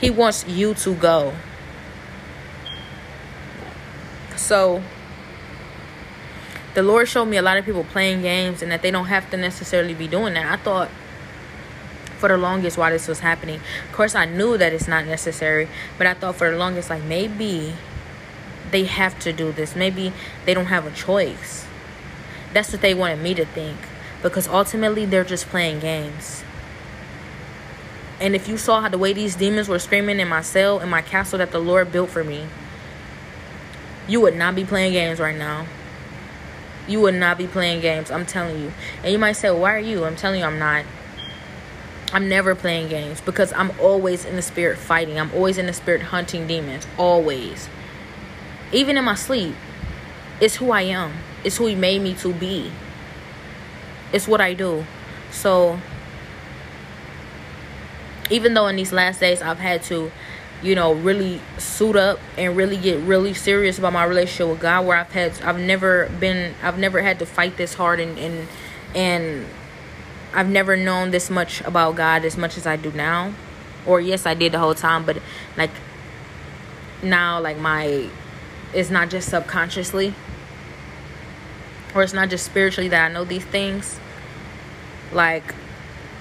[0.00, 1.32] He wants you to go.
[4.36, 4.82] So,
[6.74, 9.30] the Lord showed me a lot of people playing games and that they don't have
[9.30, 10.50] to necessarily be doing that.
[10.50, 10.88] I thought
[12.22, 13.60] for the longest while this was happening.
[13.88, 15.68] Of course, I knew that it's not necessary,
[15.98, 17.74] but I thought for the longest, like maybe
[18.70, 19.74] they have to do this.
[19.76, 20.12] Maybe
[20.46, 21.66] they don't have a choice.
[22.52, 23.76] That's what they wanted me to think.
[24.22, 26.44] Because ultimately, they're just playing games.
[28.20, 30.88] And if you saw how the way these demons were screaming in my cell, in
[30.88, 32.46] my castle that the Lord built for me,
[34.06, 35.66] you would not be playing games right now.
[36.86, 38.10] You would not be playing games.
[38.10, 38.72] I'm telling you.
[39.02, 40.04] And you might say, why are you?
[40.04, 40.84] I'm telling you, I'm not.
[42.12, 45.18] I'm never playing games because I'm always in the spirit fighting.
[45.18, 46.86] I'm always in the spirit hunting demons.
[46.98, 47.68] Always.
[48.70, 49.54] Even in my sleep.
[50.40, 51.12] It's who I am.
[51.42, 52.70] It's who he made me to be.
[54.12, 54.84] It's what I do.
[55.30, 55.78] So
[58.30, 60.10] even though in these last days I've had to
[60.62, 64.86] you know really suit up and really get really serious about my relationship with god
[64.86, 68.48] where i've had i've never been i've never had to fight this hard and and
[68.94, 69.46] and
[70.32, 73.32] i've never known this much about god as much as i do now
[73.86, 75.18] or yes i did the whole time but
[75.56, 75.70] like
[77.02, 78.08] now like my
[78.72, 80.14] it's not just subconsciously
[81.94, 83.98] or it's not just spiritually that i know these things
[85.12, 85.54] like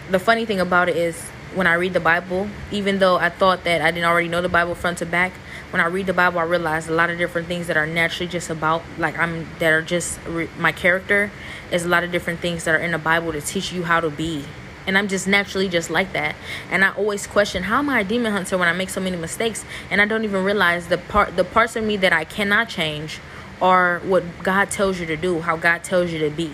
[0.10, 1.20] the funny thing about it is
[1.56, 4.50] when I read the Bible, even though I thought that I didn't already know the
[4.50, 5.34] Bible front to back,
[5.72, 8.30] when I read the Bible, I realize a lot of different things that are naturally
[8.30, 11.32] just about like I'm that are just re- my character.
[11.72, 14.02] Is a lot of different things that are in the Bible to teach you how
[14.02, 14.44] to be,
[14.86, 16.36] and I'm just naturally just like that.
[16.70, 19.16] And I always question how am I a demon hunter when I make so many
[19.16, 22.68] mistakes, and I don't even realize the part the parts of me that I cannot
[22.68, 23.20] change
[23.62, 26.52] are what God tells you to do, how God tells you to be.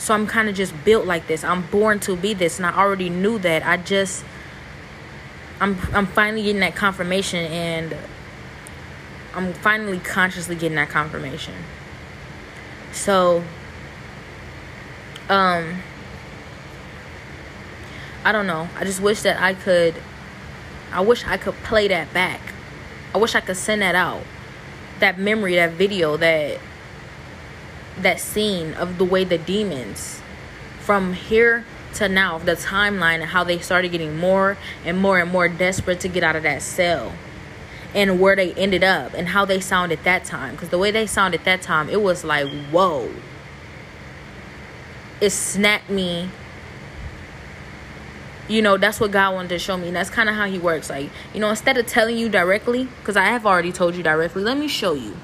[0.00, 1.44] So I'm kind of just built like this.
[1.44, 3.66] I'm born to be this, and I already knew that.
[3.66, 4.24] I just,
[5.60, 7.94] I'm, I'm finally getting that confirmation, and
[9.34, 11.52] I'm finally consciously getting that confirmation.
[12.92, 13.44] So,
[15.28, 15.82] um,
[18.24, 18.70] I don't know.
[18.76, 19.94] I just wish that I could.
[20.92, 22.40] I wish I could play that back.
[23.14, 24.22] I wish I could send that out.
[25.00, 26.58] That memory, that video, that
[28.02, 30.20] that scene of the way the demons
[30.80, 31.64] from here
[31.94, 36.00] to now the timeline and how they started getting more and more and more desperate
[36.00, 37.12] to get out of that cell
[37.94, 40.54] and where they ended up and how they sounded that time.
[40.54, 43.10] Because the way they sounded that time it was like whoa.
[45.20, 46.30] It snapped me.
[48.48, 50.58] You know that's what god wanted to show me and that's kind of how he
[50.58, 50.90] works.
[50.90, 54.42] Like you know instead of telling you directly because i have already told you directly
[54.42, 55.16] let me show you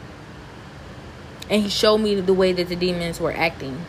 [1.49, 3.85] and he showed me the way that the demons were acting.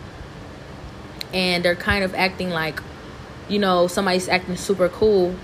[1.34, 2.82] And they're kind of acting like
[3.50, 5.36] you know somebody's acting super cool.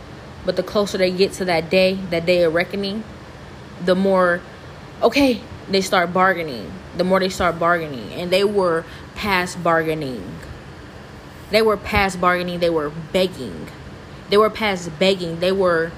[0.45, 3.03] But the closer they get to that day that day of reckoning
[3.83, 4.41] the more
[5.01, 6.71] okay they start bargaining.
[6.97, 8.13] The more they start bargaining.
[8.13, 8.85] And they were
[9.15, 10.23] past bargaining.
[11.49, 12.59] They were past bargaining.
[12.59, 13.67] They were begging.
[14.29, 15.39] They were past begging.
[15.39, 15.91] They were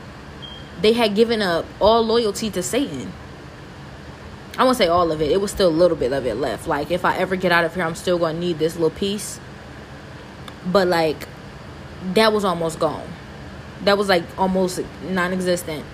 [0.81, 3.11] they had given up all loyalty to satan
[4.57, 5.31] I won't say all of it.
[5.31, 6.67] It was still a little bit of it left.
[6.67, 9.39] Like if I ever get out of here, I'm still gonna need this little piece.
[10.65, 11.27] But like
[12.13, 13.07] that was almost gone.
[13.83, 15.85] That was like almost non-existent.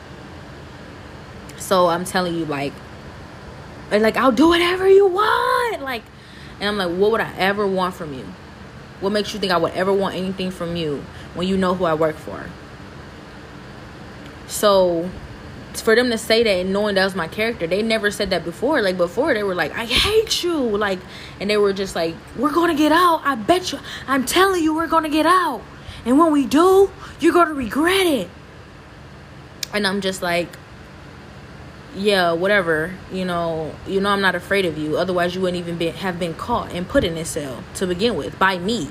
[1.58, 2.74] So I'm telling you, like,
[3.92, 5.82] like I'll do whatever you want.
[5.82, 6.04] Like,
[6.60, 8.26] and I'm like, what would I ever want from you?
[9.00, 11.86] What makes you think I would ever want anything from you when you know who
[11.86, 12.46] I work for?
[14.48, 15.10] So
[15.80, 17.68] for them to say that and knowing that was my character.
[17.68, 18.82] They never said that before.
[18.82, 20.58] Like before they were like i hate you.
[20.58, 21.00] Like
[21.40, 23.22] and they were just like we're gonna get out.
[23.24, 25.62] I bet you i'm telling you we're gonna get out.
[26.06, 26.90] And when we do
[27.20, 28.30] you're gonna regret it.
[29.74, 30.50] And i'm just like
[31.96, 32.94] yeah whatever.
[33.12, 34.98] You know you know i'm not afraid of you.
[34.98, 38.16] Otherwise you wouldn't even be, have been caught and put in this cell to begin
[38.16, 38.90] with by me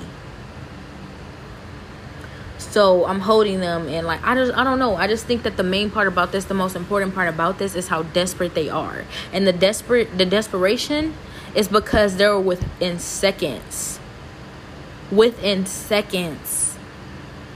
[2.71, 4.97] so i'm holding them and like i just i don't know.
[5.01, 7.75] I just think that the main part about this the most important part about this
[7.75, 9.05] is how desperate they are.
[9.33, 11.15] And the desperate the desperation
[11.55, 13.99] is because they're within seconds
[15.11, 16.77] within seconds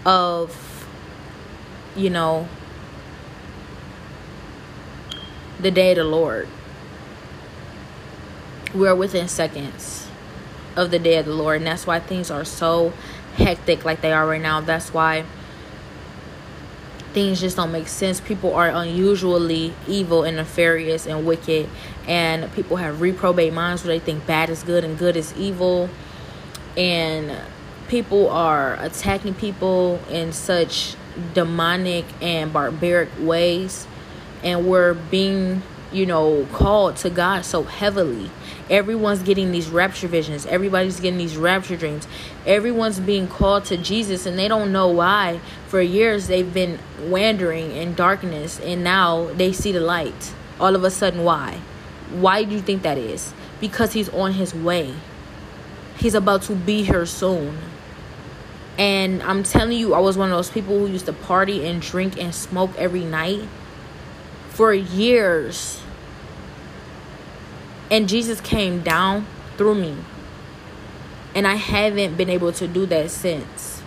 [0.06, 0.86] of
[1.94, 2.48] you know
[5.60, 6.48] the day of the lord.
[8.74, 10.08] We're within seconds
[10.74, 12.92] of the day of the lord and that's why things are so
[13.36, 14.60] hectic like they are right now.
[14.60, 15.24] That's why
[17.12, 18.20] things just don't make sense.
[18.20, 21.68] People are unusually evil and nefarious and wicked,
[22.08, 25.88] and people have reprobate minds where they think bad is good and good is evil,
[26.76, 27.36] and
[27.86, 30.96] people are attacking people in such
[31.34, 33.86] demonic and barbaric ways,
[34.42, 35.62] and we're being,
[35.94, 38.30] you know, called to God so heavily
[38.70, 40.46] Everyone's getting these rapture visions.
[40.46, 42.08] Everybody's getting these rapture dreams.
[42.46, 45.40] Everyone's being called to Jesus and they don't know why.
[45.68, 50.32] For years they've been wandering in darkness and now they see the light.
[50.58, 51.60] All of a sudden, why?
[52.10, 53.34] Why do you think that is?
[53.60, 54.94] Because he's on his way.
[55.98, 57.58] He's about to be here soon.
[58.78, 61.82] And I'm telling you, I was one of those people who used to party and
[61.82, 63.46] drink and smoke every night
[64.48, 65.83] for years.
[67.94, 69.24] And Jesus came down
[69.56, 69.94] through me.
[71.32, 73.82] And I haven't been able to do that since.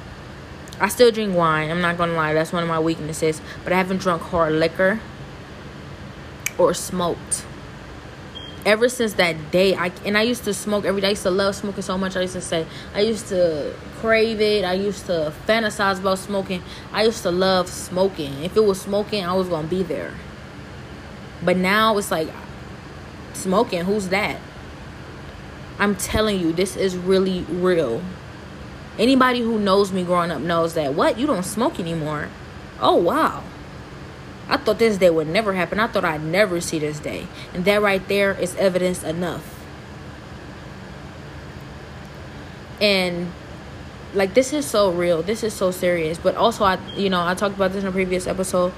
[0.79, 1.69] I still drink wine.
[1.69, 2.33] I'm not going to lie.
[2.33, 3.41] That's one of my weaknesses.
[3.65, 5.01] But I haven't drunk hard liquor
[6.57, 7.45] or smoked.
[8.65, 11.07] Ever since that day, I and I used to smoke every day.
[11.07, 12.15] I used to love smoking so much.
[12.15, 12.65] I used to say
[12.95, 14.63] I used to crave it.
[14.63, 16.63] I used to fantasize about smoking.
[16.93, 18.41] I used to love smoking.
[18.43, 20.13] If it was smoking, I was gonna be there.
[21.43, 22.29] But now it's like
[23.37, 23.85] smoking.
[23.85, 24.39] Who's that?
[25.79, 28.01] I'm telling you, this is really real.
[28.97, 30.93] Anybody who knows me growing up knows that.
[30.93, 31.19] What?
[31.19, 32.29] You don't smoke anymore?
[32.79, 33.43] Oh, wow.
[34.49, 35.79] I thought this day would never happen.
[35.79, 37.27] I thought I'd never see this day.
[37.53, 39.53] And that right there is evidence enough.
[42.79, 43.31] And
[44.13, 45.21] like this is so real.
[45.21, 46.17] This is so serious.
[46.17, 48.71] But also I you know, I talked about this in a previous episode.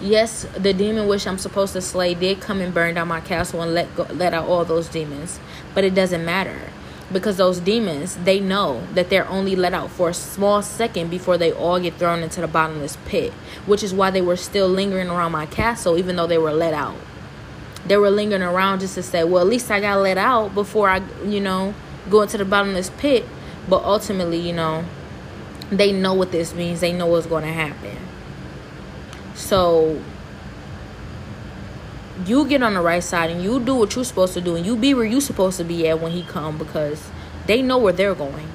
[0.00, 3.62] Yes, the demon which I'm supposed to slay did come and burn down my castle
[3.62, 5.40] and let go, let out all those demons.
[5.74, 6.70] But it doesn't matter
[7.10, 11.38] because those demons they know that they're only let out for a small second before
[11.38, 13.32] they all get thrown into the bottomless pit
[13.64, 16.74] which is why they were still lingering around my castle even though they were let
[16.74, 16.96] out.
[17.86, 20.90] They were lingering around just to say well at least i got let out before
[20.90, 21.74] i you know
[22.10, 23.24] go into the bottomless pit.
[23.68, 24.84] But ultimately you know
[25.70, 26.80] they know what this means.
[26.80, 28.05] They know what's going to happen
[29.36, 30.00] so
[32.24, 34.64] you get on the right side and you do what you're supposed to do and
[34.64, 37.10] you be where you're supposed to be at when he come because
[37.46, 38.48] they know where they're going